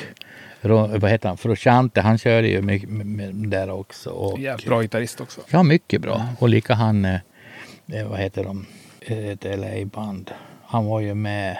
[0.61, 1.37] Ro, vad heter han?
[1.37, 2.89] Frusciante, han kör ju mycket
[3.51, 4.09] där också.
[4.09, 5.41] Och, Jävligt bra gitarrist också.
[5.49, 6.25] Ja, mycket bra.
[6.39, 7.19] Och lika han, eh,
[7.85, 8.65] vad heter de,
[8.99, 10.31] ett LA-band.
[10.65, 11.57] Han var ju med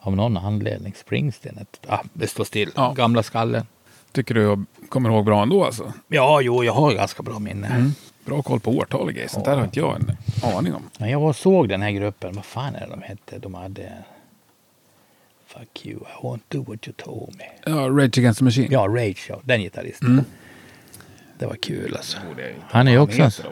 [0.00, 1.58] av någon anledning, Springsteen.
[1.58, 2.70] Ett, ah, det står still.
[2.74, 2.92] Ja.
[2.92, 3.66] Gamla skallen.
[4.12, 5.92] Tycker du kommer ihåg bra ändå alltså?
[6.08, 7.92] Ja, jo, jag har ganska bra minne.
[8.24, 9.28] Bra koll på årtal och grejer.
[9.28, 10.16] Sånt där har inte jag en
[10.56, 10.82] aning om.
[10.98, 12.34] Men jag var såg den här gruppen.
[12.34, 13.38] Vad fan är det de hette?
[13.38, 13.92] De hade...
[15.46, 17.44] Fuck you, I won't do what you told me.
[17.72, 18.68] Ja, Rage Against the Machine.
[18.70, 19.40] Ja, Rage, ja.
[19.44, 20.08] Den gitarristen.
[20.08, 20.24] Mm.
[21.42, 22.18] Det var kul alltså.
[22.18, 23.22] Oh, det är- Han är ju också...
[23.22, 23.44] heter?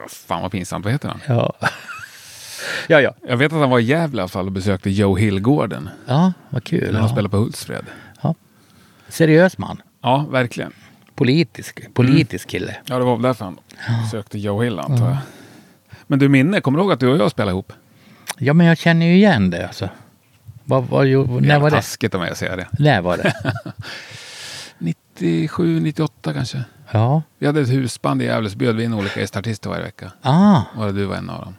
[0.00, 0.84] Vad Fan vad pinsamt.
[0.84, 1.20] Vad heter han?
[1.28, 1.52] Ja.
[2.88, 3.14] ja, ja.
[3.28, 5.88] Jag vet att han var i Gävle i alla fall och besökte Joe Hill-gården.
[6.06, 6.84] Ja, vad kul.
[6.92, 7.08] När han Ja.
[7.08, 7.84] spelade på Hultsfred.
[9.08, 9.82] Seriös man.
[10.02, 10.72] Ja, verkligen.
[11.14, 12.76] politisk, politisk kille.
[12.84, 13.58] Ja, det var väl därför han
[14.10, 15.16] sökte Joe Hill antar jag.
[16.06, 17.72] Men du Minne, kommer du ihåg att du och jag spelade ihop?
[18.38, 19.88] Ja, men jag känner ju igen det alltså.
[20.64, 21.76] Vad, vad, ju- när var det?
[21.76, 22.66] taskigt av mig att säga det.
[22.78, 23.32] När var det?
[25.20, 26.64] 97, 98 kanske.
[26.90, 27.22] Ja.
[27.38, 30.12] Vi hade ett husband i Gävle så bjöd vi in olika gästartister varje vecka.
[30.22, 31.54] Ah, Och du var en av dem.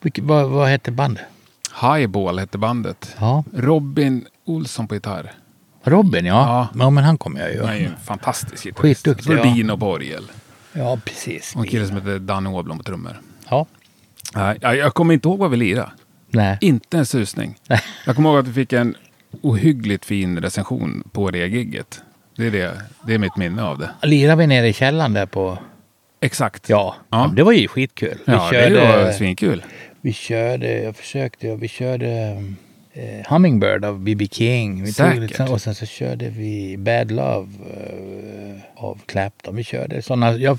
[0.00, 1.24] vilket, vad, vad hette bandet?
[1.80, 3.16] Highball hette bandet.
[3.18, 3.44] Ja.
[3.54, 5.32] Robin Olsson på gitarr.
[5.84, 6.34] Robin, ja.
[6.74, 6.80] Ja.
[6.84, 6.90] ja.
[6.90, 7.60] men han kommer jag ju.
[7.60, 9.06] Han är ju fantastisk gitarrist.
[9.06, 9.42] Skitduktig, ja.
[9.42, 10.30] Dino på orgel.
[10.72, 11.54] Ja, precis.
[11.56, 13.20] Och en kille som heter Danny Åblom på trummor.
[13.50, 13.66] Ja.
[14.60, 15.90] Jag, jag kommer inte ihåg vad vi lirade.
[16.30, 16.58] Nej.
[16.60, 17.58] Inte en susning.
[17.68, 17.80] Nej.
[18.06, 18.94] Jag kommer ihåg att vi fick en
[19.42, 22.02] ohyggligt fin recension på det gigget.
[22.38, 23.90] Det är, det, det är mitt minne av det.
[24.02, 25.58] Lirade vi nere i källaren där på...
[26.20, 26.68] Exakt.
[26.68, 27.32] Ja, Ja.
[27.36, 28.18] det var ju skitkul.
[28.26, 28.70] Vi Ja, körde...
[28.80, 29.64] det var svinkul.
[30.00, 32.08] Vi körde, jag försökte, vi körde
[32.92, 34.28] eh, Hummingbird av B.B.
[34.30, 34.84] King.
[34.84, 35.20] Vi Säkert.
[35.20, 39.56] lite, och sen så körde vi Bad Love eh, av Clapton.
[39.56, 40.58] Vi körde sådana, jag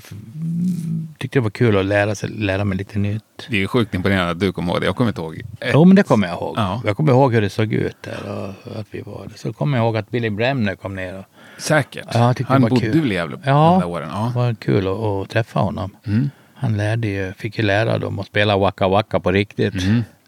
[1.18, 3.22] tyckte det var kul att lära, sig, lära mig lite nytt.
[3.48, 4.86] Det är ju sjukt imponerande att du kommer ihåg det.
[4.86, 5.38] Jag kommer inte ihåg.
[5.60, 5.70] ett.
[5.72, 6.54] Jo men det kommer jag ihåg.
[6.58, 6.82] Ja.
[6.84, 9.36] Jag kommer ihåg hur det såg ut där och att vi var där.
[9.36, 11.18] Så kommer jag ihåg att Billy Bremner kom ner.
[11.18, 11.24] Och,
[11.60, 12.06] Säkert.
[12.14, 13.00] Ja, jag Han det bodde kul.
[13.00, 13.70] väl i Gävle Ja.
[13.72, 14.08] de där åren?
[14.08, 14.32] det Ja.
[14.34, 15.96] var kul att, att träffa honom.
[16.06, 16.30] Mm.
[16.54, 19.74] Han lärde ju, fick ju lära dem att spela Waka Waka på riktigt.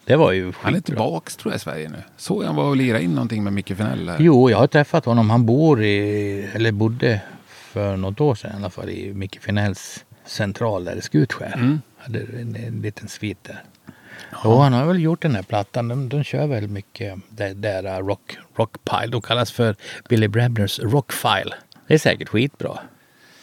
[0.04, 0.54] Det var ju Mm.
[0.60, 0.94] Han är skitbra.
[0.96, 1.96] tillbaks tror jag i Sverige nu.
[2.16, 4.16] Såg han var och lirade in någonting med Micke Finell här.
[4.20, 5.30] Jo, jag har träffat honom.
[5.30, 10.04] Han bor i, eller bodde för något år sedan i alla fall i Micke Finells
[10.26, 11.52] central där i Skutskär.
[11.56, 11.80] Mm.
[11.98, 13.62] Hade en, en liten svit där.
[14.44, 15.88] Jo, han har väl gjort den här plattan.
[15.88, 19.06] De, de kör väl mycket där, där uh, rock, rockpile.
[19.06, 19.76] De kallas för
[20.08, 21.54] Billy Bremners rockfile.
[21.86, 22.78] Det är säkert skitbra.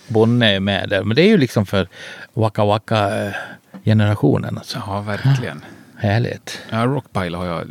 [0.07, 1.03] Bonne är med där.
[1.03, 1.87] Men det är ju liksom för
[2.33, 3.33] Waka Waka eh,
[3.85, 4.57] generationen.
[4.57, 4.81] Alltså.
[4.87, 5.65] Ja, verkligen.
[5.97, 6.61] Härligt.
[6.69, 7.67] Ja, Rockpile har jag...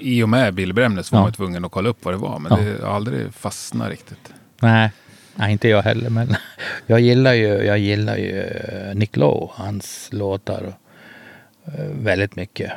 [0.00, 1.22] I och med Bill Bremnes var Ja.
[1.22, 2.38] man tvungen att kolla upp vad det var.
[2.38, 2.72] Men Ja.
[2.72, 4.32] det har aldrig fastnat riktigt.
[4.60, 4.90] Nej,
[5.34, 6.10] nej, inte jag heller.
[6.10, 6.36] Men
[6.86, 10.72] jag gillar ju, jag gillar ju eh, Nick Lowe, hans låtar
[11.92, 12.72] väldigt mycket.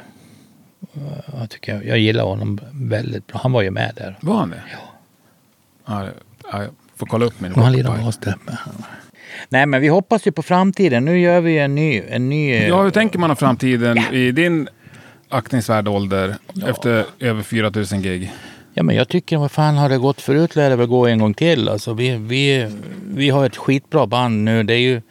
[0.94, 3.40] Eh, Jag, tycker, jag gillar honom väldigt bra.
[3.44, 4.18] Han var ju med där.
[4.22, 4.64] Var han det?
[4.72, 4.80] Ja.
[5.86, 6.10] ja,
[6.52, 8.36] ja jag får kolla upp min han lirar där.
[9.50, 11.06] Nej, men vi hoppas ju på framtiden.
[11.06, 12.02] Nu gör vi en ny...
[12.10, 14.68] En ny Ja, hur tänker man om framtiden i din
[15.30, 16.36] aktningsvärda ålder
[16.68, 18.32] efter över 4000 gig?
[18.74, 21.20] Ja, men jag tycker, vad fan har det gått förut lär det väl gå en
[21.20, 21.70] gång till.
[21.70, 22.72] Alltså, vi, vi,
[23.04, 24.64] vi har ett skitbra band nu.
[24.64, 25.02] Det är ju,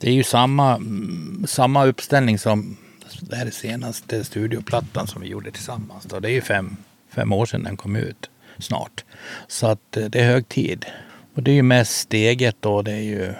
[0.00, 2.76] det är ju samma, mm, samma uppställning som
[3.20, 6.04] det här är senaste studioplattan som vi gjorde tillsammans.
[6.04, 6.20] Då.
[6.20, 6.76] Det är ju fem,
[7.10, 9.04] fem år sedan den kom ut, snart.
[9.48, 10.86] Så att eh, det är hög tid.
[11.34, 12.82] Och det är ju mest eget då.
[12.82, 13.34] Det är ju eh,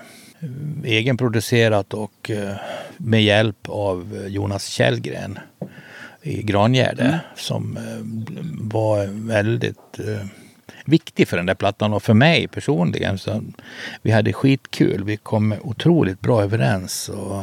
[0.85, 2.57] egenproducerat och eh,
[2.97, 5.39] med hjälp av Jonas Källgren
[6.23, 7.83] i Grangärde som eh,
[8.71, 10.01] var väldigt
[10.85, 13.19] viktig för den där plattan och för mig personligen.
[13.19, 13.43] Så
[14.03, 15.05] vi hade skitkul.
[15.05, 17.43] Vi kom otroligt bra överens och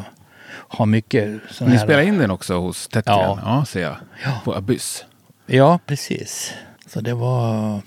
[0.72, 1.84] har mycket sån Ni här...
[1.84, 3.18] spelar in den också hos Tättgren?
[3.20, 3.40] Ja.
[3.46, 3.96] ja, ser jag.
[4.24, 4.42] Ja.
[4.44, 5.06] På Abyss.
[5.46, 6.54] Ja, precis.
[6.88, 7.82] Så det var,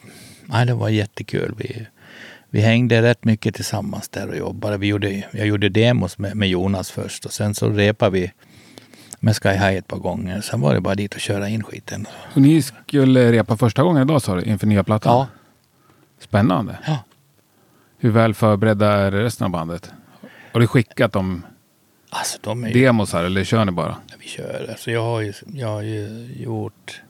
[0.44, 1.54] nej, det var jättekul.
[1.58, 1.86] Vi,
[2.50, 4.76] vi hängde rätt mycket tillsammans där och jobbade.
[4.76, 8.32] Vi gjorde, jag gjorde demos med, med Jonas först och sen så repade vi
[9.20, 10.40] med Sky High ett par gånger.
[10.40, 12.06] Sen var det bara dit och köra in skiten.
[12.34, 15.12] Och ni skulle repa första gången idag sa du, inför nya plattan?
[15.16, 15.26] Ja,
[16.20, 16.78] Spännande.
[16.86, 16.98] ja.
[17.98, 19.92] Hur väl förberedda är resten av bandet?
[20.52, 21.46] Har du skickat dem
[22.14, 22.74] Alltså de är ju...
[22.74, 23.96] demos här eller kör ni bara?
[24.18, 24.66] Vi kör.
[24.70, 27.02] Alltså jag har ju, jag har ju gjort...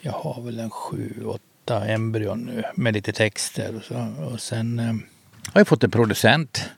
[0.00, 3.76] Jag har väl en sju, åtta embryon nu med lite texter.
[3.76, 4.84] Och, så, och sen eh,
[5.52, 6.70] har jag fått en producent.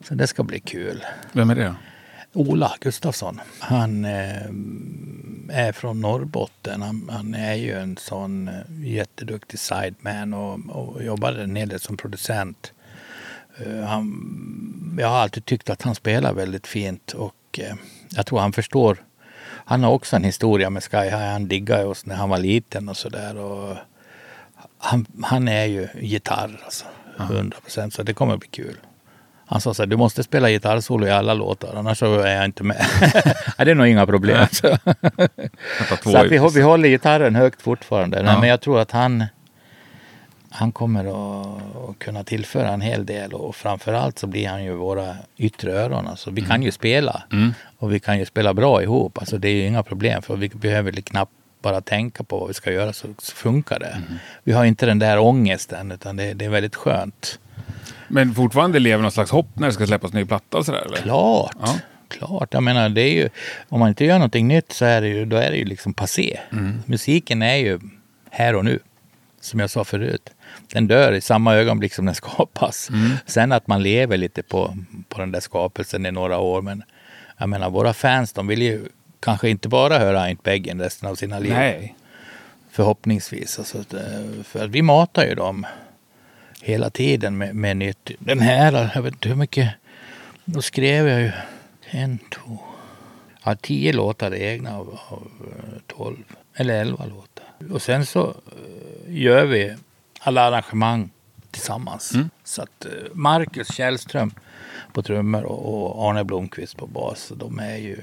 [0.00, 1.04] Så det ska bli kul.
[1.32, 1.74] Vem är det?
[2.32, 3.40] Ola Gustafsson.
[3.58, 4.46] Han eh,
[5.48, 6.82] är från Norrbotten.
[6.82, 8.54] Han, han är ju en sån eh,
[8.84, 12.72] jätteduktig sideman och, och jobbade en hel del som producent.
[13.56, 17.74] Eh, han, jag har alltid tyckt att han spelar väldigt fint och eh,
[18.10, 19.04] jag tror han förstår.
[19.64, 21.32] Han har också en historia med Sky High.
[21.32, 23.36] Han diggade oss när han var liten och sådär.
[24.78, 26.84] Han, han är ju gitarr alltså.
[27.18, 27.94] 100 procent.
[27.94, 28.76] Så det kommer bli kul.
[29.46, 32.44] Han sa så här, du måste spela gitarrsolo i alla låtar, annars så är jag
[32.44, 32.86] inte med.
[33.58, 34.46] Det är nog inga problem.
[34.52, 34.66] Så,
[36.16, 38.22] att vi, vi håller gitarren högt fortfarande.
[38.22, 38.40] Nej, Ja.
[38.40, 39.24] Men jag tror att han,
[40.54, 41.46] han kommer att,
[41.90, 46.06] att kunna tillföra en hel del och framförallt så blir han ju våra yttre öron.
[46.06, 47.54] Alltså, vi kan ju spela Mm.
[47.78, 49.18] och vi kan ju spela bra ihop.
[49.18, 52.54] Alltså, det är ju inga problem för vi behöver knappt bara tänka på vad vi
[52.54, 53.86] ska göra så, så funkar det.
[53.86, 54.18] Mm.
[54.44, 57.38] Vi har inte den där ångesten utan det, det är väldigt skönt.
[58.08, 60.96] Men fortfarande lever någon slags hopp när det ska släppas ny platta och sådär eller?
[60.96, 61.74] Klart, Ja.
[62.08, 62.54] klart.
[62.54, 63.28] Jag menar, det är ju,
[63.68, 65.94] om man inte gör någonting nytt så är det ju, då är det ju liksom
[65.94, 66.38] passé.
[66.52, 66.82] Mm.
[66.86, 67.80] Musiken är ju
[68.30, 68.78] här och nu.
[69.40, 70.30] som jag sa förut.
[70.72, 72.90] Den dör i samma ögonblick som den skapas.
[73.26, 74.76] Sen att man lever lite på,
[75.08, 76.62] på den där skapelsen i några år.
[76.62, 76.82] Men
[77.38, 78.84] jag menar, våra fans de vill ju
[79.20, 81.52] kanske inte bara höra Ain't Beggin resten av sina liv.
[81.52, 81.94] Nej.
[82.70, 83.58] Förhoppningsvis.
[83.58, 85.66] Alltså, det- för vi matar ju dem
[86.62, 88.10] hela tiden med, med nytt.
[88.18, 89.70] Den här, jag vet inte hur mycket.
[90.44, 91.30] Då skrev jag ju
[91.90, 92.58] en, två,
[93.44, 96.24] ja, tio låtar egna av, av eh, tolv.
[96.54, 97.44] Eller elva låtar.
[97.74, 98.34] Och sen så eh,
[99.08, 99.74] gör vi
[100.22, 101.10] alla arrangemang
[101.50, 102.12] tillsammans.
[102.44, 104.34] Så att eh, Marcus Källström
[104.92, 107.32] på trummor och, Arne Blomqvist på bas.
[107.36, 107.96] De är ju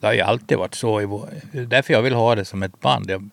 [0.00, 1.00] det har ju alltid varit så.
[1.00, 3.10] I vår, därför jag vill ha det som ett band.
[3.10, 3.30] Jag,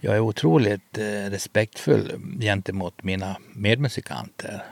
[0.00, 4.64] jag är otroligt eh, respektfull gentemot mina medmusikanter.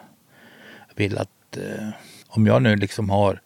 [0.89, 1.89] Jag vill att eh,
[2.29, 3.41] om jag nu liksom har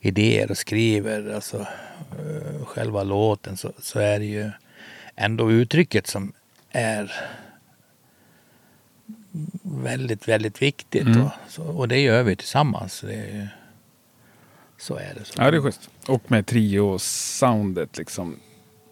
[0.00, 1.66] idéer och skriver alltså,
[2.66, 4.50] själva låten så, så är det ju
[5.16, 6.32] ändå uttrycket som
[6.70, 7.12] är
[9.62, 11.06] väldigt, väldigt viktigt.
[11.06, 11.22] Mm.
[11.22, 13.00] Och, så, och det gör vi tillsammans.
[13.00, 13.48] Det är,
[14.78, 15.24] så är det.
[15.24, 15.34] Så.
[15.36, 15.90] Ja, det är schysst.
[16.06, 18.36] Och med trio-soundet liksom.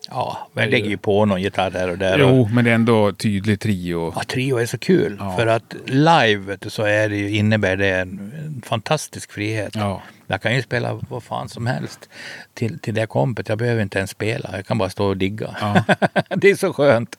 [0.09, 2.19] Ja, men lägger ju på någon gitarr där och där.
[2.19, 4.13] Jo, Och, men det är ändå tydlig trio.
[4.17, 5.17] ja, trio är så kul.
[5.21, 5.37] Ja.
[5.37, 9.75] För att live du, så är det ju, innebär det en, en fantastisk frihet.
[9.75, 10.03] Ja.
[10.27, 12.09] Jag kan ju spela vad fan som helst
[12.55, 13.49] till, till det kompet.
[13.49, 14.51] Jag behöver inte ens spela.
[14.57, 15.57] Jag kan bara stå och digga.
[15.61, 15.85] Ja.
[16.37, 17.17] det är så skönt.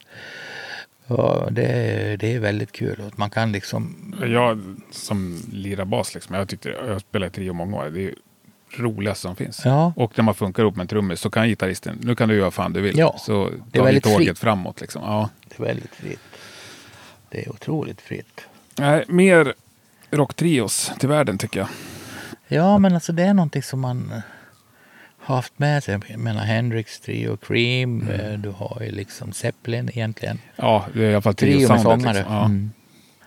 [1.50, 3.02] Det, är- det är väldigt kul.
[3.06, 4.14] Att man kan liksom...
[4.26, 7.84] Jag som lirar bas, liksom, jag tyckte jag har spelat i trio många år.
[7.90, 8.14] Det är ju
[8.76, 9.60] roligast som finns.
[9.64, 9.92] Ja.
[9.96, 12.50] Och när man funkar ihop med en trummis så kan gitarristen, nu kan du göra
[12.50, 12.98] fan du vill.
[12.98, 14.38] Ja, så det är väldigt tåget fritt.
[14.38, 14.80] framåt.
[14.80, 15.02] Liksom.
[15.02, 15.30] Ja.
[15.48, 16.20] Det är väldigt fritt.
[17.28, 18.40] Det är otroligt fritt.
[18.78, 19.54] Nej, mer
[20.10, 21.68] rocktrios till världen tycker jag.
[22.48, 24.12] Ja, men alltså det är någonting som man
[25.22, 25.98] haft med sig.
[26.08, 30.38] Jag menar Hendrix trio, Cream, eh, du har ju liksom Zeppelin egentligen.
[30.56, 32.14] Ja, det är i alla fall Trio med sångare.
[32.14, 32.34] Liksom.
[32.34, 32.70] Ja, Mm.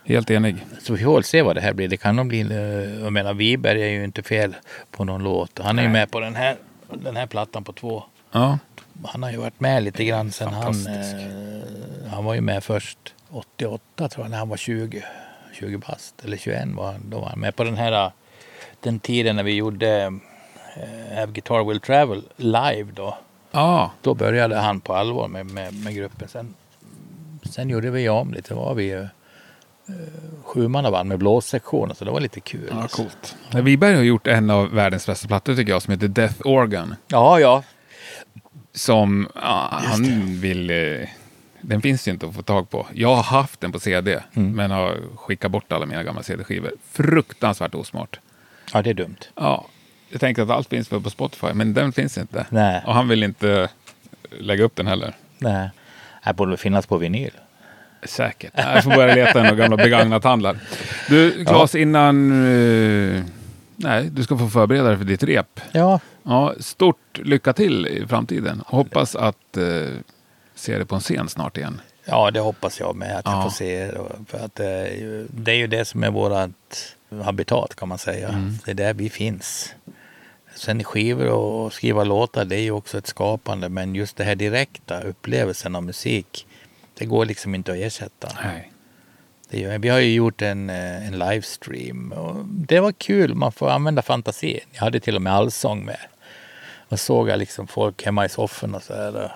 [0.04, 0.56] Helt enig.
[0.80, 1.88] Så vi får se vad det här blir.
[1.88, 4.54] Det kan nog bli, eh, jag menar Wiberg är ju inte fel
[4.90, 5.58] på någon låt.
[5.58, 6.56] Han är ju med på den här,
[6.94, 8.02] den här plattan på två.
[8.32, 8.58] Ja.
[9.04, 12.98] Han har ju varit med lite grann sen han, eh, han var ju med först
[13.30, 15.04] 88 tror jag, när han var 20.
[15.60, 17.10] 20 bast, eller 21 var han.
[17.10, 18.10] Då var han med på den här,
[18.80, 20.12] den tiden när vi gjorde
[21.14, 23.18] Have Guitar Will Travel live då.
[23.50, 26.28] Ja, Då började han på allvar med, med, med gruppen.
[26.28, 26.54] Sen,
[27.50, 28.54] sen gjorde vi om lite.
[28.54, 29.08] Då var vi ju eh,
[30.44, 31.94] sjumannaband med blåssektion.
[31.94, 32.68] Så det var lite kul.
[32.70, 32.96] ja alltså.
[32.96, 33.36] coolt.
[33.64, 36.94] Wiberg har gjort en av världens bästa plattor tycker jag som heter Death Organ.
[37.08, 37.62] Ja, ja.
[38.74, 40.04] Som ja, han
[40.40, 40.70] vill...
[40.70, 41.08] Eh,
[41.60, 42.86] den finns ju inte att få tag på.
[42.92, 44.52] Jag har haft den på CD, Mm.
[44.56, 46.72] men har skickat bort alla mina gamla CD-skivor.
[46.92, 48.20] Fruktansvärt osmart.
[48.72, 49.16] Ja, det är dumt.
[49.34, 49.66] Ja,
[50.08, 52.46] jag tänker att allt finns väl på Spotify, men den finns inte.
[52.50, 52.82] Nej.
[52.86, 53.68] Och han vill inte
[54.40, 55.14] lägga upp den heller.
[55.38, 55.70] Nej.
[56.24, 57.30] Det borde finnas på vinyl.
[58.02, 58.52] Säkert.
[58.56, 60.58] Jag får börja leta i några gamla begagnat-handlar.
[61.08, 62.30] Du, Claes, innan...
[63.16, 63.22] eh,
[63.76, 65.60] nej, du ska få förbereda dig för ditt rep.
[65.72, 68.62] Ja, Ja, stort lycka till i framtiden.
[68.66, 69.64] Hoppas att eh,
[70.54, 71.80] se det på en scen snart igen.
[72.04, 73.32] Ja, det hoppas jag med att Ja.
[73.34, 73.90] jag får se.
[74.28, 77.98] För att det är, ju, det är ju det som är vårt habitat kan man
[77.98, 78.28] säga.
[78.28, 78.58] Mm.
[78.64, 79.74] Det är där vi finns.
[80.56, 83.68] Sen skivor och skriva låtar, det är ju också ett skapande.
[83.68, 86.46] Men just det här direkta upplevelsen av musik,
[86.98, 88.28] det går liksom inte att ersätta.
[88.44, 88.72] Nej.
[89.50, 93.34] Det gör, vi har ju gjort en, eh, en livestream och det var kul.
[93.34, 94.60] Man får använda fantasin.
[94.72, 95.98] Jag hade till och med allsång med.
[96.88, 99.24] Och såg jag liksom folk hemma i sofforna så här.
[99.24, 99.30] eh,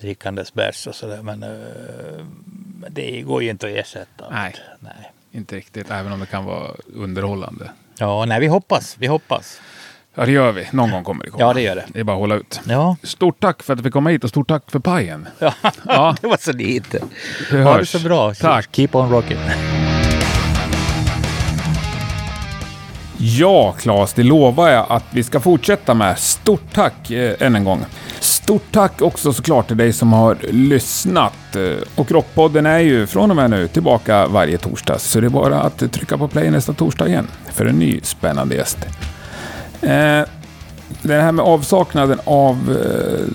[0.00, 1.22] Drickandes bärs och sådär.
[1.22, 2.24] Men eh,
[2.88, 4.30] det går ju inte att ersätta.
[4.30, 4.54] Nej.
[4.80, 5.12] nej.
[5.32, 7.70] Inte riktigt, även om det kan vara underhållande.
[7.98, 8.96] Ja, nej, vi hoppas.
[8.98, 9.60] Vi hoppas.
[10.14, 10.68] Ja, det gör vi.
[10.70, 11.44] Någon gång kommer det komma.
[11.44, 11.84] Ja, det gör det.
[11.88, 12.60] Det är bara att hålla ut.
[12.64, 15.28] Ja, Stort tack för att du fick komma hit och stort tack för pajen.
[15.38, 15.54] ja.
[15.86, 16.16] Ja.
[16.20, 16.98] det var så lite.
[17.50, 17.88] Vi Ha det hörs.
[17.90, 18.34] så bra.
[18.34, 18.68] Tack.
[18.72, 19.38] Keep on rocking.
[23.18, 26.18] Ja, Claes, det lovar jag att vi ska fortsätta med.
[26.18, 27.84] Stort tack eh, än en gång.
[28.20, 31.56] Stort tack också såklart till dig som har lyssnat.
[31.56, 31.62] Eh,
[31.94, 35.60] Och Rockpodden är ju från och med nu tillbaka varje torsdag, så det är bara
[35.60, 38.78] att trycka på play nästa torsdag igen för en ny spännande gäst.
[39.82, 40.22] Eh,
[41.02, 43.26] det här med avsaknaden av eh,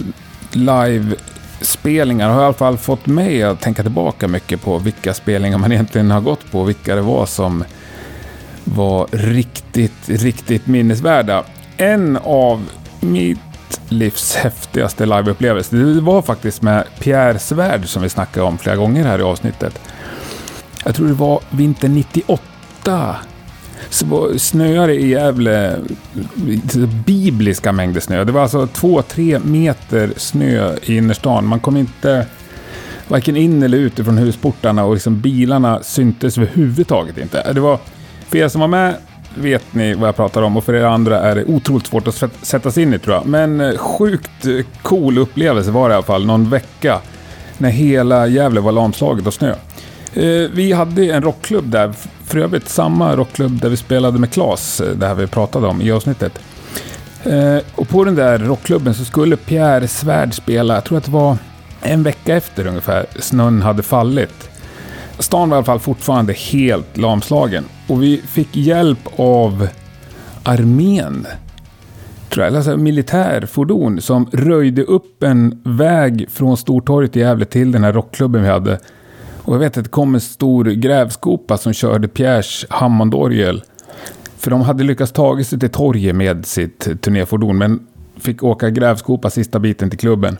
[0.52, 5.72] live-spelningar har i alla fall fått mig att tänka tillbaka mycket på vilka spelningar man
[5.72, 7.64] egentligen har gått på, och vilka det var som
[8.64, 11.44] var riktigt, riktigt minnesvärda.
[11.78, 12.70] En av
[13.00, 13.40] mitt
[13.90, 19.06] livs häftigaste liveupplevelser, det var faktiskt med Pierre Svärd som vi snackade om flera gånger
[19.06, 19.80] här i avsnittet.
[20.86, 23.16] Jag tror det var vinter 98.
[24.38, 25.80] Snöade i Gävle
[27.06, 28.24] bibliska mängder snö.
[28.24, 31.46] Det var alltså två, tre meter snö i innerstan.
[31.46, 32.26] Man kom inte
[33.08, 37.54] varken in eller ut från husportarna och liksom bilarna syntes överhuvudtaget inte.
[37.54, 37.80] Det var,
[38.28, 38.96] för er som var med
[39.36, 42.24] vet ni vad jag pratar om och för er andra är det otroligt svårt att
[42.42, 43.26] sätta sig in i tror jag.
[43.26, 47.00] Men eh, sjukt eh, cool upplevelse var det i alla fall någon vecka
[47.58, 49.56] när hela Gävle var lamslaget av snö.
[50.18, 51.94] Eh, vi hade en rockklubb där,
[52.26, 55.82] för övrigt samma rockklubb där vi spelade med Klas, eh, det här vi pratade om
[55.82, 56.40] i avsnittet.
[57.24, 61.12] Eh, och på den där rockklubben så skulle Pierre Svärd spela, jag tror att det
[61.12, 61.38] var
[61.82, 64.50] en vecka efter ungefär, snön hade fallit.
[65.20, 67.64] Stan var i alla fall fortfarande helt lamslagen.
[67.88, 69.68] Och vi fick hjälp av
[70.44, 71.28] armén.
[72.30, 77.84] Tror jag, alltså militärfordon som röjde upp en väg från Stortorget i Gävle till den
[77.84, 78.80] här rockklubben vi hade.
[79.48, 83.64] Och jag vet att det kom en stor grävskopa som körde Pierres Hammondorgel.
[84.38, 87.88] För de hade lyckats ta sig till torget med sitt turnéfordon men
[88.18, 90.38] fick åka grävskopa sista biten till klubben.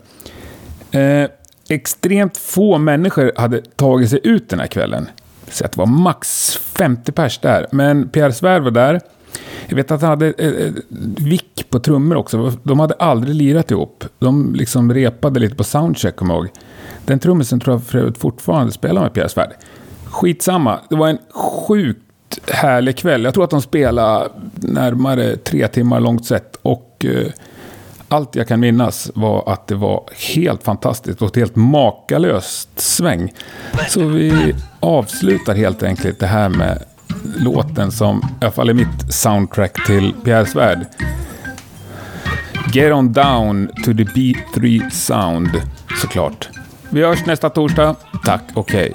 [0.90, 1.24] Eh,
[1.68, 5.08] extremt få människor hade tagit sig ut den här kvällen.
[5.50, 7.66] Så att det var max 50 pers där.
[7.72, 9.00] Men Pierre Svärd var där.
[9.66, 10.72] Jag vet att han hade eh, eh,
[11.18, 12.52] Vick på trummor också.
[12.62, 14.04] De hade aldrig lirat ihop.
[14.18, 16.50] De liksom repade lite på soundcheck, kommer jag ihåg.
[17.08, 19.52] Den trummisen tror jag för övrigt fortfarande spelar med Pierre Svärd.
[20.04, 20.80] Skitsamma.
[20.90, 23.24] Det var en sjukt härlig kväll.
[23.24, 26.56] Jag tror att de spelade närmare tre timmar långt sett.
[26.62, 27.32] Och eh,
[28.08, 30.04] allt jag kan minnas var att det var
[30.34, 33.32] helt fantastiskt och ett helt makalöst sväng.
[33.88, 36.82] Så vi avslutar helt enkelt det här med
[37.38, 40.86] låten som i alla fall är mitt soundtrack till Pierre Svärd.
[42.72, 45.50] Get on down to the B3 sound,
[46.02, 46.48] såklart.
[46.90, 47.96] Vi hörs nästa torsdag.
[48.24, 48.94] Tack och hej.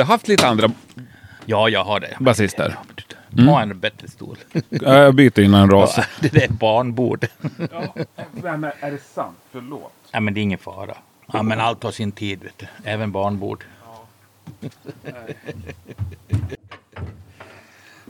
[0.00, 0.70] Ändå haft lite andra
[1.46, 2.16] Ja, jag har det.
[2.20, 2.76] basister.
[3.46, 4.36] Ha en bättre stol.
[4.68, 5.94] Ja, jag byter innan en ras.
[5.96, 7.26] Ja, det där är barnbord.
[8.32, 9.36] Men är det sant?
[9.52, 9.92] Förlåt.
[10.12, 10.94] Ja, men det är ingen fara.
[11.32, 12.66] Ja, men allt har sin tid, vet du.
[12.84, 13.64] Även barnbord.